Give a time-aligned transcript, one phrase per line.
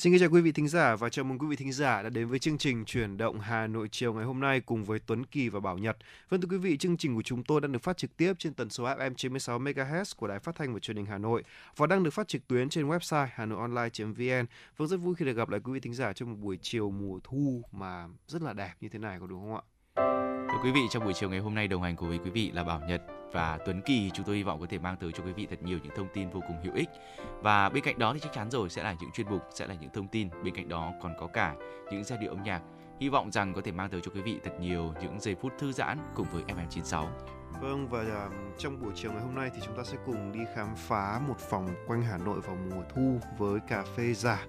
[0.00, 2.28] Xin chào quý vị thính giả và chào mừng quý vị thính giả đã đến
[2.28, 5.48] với chương trình Chuyển động Hà Nội chiều ngày hôm nay cùng với Tuấn Kỳ
[5.48, 5.96] và Bảo Nhật.
[6.28, 8.54] Vâng thưa quý vị, chương trình của chúng tôi đang được phát trực tiếp trên
[8.54, 11.44] tần số FM 96 MHz của Đài Phát thanh và Truyền hình Hà Nội
[11.76, 14.46] và đang được phát trực tuyến trên website hanoionline.vn.
[14.76, 16.90] Vâng rất vui khi được gặp lại quý vị thính giả trong một buổi chiều
[16.90, 20.29] mùa thu mà rất là đẹp như thế này có đúng không ạ?
[20.52, 22.50] Thưa quý vị, trong buổi chiều ngày hôm nay đồng hành cùng với quý vị
[22.54, 24.10] là Bảo Nhật và Tuấn Kỳ.
[24.14, 26.08] Chúng tôi hy vọng có thể mang tới cho quý vị thật nhiều những thông
[26.14, 26.88] tin vô cùng hữu ích.
[27.42, 29.74] Và bên cạnh đó thì chắc chắn rồi sẽ là những chuyên mục, sẽ là
[29.80, 30.28] những thông tin.
[30.44, 31.54] Bên cạnh đó còn có cả
[31.90, 32.62] những giai điệu âm nhạc.
[33.00, 35.52] Hy vọng rằng có thể mang tới cho quý vị thật nhiều những giây phút
[35.58, 37.06] thư giãn cùng với FM96.
[37.60, 40.40] Vâng và uh, trong buổi chiều ngày hôm nay thì chúng ta sẽ cùng đi
[40.54, 44.46] khám phá một vòng quanh Hà Nội vào mùa thu với cà phê giả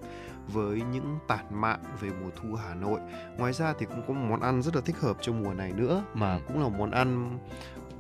[0.47, 2.99] với những tản mạn về mùa thu Hà Nội.
[3.37, 5.71] Ngoài ra thì cũng có một món ăn rất là thích hợp cho mùa này
[5.71, 6.39] nữa mà Ừ.
[6.48, 7.39] cũng là một món ăn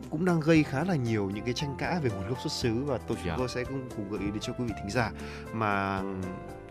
[0.09, 2.83] cũng đang gây khá là nhiều những cái tranh cãi về nguồn gốc xuất xứ
[2.83, 3.35] và tôi chúng Dạ.
[3.37, 5.11] tôi sẽ cùng, cùng gợi ý đến cho quý vị thính giả
[5.53, 6.01] mà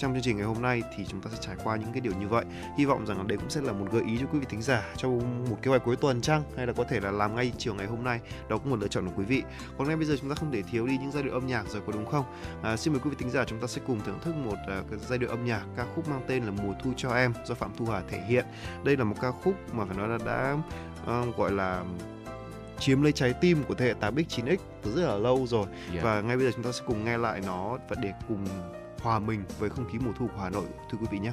[0.01, 2.13] trong chương trình ngày hôm nay thì chúng ta sẽ trải qua những cái điều
[2.21, 2.45] như vậy.
[2.79, 4.83] Hy vọng rằng đấy cũng sẽ là một gợi ý cho quý vị thính giả
[4.97, 6.43] trong một kế hoạch cuối tuần chăng?
[6.57, 8.21] Hay là có thể là làm ngay chiều ngày hôm nay?
[8.49, 9.43] Đó cũng một lựa chọn của quý vị.
[9.79, 11.69] Còn ngay bây giờ chúng ta không để thiếu đi những giai điệu âm nhạc
[11.69, 12.25] rồi có đúng không?
[12.63, 14.99] À, xin mời quý vị thính giả chúng ta sẽ cùng thưởng thức một cái
[15.09, 17.71] giai điệu âm nhạc ca khúc mang tên là mùa thu cho em do phạm
[17.77, 18.47] thu hà thể hiện.
[18.85, 20.57] Đây là một ca khúc mà phải nói là đã
[21.07, 21.85] à, gọi là
[22.79, 25.67] chiếm lấy trái tim của thế hệ 8x 9x từ rất là lâu rồi.
[25.93, 26.05] Yeah.
[26.05, 28.47] và ngay bây giờ chúng ta sẽ cùng nghe lại nó và để cùng
[29.03, 31.33] hòa mình với không khí mùa thu của Hà Nội thưa quý vị nhé.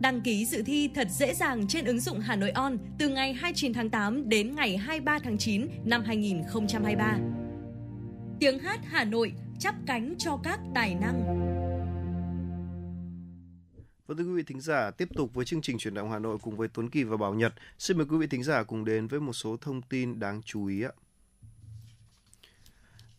[0.00, 3.32] Đăng ký dự thi thật dễ dàng trên ứng dụng Hà Nội On từ ngày
[3.32, 7.18] 29 tháng 8 đến ngày 23 tháng 9 năm 2023.
[8.40, 11.48] Tiếng hát Hà Nội chắp cánh cho các tài năng.
[14.06, 16.38] Và thưa quý vị thính giả, tiếp tục với chương trình chuyển động Hà Nội
[16.42, 17.54] cùng với Tuấn Kỳ và Bảo Nhật.
[17.78, 20.66] Xin mời quý vị thính giả cùng đến với một số thông tin đáng chú
[20.66, 20.92] ý ạ.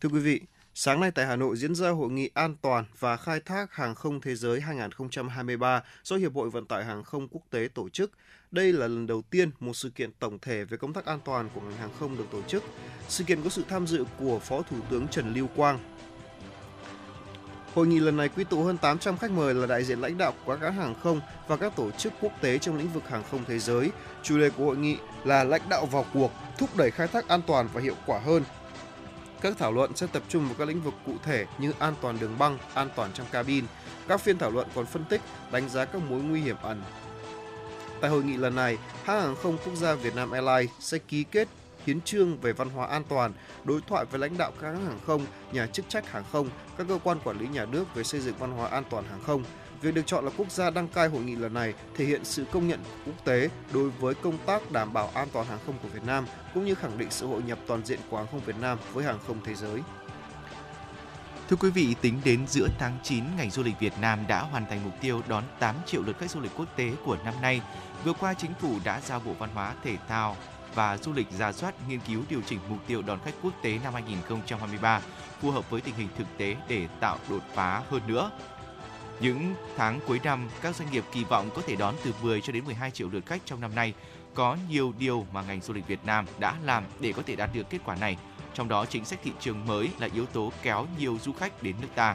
[0.00, 0.40] Thưa quý vị,
[0.82, 3.94] sáng nay tại Hà Nội diễn ra hội nghị an toàn và khai thác hàng
[3.94, 8.10] không thế giới 2023 do Hiệp hội Vận tải Hàng không Quốc tế tổ chức.
[8.50, 11.48] Đây là lần đầu tiên một sự kiện tổng thể về công tác an toàn
[11.54, 12.64] của ngành hàng không được tổ chức.
[13.08, 15.78] Sự kiện có sự tham dự của Phó Thủ tướng Trần Lưu Quang,
[17.74, 20.34] Hội nghị lần này quy tụ hơn 800 khách mời là đại diện lãnh đạo
[20.44, 23.22] của các hãng hàng không và các tổ chức quốc tế trong lĩnh vực hàng
[23.30, 23.90] không thế giới.
[24.22, 27.40] Chủ đề của hội nghị là lãnh đạo vào cuộc, thúc đẩy khai thác an
[27.46, 28.42] toàn và hiệu quả hơn.
[29.40, 32.18] Các thảo luận sẽ tập trung vào các lĩnh vực cụ thể như an toàn
[32.20, 33.64] đường băng, an toàn trong cabin.
[34.08, 35.20] Các phiên thảo luận còn phân tích,
[35.52, 36.82] đánh giá các mối nguy hiểm ẩn.
[38.00, 41.24] Tại hội nghị lần này, hãng hàng không quốc gia Việt Nam Airlines sẽ ký
[41.24, 41.48] kết
[41.86, 43.32] hiến trương về văn hóa an toàn,
[43.64, 46.48] đối thoại với lãnh đạo các hãng hàng không, nhà chức trách hàng không,
[46.78, 49.20] các cơ quan quản lý nhà nước về xây dựng văn hóa an toàn hàng
[49.26, 49.44] không.
[49.82, 52.44] Việc được chọn là quốc gia đăng cai hội nghị lần này thể hiện sự
[52.52, 55.88] công nhận quốc tế đối với công tác đảm bảo an toàn hàng không của
[55.88, 58.56] Việt Nam, cũng như khẳng định sự hội nhập toàn diện của hàng không Việt
[58.60, 59.80] Nam với hàng không thế giới.
[61.48, 64.66] Thưa quý vị, tính đến giữa tháng 9, ngành du lịch Việt Nam đã hoàn
[64.66, 67.62] thành mục tiêu đón 8 triệu lượt khách du lịch quốc tế của năm nay.
[68.04, 70.36] Vừa qua, chính phủ đã giao Bộ Văn hóa, Thể thao
[70.74, 73.78] và Du lịch ra soát, nghiên cứu điều chỉnh mục tiêu đón khách quốc tế
[73.84, 75.00] năm 2023
[75.40, 78.30] phù hợp với tình hình thực tế để tạo đột phá hơn nữa.
[79.20, 82.52] Những tháng cuối năm, các doanh nghiệp kỳ vọng có thể đón từ 10 cho
[82.52, 83.94] đến 12 triệu lượt khách trong năm nay.
[84.34, 87.50] Có nhiều điều mà ngành du lịch Việt Nam đã làm để có thể đạt
[87.54, 88.16] được kết quả này.
[88.54, 91.76] Trong đó, chính sách thị trường mới là yếu tố kéo nhiều du khách đến
[91.80, 92.14] nước ta.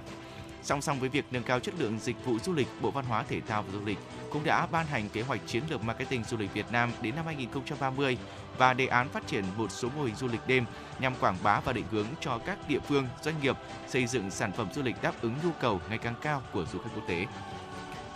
[0.64, 3.24] Song song với việc nâng cao chất lượng dịch vụ du lịch, Bộ Văn hóa
[3.24, 3.98] Thể thao và Du lịch
[4.32, 7.26] cũng đã ban hành kế hoạch chiến lược marketing du lịch Việt Nam đến năm
[7.26, 8.18] 2030
[8.58, 10.66] và đề án phát triển một số mô hình du lịch đêm
[11.00, 13.56] nhằm quảng bá và định hướng cho các địa phương, doanh nghiệp
[13.88, 16.80] xây dựng sản phẩm du lịch đáp ứng nhu cầu ngày càng cao của du
[16.80, 17.26] khách quốc tế.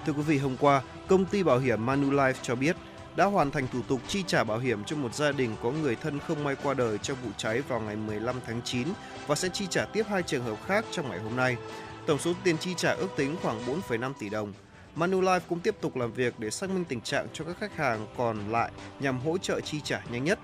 [0.05, 2.75] Thưa quý vị, hôm qua, công ty bảo hiểm Manulife cho biết
[3.15, 5.95] đã hoàn thành thủ tục chi trả bảo hiểm cho một gia đình có người
[5.95, 8.87] thân không may qua đời trong vụ cháy vào ngày 15 tháng 9
[9.27, 11.57] và sẽ chi trả tiếp hai trường hợp khác trong ngày hôm nay.
[12.05, 14.53] Tổng số tiền chi trả ước tính khoảng 4,5 tỷ đồng.
[14.99, 18.07] Manulife cũng tiếp tục làm việc để xác minh tình trạng cho các khách hàng
[18.17, 20.39] còn lại nhằm hỗ trợ chi trả nhanh nhất.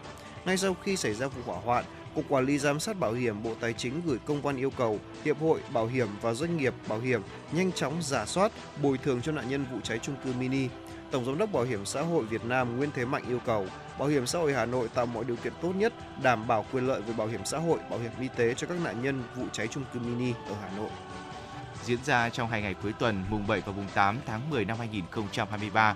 [0.46, 1.86] Ngay sau khi xảy ra vụ hỏa hoạn,
[2.16, 5.00] Cục Quản lý Giám sát Bảo hiểm Bộ Tài chính gửi công văn yêu cầu
[5.26, 7.22] Hiệp hội Bảo hiểm và Doanh nghiệp Bảo hiểm
[7.52, 10.68] nhanh chóng giả soát, bồi thường cho nạn nhân vụ cháy chung cư mini.
[11.12, 13.68] Tổng Giám đốc Bảo hiểm xã hội Việt Nam Nguyễn Thế Mạnh yêu cầu
[14.00, 15.94] Bảo hiểm xã hội Hà Nội tạo mọi điều kiện tốt nhất,
[16.24, 18.78] đảm bảo quyền lợi về bảo hiểm xã hội, bảo hiểm y tế cho các
[18.84, 20.90] nạn nhân vụ cháy chung cư mini ở Hà Nội
[21.86, 24.77] diễn ra trong hai ngày cuối tuần mùng 7 và mùng 8 tháng 10 năm
[24.77, 25.96] 2023.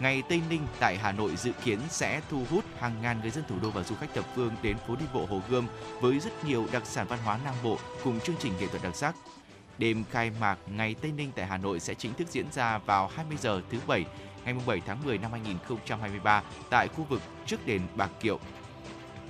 [0.00, 3.44] Ngày Tây Ninh tại Hà Nội dự kiến sẽ thu hút hàng ngàn người dân
[3.48, 5.66] thủ đô và du khách thập phương đến phố đi bộ Hồ Gươm
[6.00, 8.96] với rất nhiều đặc sản văn hóa Nam Bộ cùng chương trình nghệ thuật đặc
[8.96, 9.14] sắc.
[9.78, 13.10] Đêm khai mạc Ngày Tây Ninh tại Hà Nội sẽ chính thức diễn ra vào
[13.16, 14.04] 20 giờ thứ bảy
[14.44, 18.38] ngày 7 tháng 10 năm 2023 tại khu vực trước đền Bạc Kiệu,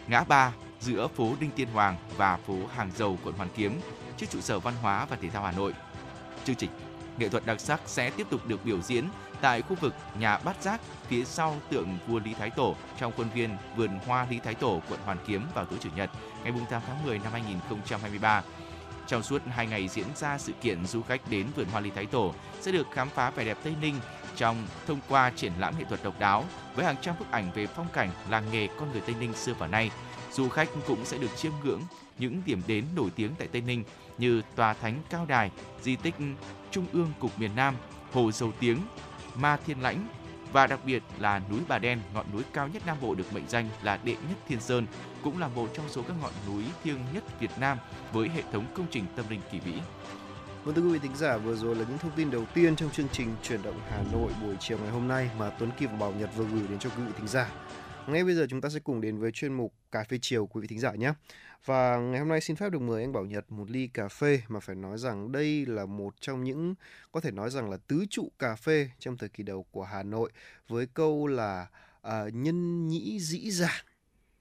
[0.08, 3.80] ngã ba giữa phố Đinh Tiên Hoàng và phố Hàng Dầu, quận Hoàn Kiếm,
[4.16, 5.74] trước trụ sở Văn hóa và Thể thao Hà Nội.
[6.50, 6.70] Chương trình
[7.18, 9.04] nghệ thuật đặc sắc sẽ tiếp tục được biểu diễn
[9.40, 13.30] tại khu vực nhà Bát Giác phía sau tượng vua Lý Thái Tổ trong khuôn
[13.34, 16.10] viên vườn hoa Lý Thái Tổ, quận Hoàn Kiếm vào tối chủ nhật
[16.44, 18.42] ngày 8 tháng 10 năm 2023.
[19.06, 22.06] Trong suốt hai ngày diễn ra sự kiện, du khách đến vườn hoa Lý Thái
[22.06, 23.94] Tổ sẽ được khám phá vẻ đẹp Tây Ninh
[24.36, 27.66] trong thông qua triển lãm nghệ thuật độc đáo với hàng trăm bức ảnh về
[27.66, 29.90] phong cảnh, làng nghề con người Tây Ninh xưa và nay.
[30.32, 31.80] Du khách cũng sẽ được chiêm ngưỡng
[32.18, 33.84] những điểm đến nổi tiếng tại Tây Ninh
[34.18, 35.50] như tòa thánh Cao Đài,
[35.82, 36.14] di tích
[36.70, 37.74] Trung ương Cục miền Nam,
[38.12, 38.78] Hồ Dầu Tiếng,
[39.34, 40.06] Ma Thiên Lãnh
[40.52, 43.48] và đặc biệt là núi Bà Đen, ngọn núi cao nhất Nam Bộ được mệnh
[43.48, 44.86] danh là đệ nhất Thiên Sơn,
[45.22, 47.78] cũng là một trong số các ngọn núi thiêng nhất Việt Nam
[48.12, 49.74] với hệ thống công trình tâm linh kỳ vĩ.
[50.64, 52.90] Vâng thưa quý vị thính giả, vừa rồi là những thông tin đầu tiên trong
[52.90, 55.96] chương trình chuyển động Hà Nội buổi chiều ngày hôm nay mà Tuấn Kỳ và
[55.96, 57.48] Bảo Nhật vừa gửi đến cho quý vị thính giả.
[58.06, 60.60] Ngay bây giờ chúng ta sẽ cùng đến với chuyên mục cà phê chiều quý
[60.60, 61.12] vị thính giả nhé.
[61.64, 64.42] Và ngày hôm nay xin phép được mời anh Bảo Nhật một ly cà phê
[64.48, 66.74] mà phải nói rằng đây là một trong những
[67.12, 70.02] có thể nói rằng là tứ trụ cà phê trong thời kỳ đầu của Hà
[70.02, 70.30] Nội
[70.68, 71.66] với câu là
[72.02, 73.84] à, nhân nhĩ dĩ dàng.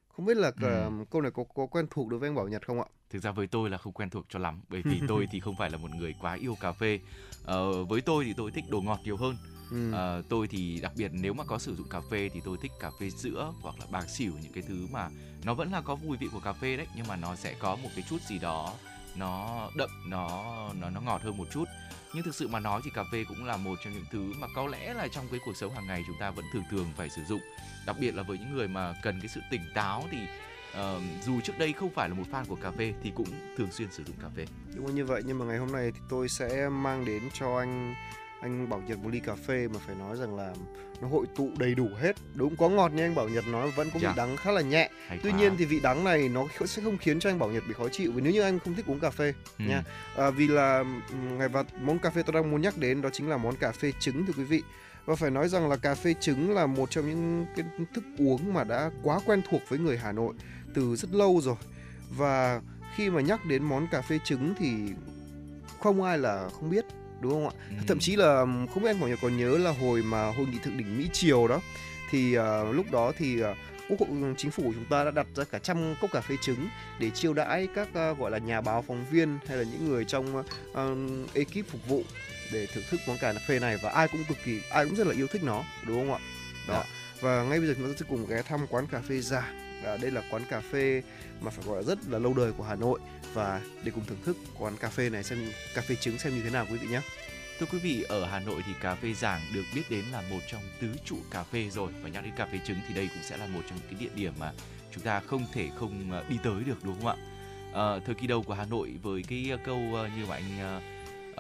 [0.09, 0.89] Không biết là ừ.
[1.09, 2.87] câu này có có quen thuộc đối với anh Bảo Nhật không ạ?
[3.09, 5.55] Thực ra với tôi là không quen thuộc cho lắm bởi vì tôi thì không
[5.57, 6.99] phải là một người quá yêu cà phê.
[7.43, 9.35] Ờ, với tôi thì tôi thích đồ ngọt nhiều hơn
[9.71, 9.91] Ừ.
[9.93, 12.71] À, tôi thì đặc biệt nếu mà có sử dụng cà phê thì tôi thích
[12.79, 15.09] cà phê sữa hoặc là bạc xỉu những cái thứ mà
[15.43, 17.75] nó vẫn là có mùi vị của cà phê đấy nhưng mà nó sẽ có
[17.75, 18.73] một cái chút gì đó
[19.15, 20.43] nó đậm nó
[20.79, 21.65] nó nó ngọt hơn một chút.
[22.13, 24.47] Nhưng thực sự mà nói thì cà phê cũng là một trong những thứ mà
[24.55, 27.09] có lẽ là trong cái cuộc sống hàng ngày chúng ta vẫn thường thường phải
[27.09, 27.41] sử dụng.
[27.85, 30.17] Đặc biệt là với những người mà cần cái sự tỉnh táo thì
[30.71, 33.71] uh, dù trước đây không phải là một fan của cà phê thì cũng thường
[33.71, 34.45] xuyên sử dụng cà phê.
[34.75, 37.95] Đúng như vậy nhưng mà ngày hôm nay thì tôi sẽ mang đến cho anh
[38.41, 40.53] anh Bảo Nhật một ly cà phê mà phải nói rằng là
[41.01, 43.89] nó hội tụ đầy đủ hết đúng có ngọt nhưng anh Bảo Nhật nói vẫn
[43.93, 44.13] có vị dạ.
[44.17, 45.38] đắng khá là nhẹ Hay tuy quá.
[45.39, 47.89] nhiên thì vị đắng này nó sẽ không khiến cho anh Bảo Nhật bị khó
[47.91, 49.65] chịu vì nếu như anh không thích uống cà phê ừ.
[49.67, 49.84] nha
[50.17, 50.84] à, vì là
[51.38, 53.72] ngày và món cà phê tôi đang muốn nhắc đến đó chính là món cà
[53.72, 54.63] phê trứng thưa quý vị
[55.05, 58.53] và phải nói rằng là cà phê trứng là một trong những cái thức uống
[58.53, 60.34] mà đã quá quen thuộc với người Hà Nội
[60.74, 61.55] từ rất lâu rồi
[62.10, 62.62] và
[62.96, 64.93] khi mà nhắc đến món cà phê trứng thì
[65.79, 66.86] không ai là không biết
[67.21, 67.75] đúng không ạ ừ.
[67.88, 70.97] thậm chí là không biết anh còn nhớ là hồi mà hội nghị thượng đỉnh
[70.97, 71.61] mỹ triều đó
[72.11, 72.43] thì uh,
[72.75, 73.47] lúc đó thì uh,
[73.89, 76.35] quốc hội chính phủ của chúng ta đã đặt ra cả trăm cốc cà phê
[76.41, 79.89] trứng để chiêu đãi các uh, gọi là nhà báo phóng viên hay là những
[79.89, 80.45] người trong uh,
[81.33, 82.03] ekip phục vụ
[82.53, 85.07] để thưởng thức món cà phê này và ai cũng cực kỳ ai cũng rất
[85.07, 86.19] là yêu thích nó đúng không ạ
[86.67, 86.83] đó dạ.
[87.21, 89.53] và ngay bây giờ chúng ta sẽ cùng ghé thăm quán cà phê già
[89.86, 91.03] à, đây là quán cà phê
[91.41, 93.00] mà phải gọi là rất là lâu đời của Hà Nội
[93.33, 96.41] và để cùng thưởng thức quán cà phê này xem cà phê trứng xem như
[96.43, 97.01] thế nào quý vị nhé.
[97.59, 100.39] Thưa quý vị, ở Hà Nội thì cà phê Giảng được biết đến là một
[100.51, 103.24] trong tứ trụ cà phê rồi và nhắc đến cà phê trứng thì đây cũng
[103.24, 104.51] sẽ là một trong những cái địa điểm mà
[104.91, 107.15] chúng ta không thể không à, đi tới được đúng không ạ?
[107.74, 110.59] À, thời kỳ đầu của Hà Nội với cái à, câu à, như mà anh
[110.59, 110.81] à,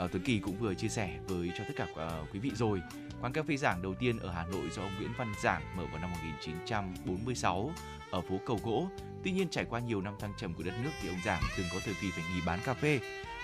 [0.07, 2.81] Tuấn Kỳ cũng vừa chia sẻ với cho tất cả uh, quý vị rồi.
[3.21, 5.83] Quán cà phê Giảng đầu tiên ở Hà Nội do ông Nguyễn Văn Giảng mở
[5.91, 7.71] vào năm 1946
[8.11, 8.87] ở phố Cầu Gỗ.
[9.23, 11.67] Tuy nhiên, trải qua nhiều năm thăng trầm của đất nước thì ông Giảng từng
[11.73, 12.99] có thời kỳ phải nghỉ bán cà phê.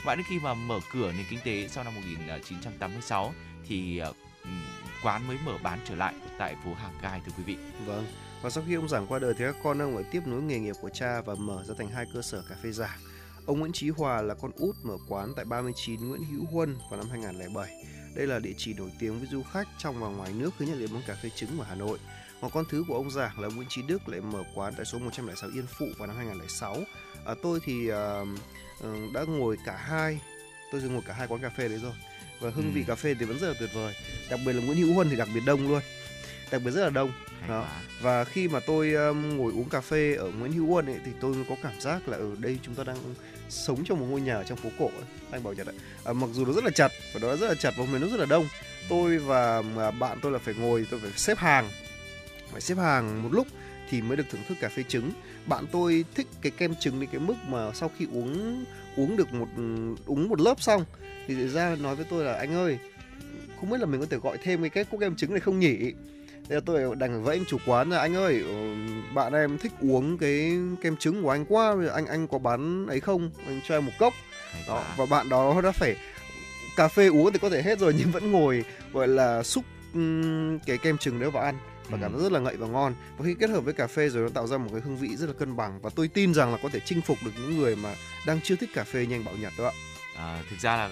[0.06, 3.34] Mãi đến khi mà mở cửa nền kinh tế sau năm 1986
[3.68, 4.14] thì ờ,
[5.04, 7.58] quán mới mở bán trở lại tại phố Hàng Gai, thưa quý vị.
[7.86, 8.06] Vâng.
[8.42, 10.60] Và sau khi ông Giảng qua đời thì các con ông lại tiếp nối nghề
[10.60, 13.00] nghiệp của cha và mở ra thành hai cơ sở cà phê Giảng.
[13.46, 17.00] Ông Nguyễn Chí Hòa là con út mở quán tại 39 Nguyễn Hữu Huân vào
[17.00, 17.86] năm 2007.
[18.16, 20.80] Đây là địa chỉ nổi tiếng với du khách trong và ngoài nước khi nhận
[20.80, 22.00] đến món cà phê trứng ở Hà Nội.
[22.46, 25.00] Một con thứ của ông già là Nguyễn Trí Đức lại mở quán tại số
[25.00, 26.78] 106 Yên Phụ vào năm 2006.
[27.26, 28.28] À, tôi thì uh,
[29.14, 30.20] đã ngồi cả hai,
[30.72, 31.92] tôi từng ngồi cả hai quán cà phê đấy rồi.
[32.40, 32.72] Và hương ừ.
[32.74, 33.96] vị cà phê thì vẫn rất là tuyệt vời.
[34.30, 35.82] Đặc biệt là Nguyễn Hữu Huân thì đặc biệt đông luôn.
[36.52, 37.12] Đặc biệt rất là đông.
[37.48, 37.68] Đó.
[38.02, 41.12] Và khi mà tôi um, ngồi uống cà phê ở Nguyễn Hữu Huân ấy, thì
[41.22, 42.98] tôi có cảm giác là ở đây chúng ta đang
[43.50, 45.06] sống trong một ngôi nhà ở trong phố cổ ấy.
[45.32, 45.74] anh bảo nhật ạ
[46.06, 48.02] à, mặc dù nó rất là chặt và nó rất là chặt và hôm nay
[48.02, 48.48] nó rất là đông
[48.90, 49.62] tôi và
[50.00, 51.70] bạn tôi là phải ngồi tôi phải xếp hàng
[52.56, 53.48] phải xếp hàng một lúc
[53.90, 55.12] thì mới được thưởng thức cà phê trứng.
[55.46, 58.66] Bạn tôi thích cái kem trứng đến cái mức mà sau khi uống
[58.98, 59.48] uống được một
[60.06, 60.86] uống một lớp xong
[61.28, 62.78] thì ra nói với tôi là anh ơi
[63.60, 65.78] không biết là mình có thể gọi thêm cái cốc kem trứng này không nhỉ?
[66.50, 68.54] Thế là tôi đành với anh chủ quán là anh ơi ờ,
[69.14, 73.00] bạn em thích uống cái kem trứng của anh quá anh anh có bán ấy
[73.00, 73.32] không?
[73.48, 74.14] Anh cho em một cốc.
[74.68, 75.96] Đó và bạn đó đã phải
[76.76, 79.66] cà phê uống thì có thể hết rồi nhưng vẫn ngồi gọi là xúc
[80.66, 81.56] cái kem trứng đấy vào ăn
[81.90, 82.94] và cảm thấy rất là ngậy và ngon.
[83.18, 85.16] Và khi kết hợp với cà phê rồi nó tạo ra một cái hương vị
[85.16, 87.58] rất là cân bằng và tôi tin rằng là có thể chinh phục được những
[87.58, 89.74] người mà đang chưa thích cà phê như anh Bảo Nhật đó ạ.
[90.18, 90.90] À, thực ra là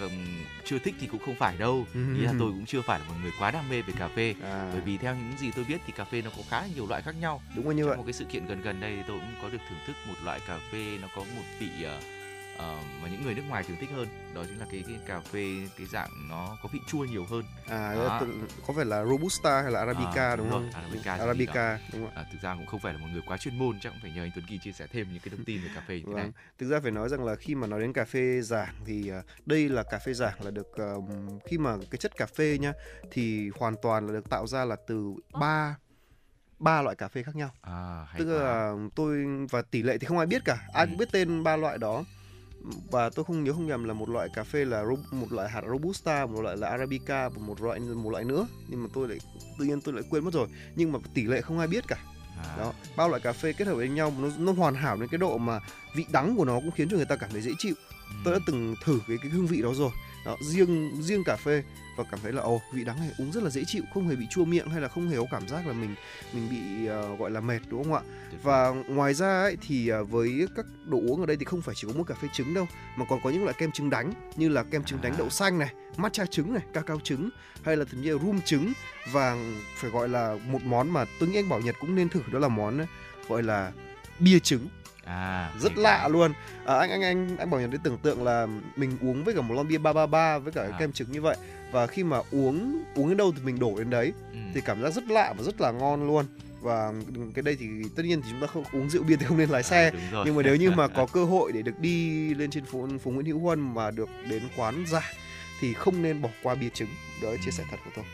[0.64, 1.86] chưa thích thì cũng không phải đâu.
[1.94, 4.34] Ý là tôi cũng chưa phải là một người quá đam mê về cà phê.
[4.42, 4.70] À.
[4.72, 6.86] bởi vì theo những gì tôi biết thì cà phê nó có khá là nhiều
[6.86, 7.42] loại khác nhau.
[7.56, 7.96] Đúng rồi như Trong vậy.
[7.96, 10.40] một cái sự kiện gần gần đây tôi cũng có được thưởng thức một loại
[10.46, 12.04] cà phê nó có một vị uh,
[12.58, 15.46] mà những người nước ngoài thường thích hơn đó chính là cái, cái cà phê
[15.78, 17.44] cái dạng nó có vị chua nhiều hơn.
[17.68, 18.22] À đó.
[18.66, 20.70] có phải là robusta hay là arabica à, đúng, đúng không?
[20.82, 23.58] Arabica arabica đúng không à, thực ra cũng không phải là một người quá chuyên
[23.58, 25.62] môn chắc cũng phải nhờ anh Tuấn Kỳ chia sẻ thêm những cái thông tin
[25.62, 26.24] về cà phê như thế này.
[26.24, 26.32] Vâng.
[26.58, 29.46] thực ra phải nói rằng là khi mà nói đến cà phê giảng thì uh,
[29.46, 31.04] đây là cà phê giảng là được uh,
[31.44, 32.72] khi mà cái chất cà phê nhá
[33.10, 35.76] thì hoàn toàn là được tạo ra là từ ba
[36.58, 37.50] ba loại cà phê khác nhau.
[37.62, 40.88] À, tức là tôi và tỷ lệ thì không ai biết cả ai ừ.
[40.90, 42.04] cũng biết tên ba loại đó
[42.90, 45.62] và tôi không nhớ không nhầm là một loại cà phê là một loại hạt
[45.68, 48.46] robusta một loại là arabica và một loại một loại nữa.
[48.68, 49.18] Nhưng mà tôi lại
[49.58, 50.48] tự nhiên tôi lại quên mất rồi.
[50.76, 51.96] Nhưng mà tỷ lệ không ai biết cả.
[52.38, 52.56] À.
[52.58, 55.18] đó bao loại cà phê kết hợp với nhau nó nó hoàn hảo đến cái
[55.18, 55.60] độ mà
[55.96, 57.74] vị đắng của nó cũng khiến cho người ta cảm thấy dễ chịu.
[58.08, 58.14] Ừ.
[58.24, 59.90] tôi đã từng thử cái cái hương vị đó rồi.
[60.26, 61.62] Đó riêng riêng cà phê
[61.96, 64.16] và cảm thấy là ồ vị đắng này uống rất là dễ chịu không hề
[64.16, 65.94] bị chua miệng hay là không hề có cảm giác là mình
[66.32, 68.00] mình bị uh, gọi là mệt đúng không ạ
[68.42, 71.74] và ngoài ra ấy, thì uh, với các đồ uống ở đây thì không phải
[71.74, 74.12] chỉ có mỗi cà phê trứng đâu mà còn có những loại kem trứng đánh
[74.36, 75.16] như là kem trứng đánh à.
[75.18, 77.30] đậu xanh này matcha trứng này cacao trứng
[77.62, 78.72] hay là thậm chí là rum trứng
[79.12, 79.36] và
[79.76, 82.38] phải gọi là một món mà tôi nghĩ anh bảo nhật cũng nên thử đó
[82.38, 82.86] là món
[83.28, 83.72] gọi là
[84.18, 84.68] bia trứng
[85.04, 86.08] à rất lạ cả.
[86.08, 86.32] luôn
[86.64, 89.40] à, anh anh anh anh bảo nhật đến tưởng tượng là mình uống với cả
[89.40, 90.76] một lon bia ba ba ba với cả à.
[90.78, 91.36] kem trứng như vậy
[91.74, 94.12] và khi mà uống uống đến đâu thì mình đổ đến đấy.
[94.32, 94.38] Ừ.
[94.54, 96.24] thì cảm giác rất lạ và rất là ngon luôn.
[96.60, 96.92] Và
[97.34, 99.48] cái đây thì tất nhiên thì chúng ta không uống rượu bia thì không nên
[99.50, 99.90] lái à, xe.
[100.12, 102.88] à, nhưng mà nếu như mà có cơ hội để được đi lên trên phố
[103.02, 105.12] phố Nguyễn Hữu Huân mà được đến quán giả
[105.60, 106.88] thì không nên bỏ qua bia trứng.
[107.22, 108.04] Đó là chia sẻ thật của tôi.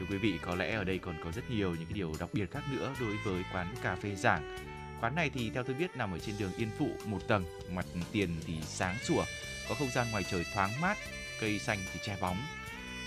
[0.00, 2.28] Thưa quý vị có lẽ ở đây còn có rất nhiều những cái điều đặc
[2.32, 4.56] biệt khác nữa đối với quán cà phê giảng.
[5.00, 7.44] Quán này thì theo tôi biết nằm ở trên đường Yên Phụ một tầng
[7.74, 9.24] mặt tiền thì sáng sủa
[9.68, 10.98] có không gian ngoài trời thoáng mát
[11.40, 12.36] cây xanh thì che bóng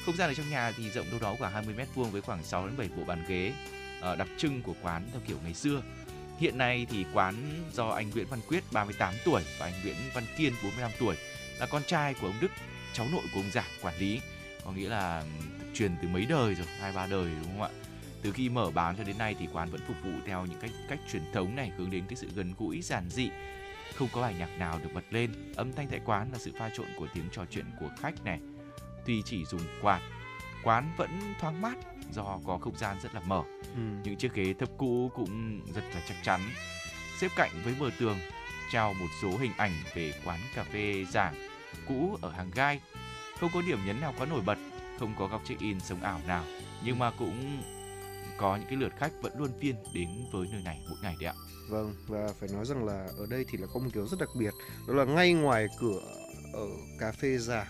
[0.06, 2.44] không gian ở trong nhà thì rộng đâu đó khoảng 20 mét vuông với khoảng
[2.44, 3.54] 6 đến 7 bộ bàn ghế
[4.12, 5.82] uh, đặc trưng của quán theo kiểu ngày xưa.
[6.40, 10.24] Hiện nay thì quán do anh Nguyễn Văn Quyết 38 tuổi và anh Nguyễn Văn
[10.38, 11.16] Kiên 45 tuổi
[11.60, 12.52] là con trai của ông Đức,
[12.94, 14.22] cháu nội của ông Giảng quản lý.
[14.66, 15.26] Có nghĩa là ừ,
[15.74, 17.70] truyền từ mấy đời rồi, hai ba đời đúng không ạ?
[18.22, 20.72] Từ khi mở bán cho đến nay thì quán vẫn phục vụ theo những cách
[20.90, 23.30] cách truyền thống này hướng đến cái sự gần gũi giản dị
[23.96, 26.70] không có bài nhạc nào được bật lên âm thanh tại quán là sự pha
[26.70, 28.40] trộn của tiếng trò chuyện của khách này
[29.06, 30.02] tuy chỉ dùng quạt
[30.64, 31.76] quán vẫn thoáng mát
[32.12, 33.44] do có không gian rất là mở.
[33.76, 33.82] Ừ.
[34.04, 36.42] những chiếc ghế thấp cũ cũng rất là chắc chắn.
[37.18, 38.18] Xếp cạnh với bờ tường
[38.72, 41.34] trao một số hình ảnh về quán cà phê giảng
[41.88, 42.80] cũ ở hàng gai.
[43.40, 44.58] Không có điểm nhấn nào quá nổi bật
[45.00, 46.44] không có góc check in sống ảo nào
[46.86, 47.62] nhưng mà cũng
[48.38, 51.30] có những cái lượt khách vẫn luôn phiên đến với nơi này mỗi ngày đấy
[51.30, 51.36] ạ.
[51.70, 54.30] Vâng và phải nói rằng là ở đây thì là có một kiểu rất đặc
[54.40, 54.54] biệt
[54.88, 56.02] đó là ngay ngoài cửa
[56.54, 56.68] ở
[57.00, 57.68] cà phê giảng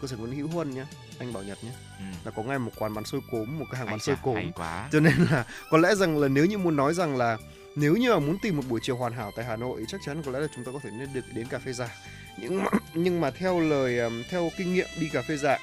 [0.00, 0.84] cơ sở Nguyễn Hữu Huân nhé
[1.18, 2.04] anh Bảo Nhật nhé ừ.
[2.24, 4.36] là có ngay một quán bán xôi cốm một cái hàng bán xôi cốm.
[4.92, 7.38] cho nên là có lẽ rằng là nếu như muốn nói rằng là
[7.76, 10.22] nếu như mà muốn tìm một buổi chiều hoàn hảo tại Hà Nội chắc chắn
[10.22, 11.88] có lẽ là chúng ta có thể nên được đến cà phê giả
[12.38, 15.58] nhưng mà, nhưng mà theo lời theo kinh nghiệm đi cà phê giả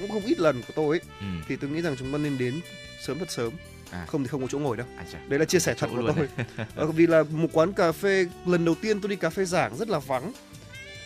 [0.00, 1.26] cũng không ít lần của tôi ấy, ừ.
[1.48, 2.60] thì tôi nghĩ rằng chúng ta nên đến
[3.02, 3.52] sớm thật sớm.
[3.90, 4.06] À.
[4.06, 4.86] không thì không có chỗ ngồi đâu.
[4.96, 6.28] À, đấy là chia sẻ thật của tôi.
[6.74, 9.76] Ờ, vì là một quán cà phê lần đầu tiên tôi đi cà phê giảng
[9.76, 10.32] rất là vắng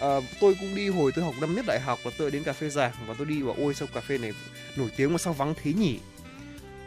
[0.01, 2.53] à, tôi cũng đi hồi tôi học năm nhất đại học và tôi đến cà
[2.53, 4.33] phê giảng và tôi đi và ôi sao cà phê này
[4.77, 5.99] nổi tiếng mà sao vắng thế nhỉ?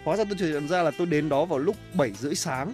[0.03, 2.73] Hóa ra tôi chỉ nhận ra là tôi đến đó vào lúc 7 rưỡi sáng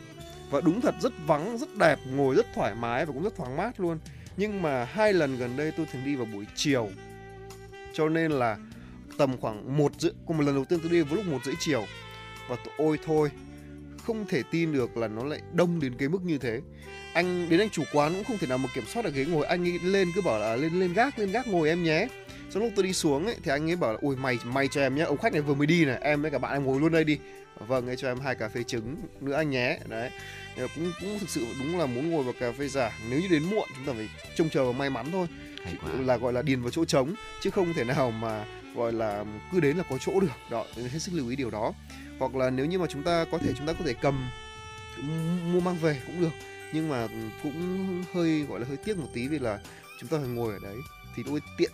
[0.49, 3.58] và đúng thật rất vắng rất đẹp ngồi rất thoải mái và cũng rất thoáng
[3.58, 3.99] mát luôn.
[4.38, 6.89] Nhưng mà hai lần gần đây tôi thường đi vào buổi chiều.
[7.93, 8.58] Cho nên là
[9.17, 11.56] tầm khoảng một rưỡi cùng một lần đầu tiên tôi đi vào lúc một rưỡi
[11.60, 11.86] chiều.
[12.49, 13.32] Và tôi, ôi thôi
[14.04, 16.62] không thể tin được là nó lại đông đến cái mức như thế
[17.19, 19.45] anh đến anh chủ quán cũng không thể nào mà kiểm soát được ghế ngồi.
[19.45, 22.08] Anh ấy lên cứ bảo là lên lên gác lên gác ngồi em nhé.
[22.49, 24.82] Sau lúc tôi đi xuống ấy thì anh ấy bảo là ui mày mày cho
[24.82, 25.03] em nhé.
[25.03, 27.03] Ông khách này vừa mới đi này em với cả bạn em ngồi luôn đây
[27.03, 27.17] đi.
[27.67, 29.79] Vâng ấy cho em hai cà phê trứng nữa anh nhé.
[29.88, 30.10] Đấy.
[30.58, 32.91] Cũng cũng thực sự đúng là muốn ngồi vào cà phê giả.
[33.10, 35.27] Nếu như đến muộn chúng ta phải trông chờ vào may mắn thôi.
[35.99, 39.60] Là gọi là điền vào chỗ trống chứ không thể nào mà gọi là cứ
[39.60, 40.27] đến là có chỗ được.
[40.51, 41.73] Đó hết sức lưu ý điều đó.
[42.19, 44.29] Hoặc là nếu như mà chúng ta có thể chúng ta có thể cầm
[45.53, 46.32] mua mang về cũng được
[46.73, 47.08] nhưng mà
[47.43, 49.60] cũng hơi gọi là hơi tiếc một tí vì là
[49.99, 50.77] chúng ta phải ngồi ở đấy
[51.15, 51.71] thì lúc tiện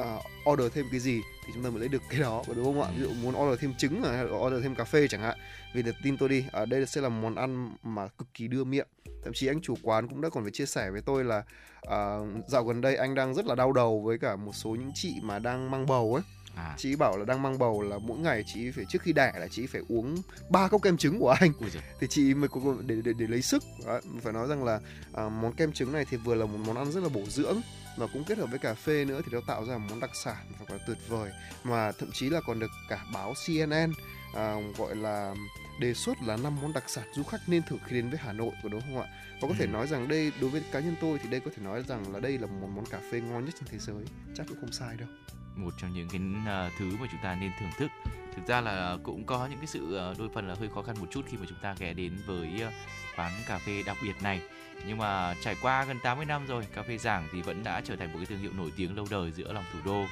[0.00, 2.82] uh, order thêm cái gì thì chúng ta mới lấy được cái đó đúng không
[2.82, 2.88] ạ?
[2.96, 5.38] Ví dụ muốn order thêm trứng hay order thêm cà phê chẳng hạn.
[5.74, 8.64] Vì được tin tôi đi ở đây sẽ là món ăn mà cực kỳ đưa
[8.64, 8.86] miệng.
[9.24, 11.44] Thậm chí anh chủ quán cũng đã còn phải chia sẻ với tôi là
[11.86, 14.90] uh, dạo gần đây anh đang rất là đau đầu với cả một số những
[14.94, 16.22] chị mà đang mang bầu ấy
[16.56, 16.74] à.
[16.78, 19.48] chị bảo là đang mang bầu là mỗi ngày chị phải trước khi đẻ là
[19.48, 20.16] chị phải uống
[20.50, 21.52] ba cốc kem trứng của anh
[22.00, 24.80] thì chị mới có để để để lấy sức Đấy, phải nói rằng là
[25.12, 27.60] à, món kem trứng này thì vừa là một món ăn rất là bổ dưỡng
[27.96, 30.10] và cũng kết hợp với cà phê nữa thì nó tạo ra một món đặc
[30.24, 31.30] sản thật là tuyệt vời
[31.64, 33.92] mà thậm chí là còn được cả báo CNN
[34.34, 35.34] à, gọi là
[35.78, 38.32] đề xuất là năm món đặc sản du khách nên thử khi đến với Hà
[38.32, 39.08] Nội của đúng không ạ?
[39.32, 39.54] Và có ừ.
[39.58, 42.12] thể nói rằng đây đối với cá nhân tôi thì đây có thể nói rằng
[42.12, 44.72] là đây là một món cà phê ngon nhất trên thế giới, chắc cũng không
[44.72, 45.08] sai đâu.
[45.56, 46.20] Một trong những cái
[46.66, 47.90] uh, thứ mà chúng ta nên thưởng thức.
[48.36, 50.96] Thực ra là cũng có những cái sự uh, đôi phần là hơi khó khăn
[51.00, 52.72] một chút khi mà chúng ta ghé đến với uh,
[53.16, 54.40] quán cà phê đặc biệt này.
[54.86, 57.96] Nhưng mà trải qua gần 80 năm rồi, cà phê Giảng thì vẫn đã trở
[57.96, 60.04] thành một cái thương hiệu nổi tiếng lâu đời giữa lòng thủ đô.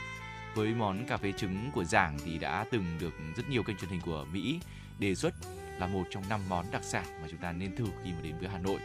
[0.55, 3.91] Với món cà phê trứng của Giảng thì đã từng được rất nhiều kênh truyền
[3.91, 4.61] hình của Mỹ
[4.99, 5.35] đề xuất
[5.79, 8.35] là một trong năm món đặc sản mà chúng ta nên thử khi mà đến
[8.41, 8.81] với Hà Nội.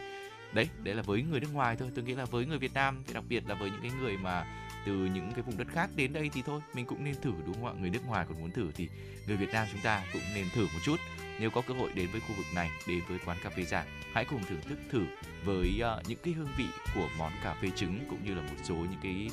[0.52, 1.90] Đấy, đấy là với người nước ngoài thôi.
[1.94, 4.16] Tôi nghĩ là với người Việt Nam thì đặc biệt là với những cái người
[4.16, 4.46] mà
[4.86, 7.54] từ những cái vùng đất khác đến đây thì thôi mình cũng nên thử đúng
[7.54, 7.72] không ạ?
[7.80, 8.88] Người nước ngoài còn muốn thử thì
[9.26, 10.96] người Việt Nam chúng ta cũng nên thử một chút.
[11.40, 13.86] Nếu có cơ hội đến với khu vực này đến với quán cà phê giả
[14.12, 15.06] hãy cùng thưởng thức thử
[15.44, 18.56] với uh, những cái hương vị của món cà phê trứng cũng như là một
[18.64, 19.30] số những cái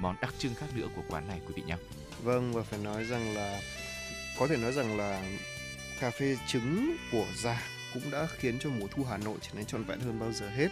[0.00, 1.76] món đặc trưng khác nữa của quán này quý vị nhé.
[2.22, 3.60] Vâng và phải nói rằng là
[4.38, 5.22] có thể nói rằng là
[6.00, 7.62] cà phê trứng của giả
[8.02, 10.48] cũng đã khiến cho mùa thu Hà Nội trở nên trọn vẹn hơn bao giờ
[10.48, 10.68] hết.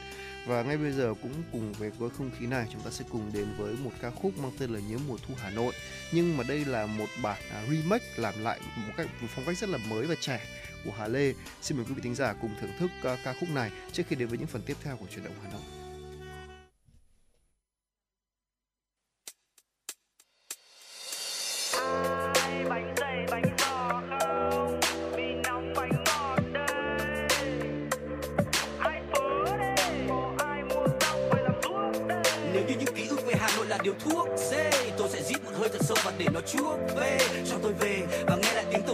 [0.47, 3.31] Và ngay bây giờ cũng cùng với với không khí này, chúng ta sẽ cùng
[3.33, 5.73] đến với một ca khúc mang tên là Nhớ mùa thu Hà Nội.
[6.13, 9.59] Nhưng mà đây là một bản à, remake làm lại một cách, một phong cách
[9.59, 10.41] rất là mới và trẻ
[10.85, 11.35] của Hà Lê.
[11.63, 14.17] Xin mời quý vị thính giả cùng thưởng thức à, ca khúc này trước khi
[14.17, 15.74] đến với những phần tiếp theo của chuyển động Hà Nội.
[36.19, 37.19] Để nó chuốc về
[37.51, 38.94] cho tôi về và nghe lại tiếng tôi.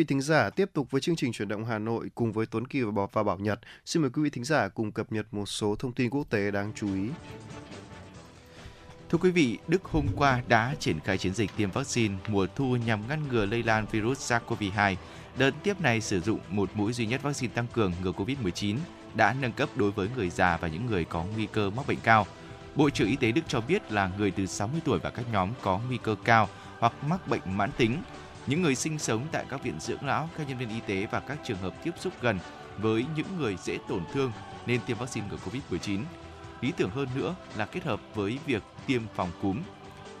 [0.00, 2.66] Vị thính giả, tiếp tục với chương trình chuyển động Hà Nội cùng với Tuấn
[2.66, 3.60] Kỳ và Bảo, và Bảo Nhật.
[3.84, 6.50] Xin mời quý vị thính giả cùng cập nhật một số thông tin quốc tế
[6.50, 7.08] đáng chú ý.
[9.10, 12.76] Thưa quý vị, Đức hôm qua đã triển khai chiến dịch tiêm vaccine mùa thu
[12.76, 14.96] nhằm ngăn ngừa lây lan virus SARS-CoV-2.
[15.38, 18.76] Đợt tiếp này sử dụng một mũi duy nhất vaccine tăng cường ngừa COVID-19
[19.14, 22.00] đã nâng cấp đối với người già và những người có nguy cơ mắc bệnh
[22.02, 22.26] cao.
[22.74, 25.48] Bộ trưởng Y tế Đức cho biết là người từ 60 tuổi và các nhóm
[25.62, 28.02] có nguy cơ cao hoặc mắc bệnh mãn tính
[28.46, 31.20] những người sinh sống tại các viện dưỡng lão, các nhân viên y tế và
[31.20, 32.38] các trường hợp tiếp xúc gần
[32.78, 34.32] với những người dễ tổn thương
[34.66, 36.00] nên tiêm vaccine ngừa Covid-19.
[36.60, 39.62] Lý tưởng hơn nữa là kết hợp với việc tiêm phòng cúm.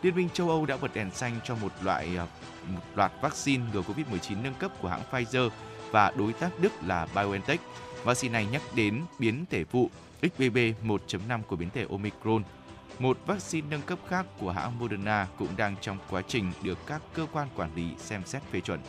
[0.02, 2.26] Liên minh châu Âu đã bật đèn xanh cho một loại à,
[2.68, 5.50] một loạt vaccine ngừa Covid-19 nâng cấp của hãng Pfizer
[5.90, 7.60] và đối tác Đức là BioNTech.
[8.04, 9.90] Vaccine này nhắc đến biến thể phụ
[10.22, 12.42] XBB 1.5 của biến thể Omicron–
[13.00, 17.02] một vaccine nâng cấp khác của hãng Moderna cũng đang trong quá trình được các
[17.14, 18.80] cơ quan quản lý xem xét phê chuẩn.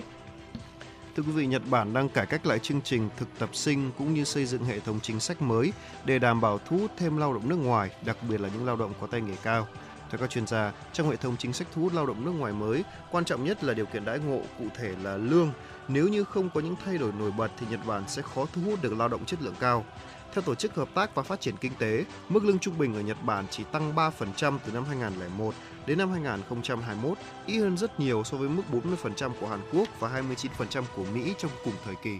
[1.16, 4.14] Thưa quý vị, Nhật Bản đang cải cách lại chương trình thực tập sinh cũng
[4.14, 5.74] như xây dựng hệ thống chính sách mới
[6.06, 8.76] để đảm bảo thu hút thêm lao động nước ngoài, đặc biệt là những lao
[8.76, 9.68] động có tay nghề cao.
[10.10, 12.54] Theo các chuyên gia, trong hệ thống chính sách thu hút lao động nước ngoài
[12.54, 15.52] mới, quan trọng nhất là điều kiện đãi ngộ, cụ thể là lương.
[15.88, 18.62] Nếu như không có những thay đổi nổi bật thì Nhật Bản sẽ khó thu
[18.62, 19.86] hút được lao động chất lượng cao.
[20.34, 23.02] Theo Tổ chức Hợp tác và Phát triển Kinh tế, mức lương trung bình ở
[23.02, 25.54] Nhật Bản chỉ tăng 3% từ năm 2001
[25.86, 30.22] đến năm 2021, ít hơn rất nhiều so với mức 40% của Hàn Quốc và
[30.58, 32.18] 29% của Mỹ trong cùng thời kỳ.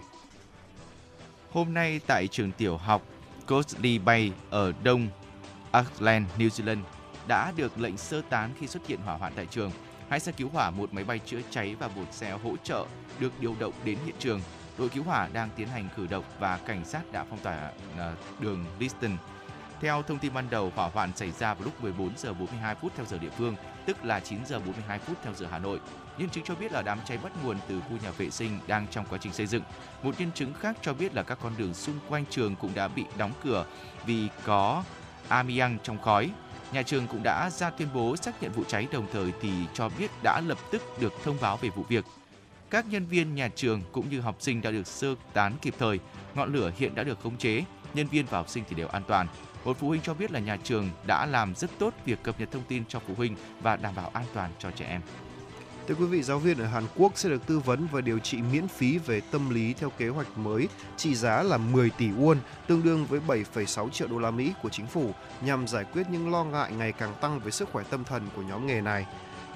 [1.52, 3.02] Hôm nay tại trường tiểu học
[3.48, 5.08] Cosley Bay ở đông
[5.70, 6.82] Auckland, New Zealand
[7.26, 9.70] đã được lệnh sơ tán khi xuất hiện hỏa hoạn tại trường.
[10.08, 12.86] Hai xe cứu hỏa, một máy bay chữa cháy và một xe hỗ trợ
[13.20, 14.40] được điều động đến hiện trường
[14.78, 18.14] đội cứu hỏa đang tiến hành khử độc và cảnh sát đã phong tỏa ờ,
[18.40, 19.16] đường Liston.
[19.80, 22.92] Theo thông tin ban đầu, hỏa hoạn xảy ra vào lúc 14 giờ 42 phút
[22.96, 23.56] theo giờ địa phương,
[23.86, 25.80] tức là 9 giờ 42 phút theo giờ Hà Nội.
[26.18, 28.86] Nhân chứng cho biết là đám cháy bắt nguồn từ khu nhà vệ sinh đang
[28.90, 29.62] trong quá trình xây dựng.
[30.02, 32.88] Một nhân chứng khác cho biết là các con đường xung quanh trường cũng đã
[32.88, 33.66] bị đóng cửa
[34.06, 34.84] vì có
[35.28, 36.30] amiang trong khói.
[36.72, 39.88] Nhà trường cũng đã ra tuyên bố xác nhận vụ cháy đồng thời thì cho
[39.98, 42.04] biết đã lập tức được thông báo về vụ việc.
[42.72, 45.98] Các nhân viên nhà trường cũng như học sinh đã được sơ tán kịp thời.
[46.34, 49.02] Ngọn lửa hiện đã được khống chế, nhân viên và học sinh thì đều an
[49.08, 49.26] toàn.
[49.64, 52.50] Một phụ huynh cho biết là nhà trường đã làm rất tốt việc cập nhật
[52.52, 55.00] thông tin cho phụ huynh và đảm bảo an toàn cho trẻ em.
[55.88, 58.38] Thưa quý vị, giáo viên ở Hàn Quốc sẽ được tư vấn và điều trị
[58.52, 62.36] miễn phí về tâm lý theo kế hoạch mới trị giá là 10 tỷ won,
[62.66, 66.30] tương đương với 7,6 triệu đô la Mỹ của chính phủ nhằm giải quyết những
[66.30, 69.06] lo ngại ngày càng tăng về sức khỏe tâm thần của nhóm nghề này.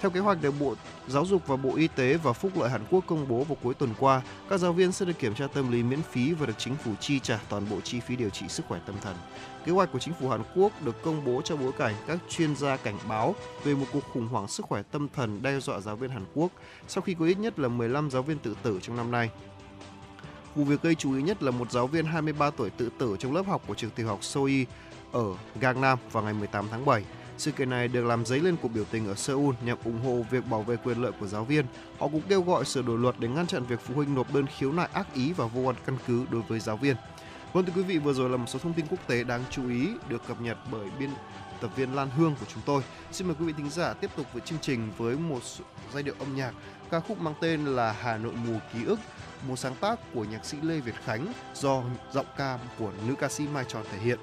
[0.07, 0.75] Theo kế hoạch được Bộ
[1.09, 3.75] Giáo dục và Bộ Y tế và Phúc lợi Hàn Quốc công bố vào cuối
[3.75, 6.59] tuần qua, các giáo viên sẽ được kiểm tra tâm lý miễn phí và được
[6.59, 9.17] chính phủ chi trả toàn bộ chi phí điều trị sức khỏe tâm thần.
[9.65, 12.57] Kế hoạch của chính phủ Hàn Quốc được công bố trong bối cảnh các chuyên
[12.57, 15.97] gia cảnh báo về một cuộc khủng hoảng sức khỏe tâm thần đe dọa giáo
[15.97, 16.51] viên Hàn Quốc
[16.89, 19.31] sau khi có ít nhất là 15 giáo viên tự tử trong năm nay.
[20.55, 23.35] Vụ việc gây chú ý nhất là một giáo viên 23 tuổi tự tử trong
[23.35, 24.67] lớp học của trường tiểu học Soi
[25.13, 25.25] ở
[25.61, 27.03] Gangnam vào ngày 18 tháng 7.
[27.39, 30.25] Sự kiện này được làm dấy lên cuộc biểu tình ở Seoul nhằm ủng hộ
[30.31, 31.67] việc bảo vệ quyền lợi của giáo viên.
[31.99, 34.47] Họ cũng kêu gọi sửa đổi luật để ngăn chặn việc phụ huynh nộp đơn
[34.47, 36.97] khiếu nại ác ý và vô căn cứ đối với giáo viên.
[37.53, 39.69] Vâng thưa quý vị, vừa rồi là một số thông tin quốc tế đáng chú
[39.69, 41.11] ý được cập nhật bởi biên
[41.61, 42.83] tập viên Lan Hương của chúng tôi.
[43.13, 45.41] Xin mời quý vị thính giả tiếp tục với chương trình với một
[45.95, 46.53] giai điệu âm nhạc
[46.91, 48.99] ca khúc mang tên là Hà Nội mùa ký ức,
[49.49, 53.29] một sáng tác của nhạc sĩ Lê Việt Khánh do giọng ca của nữ ca
[53.29, 54.19] sĩ Mai Tròn thể hiện.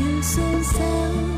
[0.00, 1.37] 要双手。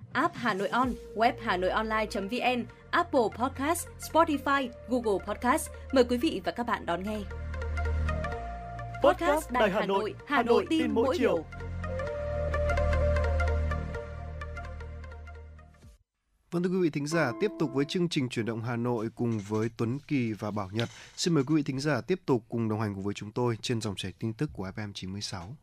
[0.13, 5.69] app Hà Nội On, web Hà Nội Online.vn, Apple Podcast, Spotify, Google Podcast.
[5.91, 7.19] Mời quý vị và các bạn đón nghe.
[9.03, 11.45] Podcast Đài Hà Nội, Hà Nội tin mỗi chiều.
[16.51, 19.09] Vâng thưa quý vị thính giả, tiếp tục với chương trình chuyển động Hà Nội
[19.15, 20.89] cùng với Tuấn Kỳ và Bảo Nhật.
[21.15, 23.57] Xin mời quý vị thính giả tiếp tục cùng đồng hành cùng với chúng tôi
[23.61, 25.55] trên dòng chảy tin tức của FM 96.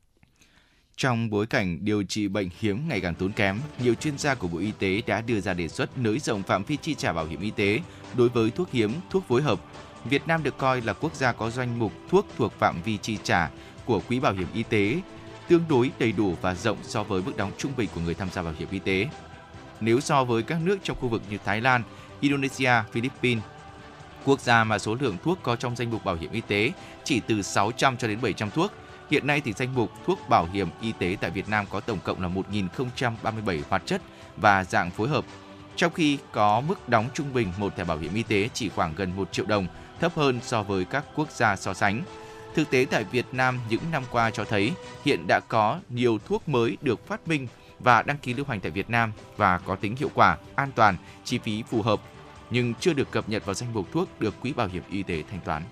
[0.99, 4.49] Trong bối cảnh điều trị bệnh hiếm ngày càng tốn kém, nhiều chuyên gia của
[4.49, 7.27] Bộ Y tế đã đưa ra đề xuất nới rộng phạm vi chi trả bảo
[7.27, 7.81] hiểm y tế
[8.17, 9.61] đối với thuốc hiếm, thuốc phối hợp.
[10.05, 13.19] Việt Nam được coi là quốc gia có danh mục thuốc thuộc phạm vi chi
[13.23, 13.51] trả
[13.85, 15.01] của quỹ bảo hiểm y tế
[15.49, 18.31] tương đối đầy đủ và rộng so với mức đóng trung bình của người tham
[18.31, 19.09] gia bảo hiểm y tế.
[19.81, 21.83] Nếu so với các nước trong khu vực như Thái Lan,
[22.21, 23.45] Indonesia, Philippines,
[24.25, 26.73] quốc gia mà số lượng thuốc có trong danh mục bảo hiểm y tế
[27.05, 28.73] chỉ từ 600 cho đến 700 thuốc,
[29.11, 31.99] Hiện nay thì danh mục thuốc bảo hiểm y tế tại Việt Nam có tổng
[32.05, 34.03] cộng là 1.037 hoạt chất
[34.37, 35.25] và dạng phối hợp,
[35.77, 38.95] trong khi có mức đóng trung bình một thẻ bảo hiểm y tế chỉ khoảng
[38.95, 39.67] gần 1 triệu đồng,
[40.01, 42.03] thấp hơn so với các quốc gia so sánh.
[42.55, 44.73] Thực tế tại Việt Nam những năm qua cho thấy
[45.05, 47.47] hiện đã có nhiều thuốc mới được phát minh
[47.79, 50.97] và đăng ký lưu hành tại Việt Nam và có tính hiệu quả, an toàn,
[51.25, 52.01] chi phí phù hợp
[52.51, 55.23] nhưng chưa được cập nhật vào danh mục thuốc được quỹ bảo hiểm y tế
[55.31, 55.63] thanh toán.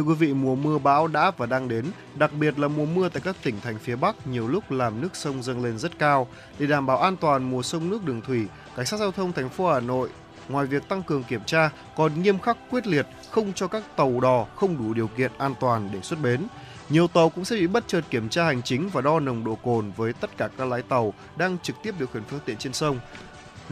[0.00, 1.84] Thưa quý vị, mùa mưa bão đã và đang đến,
[2.14, 5.16] đặc biệt là mùa mưa tại các tỉnh thành phía Bắc nhiều lúc làm nước
[5.16, 6.26] sông dâng lên rất cao.
[6.58, 8.46] Để đảm bảo an toàn mùa sông nước đường thủy,
[8.76, 10.08] Cảnh sát giao thông thành phố Hà Nội
[10.48, 14.20] ngoài việc tăng cường kiểm tra còn nghiêm khắc quyết liệt không cho các tàu
[14.20, 16.46] đò không đủ điều kiện an toàn để xuất bến.
[16.88, 19.54] Nhiều tàu cũng sẽ bị bất chợt kiểm tra hành chính và đo nồng độ
[19.54, 22.72] cồn với tất cả các lái tàu đang trực tiếp điều khiển phương tiện trên
[22.72, 22.98] sông.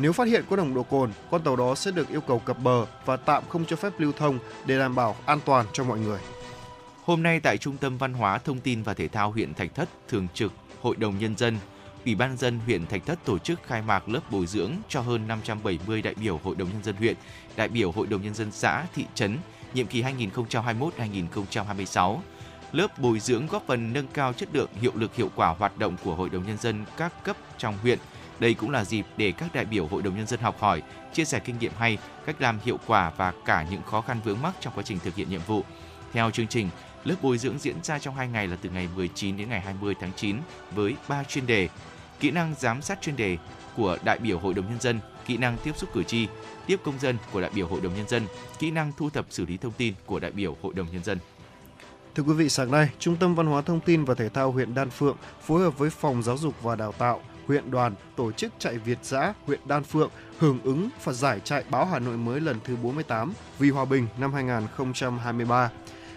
[0.00, 2.62] Nếu phát hiện có nồng độ cồn, con tàu đó sẽ được yêu cầu cập
[2.62, 5.98] bờ và tạm không cho phép lưu thông để đảm bảo an toàn cho mọi
[5.98, 6.18] người.
[7.04, 9.88] Hôm nay tại Trung tâm Văn hóa Thông tin và Thể thao huyện Thạch Thất
[10.08, 11.58] thường trực Hội đồng Nhân dân,
[12.04, 15.28] Ủy ban dân huyện Thạch Thất tổ chức khai mạc lớp bồi dưỡng cho hơn
[15.28, 17.16] 570 đại biểu Hội đồng Nhân dân huyện,
[17.56, 19.38] đại biểu Hội đồng Nhân dân xã, thị trấn,
[19.74, 22.18] nhiệm kỳ 2021-2026.
[22.72, 25.96] Lớp bồi dưỡng góp phần nâng cao chất lượng, hiệu lực hiệu quả hoạt động
[26.04, 27.98] của Hội đồng Nhân dân các cấp trong huyện–
[28.40, 30.82] đây cũng là dịp để các đại biểu Hội đồng Nhân dân học hỏi,
[31.12, 34.42] chia sẻ kinh nghiệm hay, cách làm hiệu quả và cả những khó khăn vướng
[34.42, 35.64] mắc trong quá trình thực hiện nhiệm vụ.
[36.12, 36.68] Theo chương trình,
[37.04, 39.94] lớp bồi dưỡng diễn ra trong 2 ngày là từ ngày 19 đến ngày 20
[40.00, 40.36] tháng 9
[40.74, 41.68] với 3 chuyên đề.
[42.20, 43.36] Kỹ năng giám sát chuyên đề
[43.76, 46.26] của đại biểu Hội đồng Nhân dân, kỹ năng tiếp xúc cử tri,
[46.66, 48.26] tiếp công dân của đại biểu Hội đồng Nhân dân,
[48.58, 51.18] kỹ năng thu thập xử lý thông tin của đại biểu Hội đồng Nhân dân.
[52.14, 54.74] Thưa quý vị, sáng nay, Trung tâm Văn hóa Thông tin và Thể thao huyện
[54.74, 58.52] Đan Phượng phối hợp với Phòng Giáo dục và Đào tạo huyện đoàn tổ chức
[58.58, 62.40] chạy Việt giã huyện Đan Phượng hưởng ứng và giải chạy báo Hà Nội mới
[62.40, 65.70] lần thứ 48 vì hòa bình năm 2023.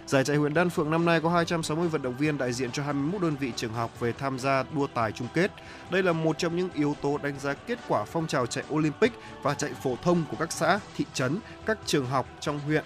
[0.06, 2.84] Giải chạy huyện Đan Phượng năm nay có 260 vận động viên đại diện cho
[2.84, 5.52] 21 đơn vị trường học về tham gia đua tài chung kết.
[5.90, 9.12] Đây là một trong những yếu tố đánh giá kết quả phong trào chạy Olympic
[9.44, 12.84] và chạy phổ thông của các xã, thị trấn, các trường học trong huyện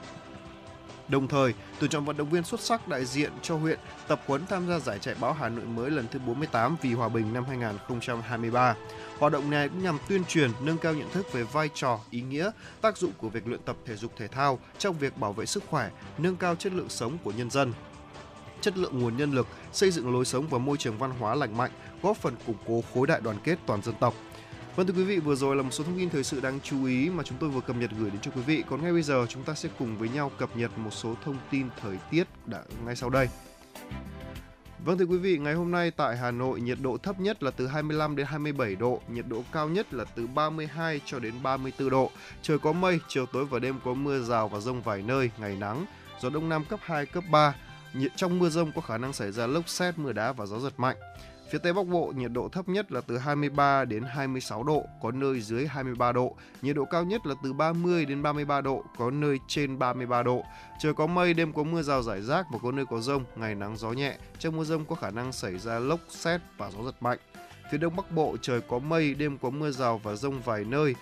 [1.08, 4.46] Đồng thời, tuyển chọn vận động viên xuất sắc đại diện cho huyện tập huấn
[4.46, 7.46] tham gia giải chạy báo Hà Nội mới lần thứ 48 vì hòa bình năm
[7.48, 8.76] 2023.
[9.20, 12.22] Hoạt động này cũng nhằm tuyên truyền, nâng cao nhận thức về vai trò, ý
[12.22, 12.52] nghĩa,
[12.82, 15.64] tác dụng của việc luyện tập thể dục thể thao trong việc bảo vệ sức
[15.70, 17.74] khỏe, nâng cao chất lượng sống của nhân dân
[18.66, 21.58] chất lượng nguồn nhân lực, xây dựng lối sống và môi trường văn hóa lành
[21.58, 24.14] mạnh, góp phần củng cố khối đại đoàn kết toàn dân tộc.
[24.76, 26.86] Vâng thưa quý vị, vừa rồi là một số thông tin thời sự đáng chú
[26.86, 28.64] ý mà chúng tôi vừa cập nhật gửi đến cho quý vị.
[28.70, 31.38] Còn ngay bây giờ chúng ta sẽ cùng với nhau cập nhật một số thông
[31.52, 33.30] tin thời tiết đã ngay sau đây.
[34.86, 37.52] Vâng thưa quý vị, ngày hôm nay tại Hà Nội nhiệt độ thấp nhất là
[37.52, 41.90] từ 25 đến 27 độ, nhiệt độ cao nhất là từ 32 cho đến 34
[41.90, 42.12] độ.
[42.42, 45.56] Trời có mây, chiều tối và đêm có mưa rào và rông vài nơi, ngày
[45.60, 45.86] nắng,
[46.22, 47.56] gió đông nam cấp 2 cấp 3.
[47.94, 50.60] Nhiệt trong mưa rông có khả năng xảy ra lốc xét, mưa đá và gió
[50.60, 50.98] giật mạnh.
[51.56, 55.12] Phía Tây Bắc Bộ nhiệt độ thấp nhất là từ 23 đến 26 độ, có
[55.12, 56.36] nơi dưới 23 độ.
[56.62, 60.44] Nhiệt độ cao nhất là từ 30 đến 33 độ, có nơi trên 33 độ.
[60.80, 63.56] Trời có mây, đêm có mưa rào rải rác và có nơi có rông, ngày
[63.56, 64.18] nắng gió nhẹ.
[64.40, 67.18] Trong mưa rông có khả năng xảy ra lốc, xét và gió giật mạnh.
[67.72, 70.96] Phía Đông Bắc Bộ trời có mây, đêm có mưa rào và rông vài nơi.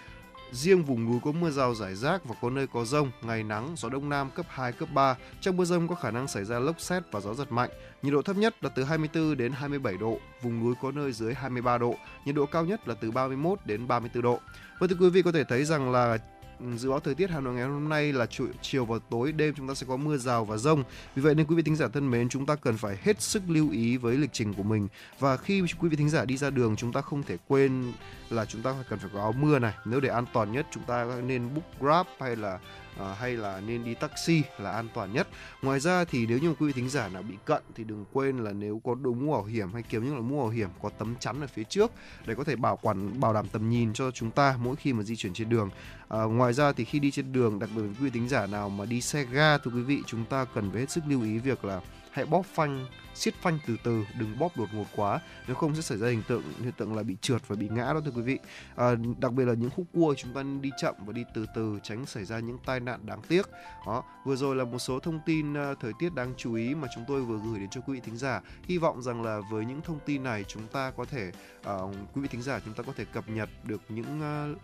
[0.54, 3.74] Riêng vùng núi có mưa rào rải rác và có nơi có rông, ngày nắng,
[3.78, 5.16] gió đông nam cấp 2, cấp 3.
[5.42, 7.70] Trong mưa rông có khả năng xảy ra lốc xét và gió giật mạnh.
[8.02, 11.34] Nhiệt độ thấp nhất là từ 24 đến 27 độ, vùng núi có nơi dưới
[11.34, 11.96] 23 độ.
[12.26, 14.40] Nhiệt độ cao nhất là từ 31 đến 34 độ.
[14.80, 16.18] Và thưa quý vị có thể thấy rằng là
[16.60, 18.28] Ừ, dự báo thời tiết Hà Nội ngày hôm nay là
[18.62, 20.84] chiều và tối đêm chúng ta sẽ có mưa rào và rông.
[21.16, 23.44] Vì vậy nên quý vị thính giả thân mến, chúng ta cần phải hết sức
[23.48, 24.88] lưu ý với lịch trình của mình
[25.20, 27.94] và khi quý vị thính giả đi ra đường chúng ta không thể quên
[28.30, 29.74] là chúng ta cần phải có áo mưa này.
[29.86, 32.60] Nếu để an toàn nhất chúng ta nên book Grab hay là
[33.02, 35.28] uh, hay là nên đi taxi là an toàn nhất.
[35.62, 38.38] Ngoài ra thì nếu như quý vị thính giả nào bị cận thì đừng quên
[38.38, 40.90] là nếu có đội mũ bảo hiểm hay kiếm những loại mũ bảo hiểm có
[40.90, 41.92] tấm chắn ở phía trước
[42.26, 45.04] để có thể bảo quản bảo đảm tầm nhìn cho chúng ta mỗi khi mà
[45.04, 45.70] di chuyển trên đường.
[46.10, 48.70] À, ngoài ra thì khi đi trên đường, đặc biệt quý vị thính giả nào
[48.70, 51.38] mà đi xe ga thưa quý vị, chúng ta cần phải hết sức lưu ý
[51.38, 51.82] việc là
[52.14, 52.86] hãy bóp phanh
[53.16, 55.20] siết phanh từ từ đừng bóp đột ngột quá.
[55.48, 57.94] Nếu không sẽ xảy ra hình tượng hiện tượng là bị trượt và bị ngã
[57.94, 58.40] đó thưa quý vị.
[58.76, 61.80] À, đặc biệt là những khúc cua chúng ta đi chậm và đi từ từ
[61.84, 63.50] tránh xảy ra những tai nạn đáng tiếc.
[63.88, 66.88] Đó vừa rồi là một số thông tin uh, thời tiết đáng chú ý mà
[66.96, 68.42] chúng tôi vừa gửi đến cho quý vị thính giả.
[68.64, 72.22] Hy vọng rằng là với những thông tin này chúng ta có thể uh, quý
[72.22, 74.58] vị thính giả chúng ta có thể cập nhật được những uh,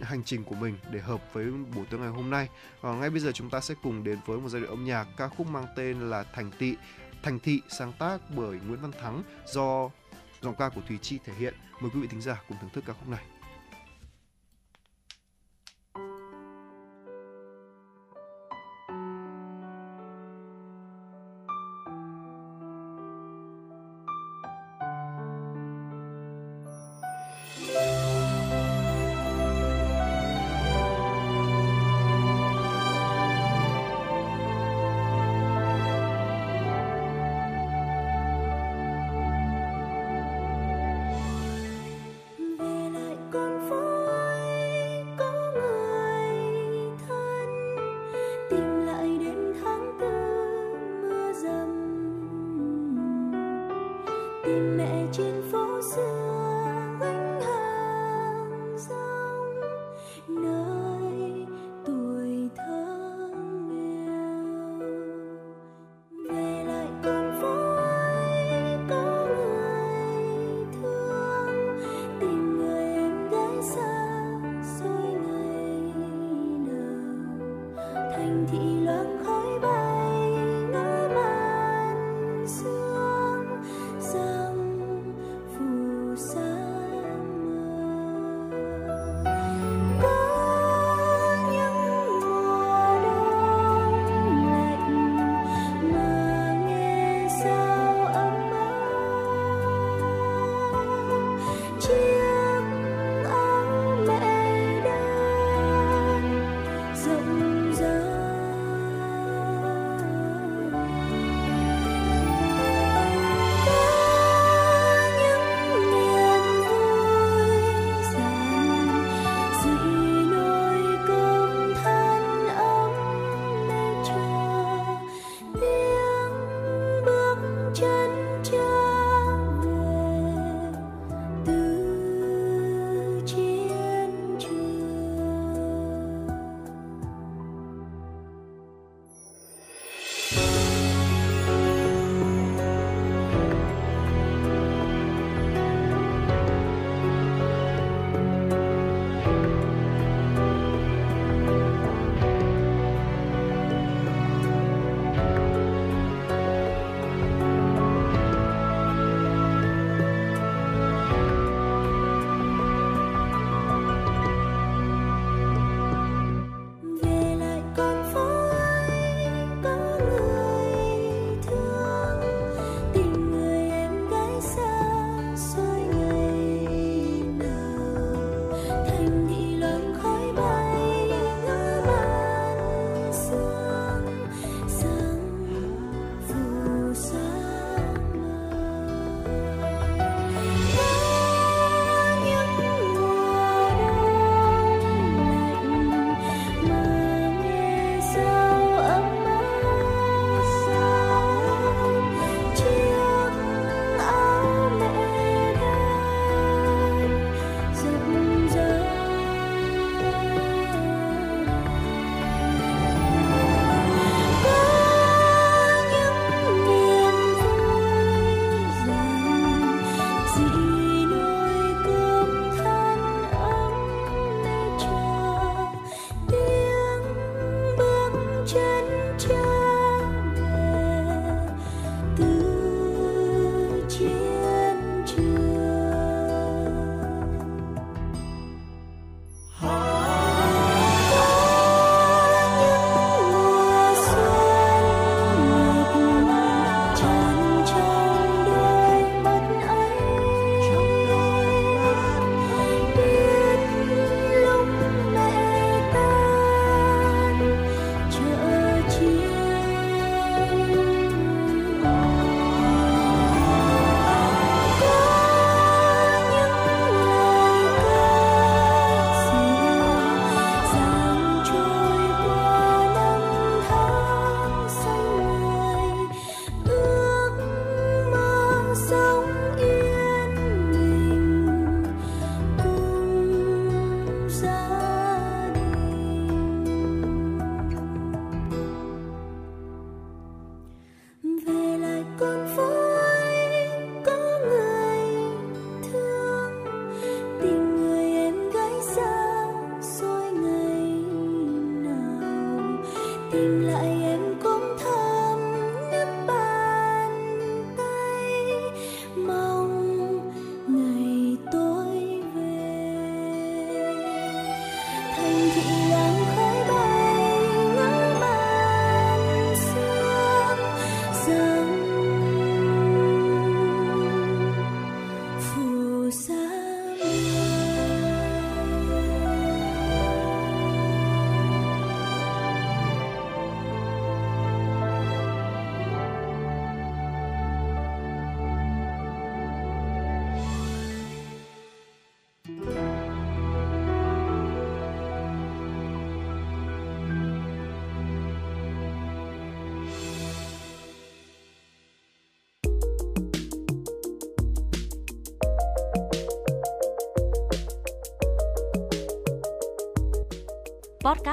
[0.00, 2.48] hành trình của mình để hợp với buổi tối ngày hôm nay.
[2.80, 5.06] Và ngay bây giờ chúng ta sẽ cùng đến với một giai điệu âm nhạc
[5.16, 6.74] ca khúc mang tên là Thành Tị,
[7.22, 9.90] Thành Thị sáng tác bởi Nguyễn Văn Thắng do
[10.40, 11.54] giọng ca của Thùy Chi thể hiện.
[11.80, 13.24] Mời quý vị thính giả cùng thưởng thức ca khúc này.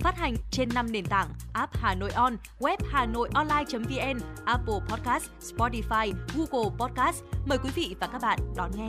[0.00, 4.74] Phát hành trên 5 nền tảng app Hà Nội On, web Hà Nội Online.vn, Apple
[4.88, 7.22] Podcast, Spotify, Google Podcast.
[7.46, 8.88] Mời quý vị và các bạn đón nghe.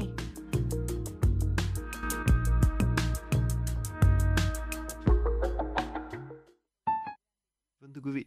[7.80, 8.26] Vâng thưa quý vị.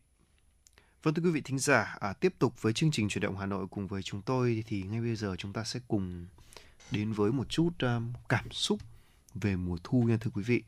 [1.03, 3.47] Vâng thưa quý vị thính giả, à, tiếp tục với chương trình chuyển động Hà
[3.47, 6.27] Nội cùng với chúng tôi thì ngay bây giờ chúng ta sẽ cùng
[6.91, 8.79] đến với một chút um, cảm xúc
[9.35, 10.63] về mùa thu nha thưa quý vị.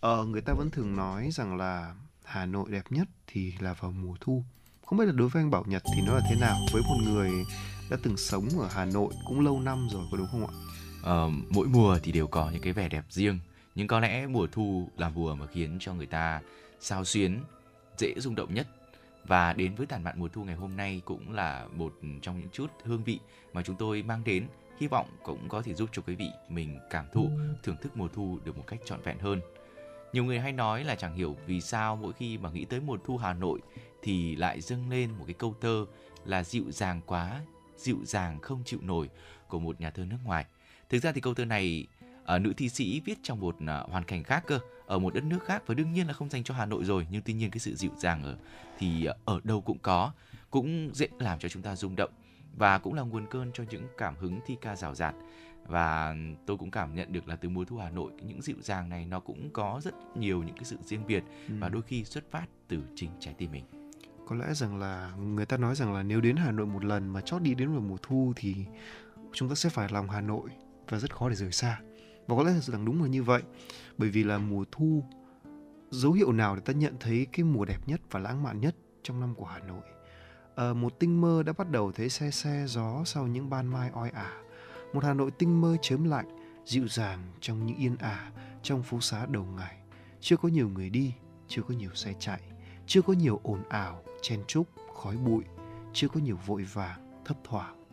[0.00, 1.94] Ờ, người ta vẫn thường nói rằng là
[2.24, 4.44] Hà Nội đẹp nhất thì là vào mùa thu.
[4.86, 6.56] Không biết là đối với anh Bảo Nhật thì nó là thế nào?
[6.72, 7.30] Với một người
[7.90, 10.52] đã từng sống ở Hà Nội cũng lâu năm rồi có đúng không ạ?
[11.02, 13.38] Ờ, mỗi mùa thì đều có những cái vẻ đẹp riêng.
[13.74, 16.40] Nhưng có lẽ mùa thu là mùa mà khiến cho người ta
[16.80, 17.42] sao xuyến
[17.98, 18.68] dễ rung động nhất.
[19.24, 22.48] Và đến với tản mạn mùa thu ngày hôm nay cũng là một trong những
[22.52, 23.20] chút hương vị
[23.52, 24.46] mà chúng tôi mang đến.
[24.80, 27.30] Hy vọng cũng có thể giúp cho quý vị mình cảm thụ
[27.62, 29.40] thưởng thức mùa thu được một cách trọn vẹn hơn
[30.12, 32.96] nhiều người hay nói là chẳng hiểu vì sao mỗi khi mà nghĩ tới mùa
[33.04, 33.60] thu Hà Nội
[34.02, 35.86] thì lại dâng lên một cái câu thơ
[36.24, 37.40] là dịu dàng quá,
[37.76, 39.08] dịu dàng không chịu nổi
[39.48, 40.44] của một nhà thơ nước ngoài.
[40.88, 41.86] Thực ra thì câu thơ này
[42.34, 45.24] uh, nữ thi sĩ viết trong một uh, hoàn cảnh khác cơ, ở một đất
[45.24, 47.50] nước khác và đương nhiên là không dành cho Hà Nội rồi, nhưng tuy nhiên
[47.50, 48.36] cái sự dịu dàng ở
[48.78, 50.12] thì uh, ở đâu cũng có,
[50.50, 52.10] cũng dễ làm cho chúng ta rung động
[52.56, 55.14] và cũng là nguồn cơn cho những cảm hứng thi ca rào rạt
[55.68, 56.16] và
[56.46, 59.06] tôi cũng cảm nhận được là từ mùa thu Hà Nội những dịu dàng này
[59.06, 61.54] nó cũng có rất nhiều những cái sự riêng biệt ừ.
[61.58, 63.64] và đôi khi xuất phát từ chính trái tim mình.
[64.26, 67.08] Có lẽ rằng là người ta nói rằng là nếu đến Hà Nội một lần
[67.08, 68.54] mà chót đi đến vào mùa thu thì
[69.32, 70.50] chúng ta sẽ phải lòng Hà Nội
[70.88, 71.80] và rất khó để rời xa.
[72.26, 73.42] Và có lẽ rằng đúng là như vậy
[73.98, 75.04] bởi vì là mùa thu
[75.90, 78.76] dấu hiệu nào để ta nhận thấy cái mùa đẹp nhất và lãng mạn nhất
[79.02, 79.82] trong năm của Hà Nội?
[80.56, 83.90] À, một tinh mơ đã bắt đầu thấy xe xe gió sau những ban mai
[83.90, 84.32] oi ả
[84.92, 86.28] một Hà Nội tinh mơ chớm lạnh,
[86.64, 88.30] dịu dàng trong những yên ả
[88.62, 89.76] trong phố xá đầu ngày.
[90.20, 91.14] Chưa có nhiều người đi,
[91.48, 92.40] chưa có nhiều xe chạy,
[92.86, 95.44] chưa có nhiều ồn ào, chen chúc, khói bụi,
[95.92, 97.84] chưa có nhiều vội vàng, thấp thoảng.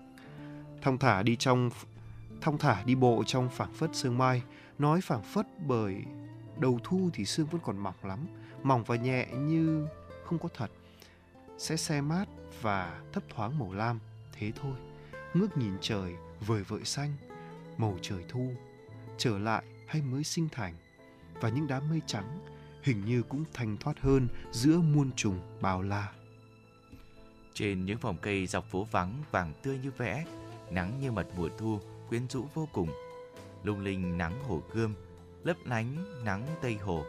[0.81, 1.69] Thong thả đi trong
[2.41, 4.43] thong thả đi bộ trong phảng phất sương mai,
[4.79, 6.03] nói phảng phất bởi
[6.59, 8.19] đầu thu thì sương vẫn còn mỏng lắm,
[8.63, 9.87] mỏng và nhẹ như
[10.25, 10.71] không có thật.
[11.57, 12.25] Sẽ xe mát
[12.61, 13.99] và thấp thoáng màu lam,
[14.33, 14.73] thế thôi.
[15.33, 17.13] Ngước nhìn trời, vời vợi xanh,
[17.77, 18.51] màu trời thu,
[19.17, 20.75] trở lại hay mới sinh thành.
[21.33, 22.39] Và những đám mây trắng
[22.83, 26.11] hình như cũng thanh thoát hơn giữa muôn trùng bao la.
[27.53, 30.25] Trên những vòng cây dọc phố vắng vàng tươi như vẽ,
[30.71, 31.79] nắng như mật mùa thu,
[32.09, 32.89] quyến rũ vô cùng.
[33.63, 34.93] Lung linh nắng hồ gươm,
[35.43, 37.05] lấp lánh nắng tây hồ.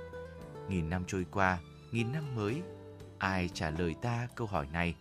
[0.68, 1.58] Nghìn năm trôi qua,
[1.92, 2.62] nghìn năm mới,
[3.18, 4.94] ai trả lời ta câu hỏi này?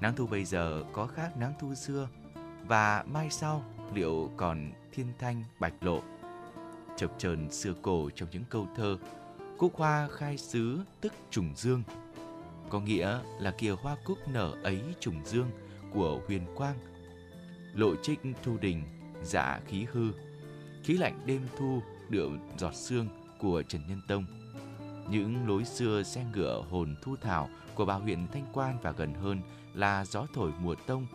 [0.00, 2.08] Nắng thu bây giờ có khác nắng thu xưa
[2.66, 6.02] và mai sau, liệu còn thiên thanh, bạch lộ,
[6.96, 8.98] chập chờn xưa cổ trong những câu thơ,
[9.58, 11.82] cúc hoa khai xứ tức trùng dương.
[12.68, 15.50] Có nghĩa là kìa hoa cúc nở ấy trùng dương
[15.92, 16.78] của huyền quang,
[17.74, 18.82] lộ trích thu đình
[19.22, 20.12] dạ khí hư.
[20.84, 23.08] Khí lạnh đêm thu điệu giọt sương
[23.38, 24.24] của trần nhân tông.
[25.10, 29.14] Những lối xưa xe ngựa hồn thu thảo của bà huyện thanh quan và gần
[29.14, 29.40] hơn
[29.74, 31.06] là gió thổi mùa tông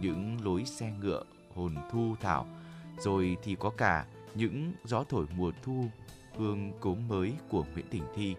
[0.00, 1.22] những lối xe ngựa
[1.54, 2.46] hồn thu thảo,
[2.98, 5.84] rồi thì có cả những gió thổi mùa thu,
[6.36, 8.34] hương cốm mới của Nguyễn Đình Thi.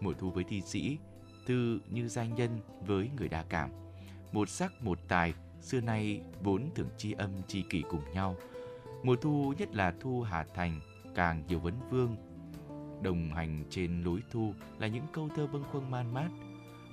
[0.00, 0.98] Mùa thu với thi sĩ,
[1.46, 2.50] tư như danh nhân
[2.86, 3.70] với người đa cảm.
[4.32, 8.36] Một sắc một tài, xưa nay vốn thường chi âm chi kỷ cùng nhau.
[9.02, 10.80] Mùa thu nhất là thu Hà Thành,
[11.14, 12.16] càng nhiều vấn vương.
[13.02, 16.28] Đồng hành trên lối thu là những câu thơ bâng khuâng man mát.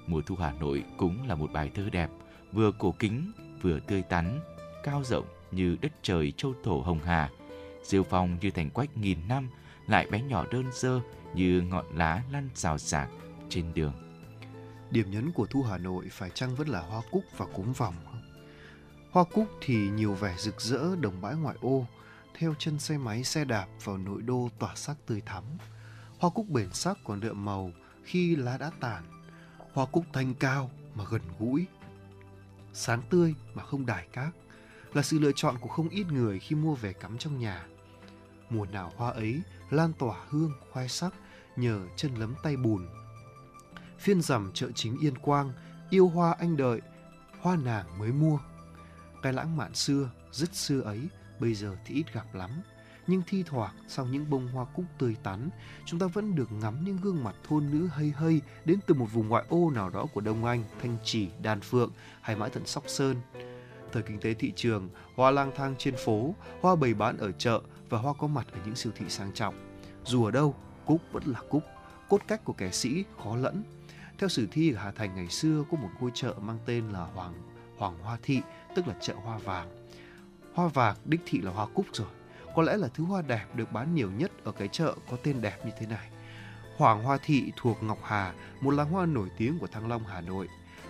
[0.08, 2.10] Mùa thu Hà Nội cũng là một bài thơ đẹp,
[2.52, 3.32] vừa cổ kính
[3.62, 4.40] vừa tươi tắn,
[4.84, 7.30] cao rộng như đất trời châu thổ hồng hà.
[7.84, 9.50] Diêu phong như thành quách nghìn năm,
[9.88, 11.00] lại bé nhỏ đơn sơ
[11.36, 13.10] như ngọn lá lăn rào rạc
[13.50, 13.94] trên đường.
[14.92, 17.96] Điểm nhấn của thu Hà Nội phải chăng vẫn là hoa cúc và cúng vòng
[18.06, 18.22] không?
[19.12, 21.86] Hoa cúc thì nhiều vẻ rực rỡ đồng bãi ngoại ô,
[22.38, 25.44] theo chân xe máy xe đạp vào nội đô tỏa sắc tươi thắm.
[26.20, 27.72] Hoa cúc bền sắc còn đượm màu
[28.04, 29.04] khi lá đã tàn.
[29.74, 31.66] Hoa cúc thanh cao mà gần gũi.
[32.74, 34.30] Sáng tươi mà không đài cát
[34.94, 37.66] là sự lựa chọn của không ít người khi mua về cắm trong nhà.
[38.50, 41.14] Mùa nào hoa ấy lan tỏa hương khoai sắc
[41.56, 42.88] nhờ chân lấm tay bùn.
[44.00, 45.52] Phiên rằm chợ chính Yên Quang,
[45.90, 46.82] yêu hoa anh đợi,
[47.40, 48.40] hoa nàng mới mua.
[49.22, 51.10] Cái lãng mạn xưa, rất xưa ấy,
[51.40, 52.50] bây giờ thì ít gặp lắm.
[53.10, 55.50] Nhưng thi thoảng sau những bông hoa cúc tươi tắn,
[55.86, 59.06] chúng ta vẫn được ngắm những gương mặt thôn nữ hây hây đến từ một
[59.14, 61.92] vùng ngoại ô nào đó của Đông Anh, Thanh Trì, Đan Phượng
[62.22, 63.16] hay mãi tận Sóc Sơn.
[63.92, 67.62] Thời kinh tế thị trường, hoa lang thang trên phố, hoa bày bán ở chợ
[67.90, 69.56] và hoa có mặt ở những siêu thị sang trọng.
[70.06, 70.56] Dù ở đâu,
[70.86, 71.64] cúc vẫn là cúc,
[72.10, 73.64] cốt cách của kẻ sĩ khó lẫn.
[74.18, 77.00] Theo sử thi ở Hà Thành ngày xưa có một ngôi chợ mang tên là
[77.00, 77.34] Hoàng
[77.78, 78.42] Hoàng Hoa Thị,
[78.76, 79.88] tức là chợ hoa vàng.
[80.54, 82.08] Hoa vàng đích thị là hoa cúc rồi.
[82.56, 85.42] Có lẽ là thứ hoa đẹp được bán nhiều nhất ở cái chợ có tên
[85.42, 86.10] đẹp như thế này.
[86.78, 90.22] Hoàng Hoa Thị thuộc Ngọc Hà, một làng hoa nổi tiếng của Thăng Long, Hà
[90.22, 90.48] Nội.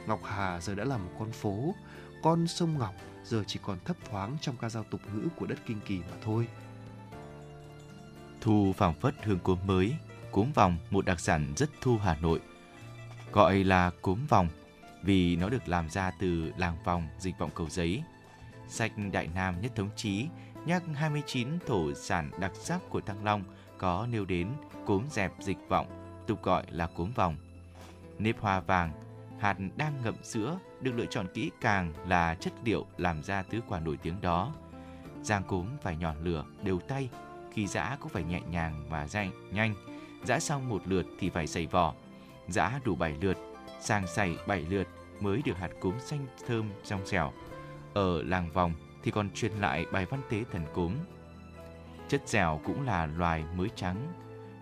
[0.07, 1.75] Ngọc Hà giờ đã là một con phố,
[2.23, 2.93] con sông Ngọc
[3.23, 6.17] giờ chỉ còn thấp thoáng trong ca dao tục ngữ của đất Kinh Kỳ mà
[6.23, 6.47] thôi.
[8.41, 9.95] Thu phảng phất hương cốm mới,
[10.31, 12.39] cốm vòng một đặc sản rất thu Hà Nội.
[13.31, 14.47] Gọi là cốm vòng
[15.03, 18.03] vì nó được làm ra từ làng vòng dịch vọng cầu giấy.
[18.67, 20.27] Sách Đại Nam Nhất Thống Chí
[20.65, 23.43] nhắc 29 thổ sản đặc sắc của Thăng Long
[23.77, 24.47] có nêu đến
[24.85, 25.87] cốm dẹp dịch vọng,
[26.27, 27.35] tục gọi là cốm vòng.
[28.19, 28.91] Nếp hoa vàng,
[29.39, 33.59] hạt đang ngậm sữa được lựa chọn kỹ càng là chất liệu làm ra tứ
[33.67, 34.53] quả nổi tiếng đó.
[35.23, 37.09] Giang cốm phải nhọn lửa đều tay,
[37.53, 39.75] khi giã cũng phải nhẹ nhàng và nhanh, nhanh.
[40.23, 41.93] Giã xong một lượt thì phải sảy vỏ.
[42.47, 43.37] Giã đủ 7 lượt,
[43.81, 44.87] sang sảy 7 lượt
[45.19, 47.31] mới được hạt cốm xanh thơm trong xẻo.
[47.93, 48.73] Ở làng vòng
[49.09, 50.93] thì còn truyền lại bài văn tế thần cốm.
[52.07, 54.13] Chất dẻo cũng là loài mới trắng,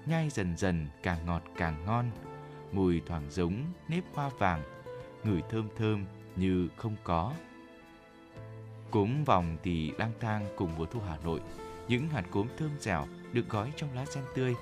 [0.05, 2.11] nhai dần dần càng ngọt càng ngon,
[2.71, 4.63] mùi thoảng giống nếp hoa vàng,
[5.23, 7.33] ngửi thơm thơm như không có.
[8.91, 11.41] Cốm vòng thì lang thang cùng mùa thu Hà Nội,
[11.87, 14.55] những hạt cốm thơm dẻo được gói trong lá sen tươi,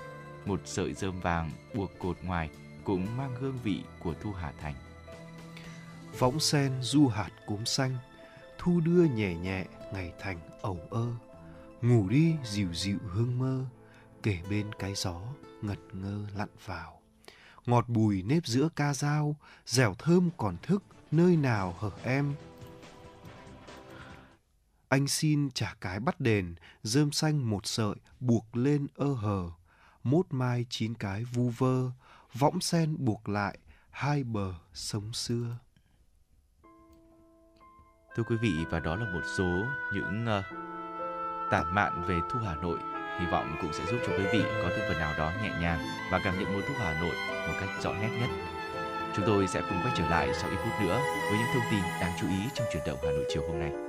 [0.46, 2.50] một sợi rơm vàng buộc cột ngoài
[2.84, 4.76] cũng mang hương vị của thu Hà Thành.
[6.20, 7.98] Võng sen du hạt cốm xanh,
[8.66, 11.08] thu đưa nhẹ nhẹ ngày thành ẩu ơ.
[11.82, 13.66] Ngủ đi dịu dịu hương mơ,
[14.24, 15.22] kể bên cái gió
[15.62, 17.02] ngật ngơ lặn vào.
[17.66, 19.36] Ngọt bùi nếp giữa ca dao,
[19.66, 22.34] dẻo thơm còn thức nơi nào hở em.
[24.90, 29.50] Anh xin trả cái bắt đền, rơm xanh một sợi buộc lên ơ hờ.
[30.04, 31.92] Mốt mai chín cái vu vơ,
[32.34, 33.58] võng sen buộc lại
[33.90, 35.58] hai bờ sông xưa.
[38.16, 40.46] Thưa quý vị, và đó là một số những ờ, uh,
[41.52, 42.80] tản mạn về thu Hà Nội.
[43.20, 45.80] Hy vọng cũng sẽ giúp cho quý vị có thêm phần nào đó nhẹ nhàng
[46.12, 47.16] và cảm nhận mùa thu Hà Nội
[47.48, 48.30] một cách rõ nét nhất.
[49.16, 51.82] Chúng tôi sẽ cùng quay trở lại sau ít phút nữa với những thông tin
[52.02, 53.85] đáng chú ý trong chuyển động Hà Nội chiều hôm nay.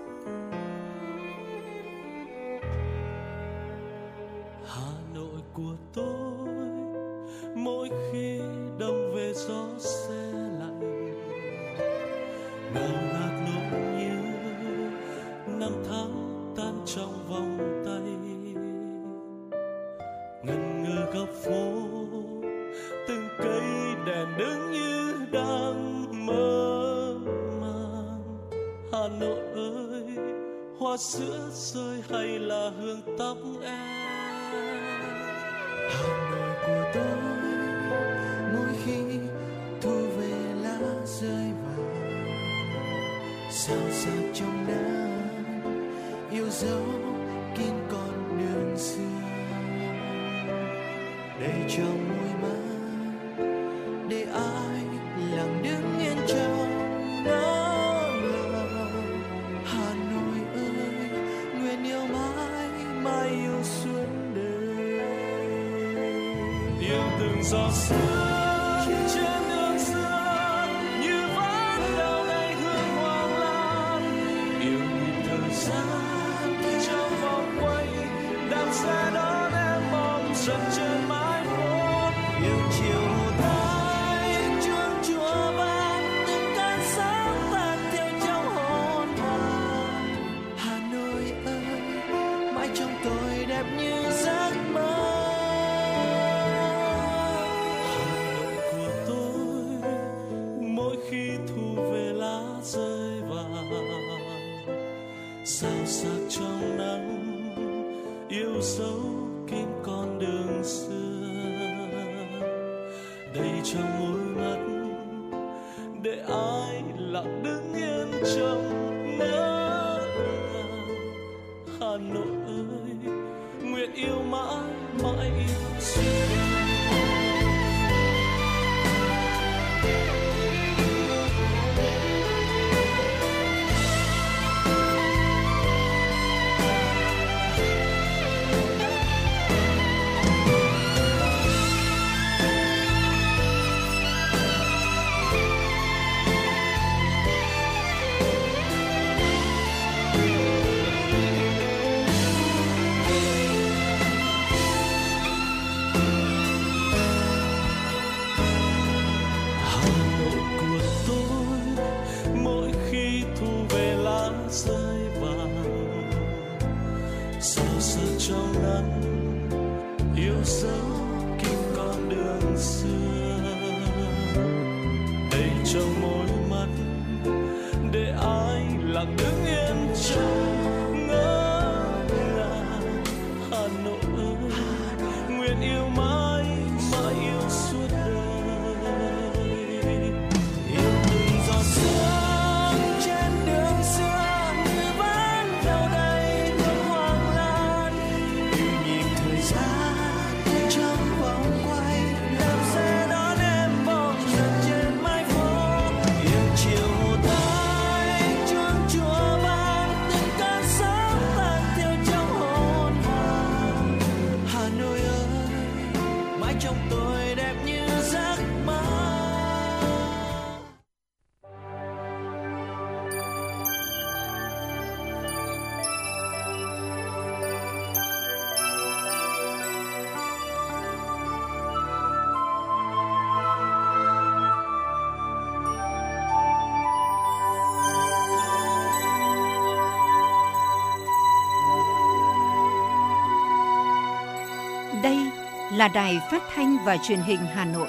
[245.87, 247.89] Là đài phát thanh và truyền hình Hà Nội.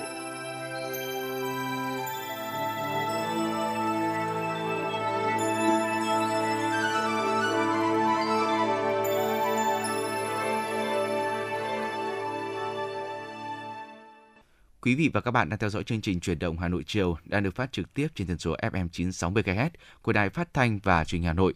[14.81, 17.17] Quý vị và các bạn đang theo dõi chương trình truyền động Hà Nội chiều
[17.25, 19.69] đang được phát trực tiếp trên tần số FM 96 MHz
[20.01, 21.53] của Đài Phát thanh và Truyền hình Hà Nội.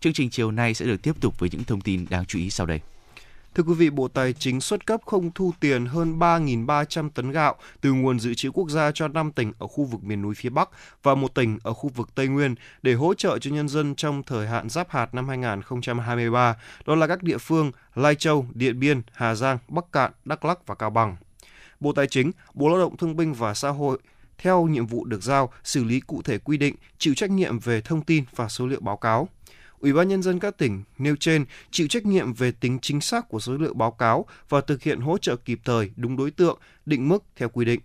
[0.00, 2.50] Chương trình chiều nay sẽ được tiếp tục với những thông tin đáng chú ý
[2.50, 2.80] sau đây.
[3.54, 7.54] Thưa quý vị, Bộ Tài chính xuất cấp không thu tiền hơn 3.300 tấn gạo
[7.80, 10.48] từ nguồn dự trữ quốc gia cho 5 tỉnh ở khu vực miền núi phía
[10.48, 10.68] Bắc
[11.02, 14.22] và một tỉnh ở khu vực Tây Nguyên để hỗ trợ cho nhân dân trong
[14.22, 19.02] thời hạn giáp hạt năm 2023, đó là các địa phương Lai Châu, Điện Biên,
[19.12, 21.16] Hà Giang, Bắc Cạn, Đắk Lắc và Cao Bằng.
[21.80, 23.98] Bộ Tài chính, Bộ Lao động Thương binh và Xã hội
[24.38, 27.80] theo nhiệm vụ được giao xử lý cụ thể quy định, chịu trách nhiệm về
[27.80, 29.28] thông tin và số liệu báo cáo.
[29.80, 33.28] Ủy ban nhân dân các tỉnh nêu trên chịu trách nhiệm về tính chính xác
[33.28, 36.58] của số liệu báo cáo và thực hiện hỗ trợ kịp thời đúng đối tượng,
[36.86, 37.80] định mức theo quy định.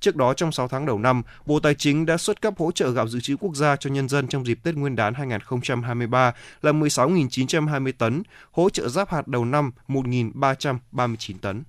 [0.00, 2.90] Trước đó trong 6 tháng đầu năm, Bộ Tài chính đã xuất cấp hỗ trợ
[2.90, 6.72] gạo dự trữ quốc gia cho nhân dân trong dịp Tết Nguyên đán 2023 là
[6.72, 11.62] 16.920 tấn, hỗ trợ giáp hạt đầu năm 1.339 tấn.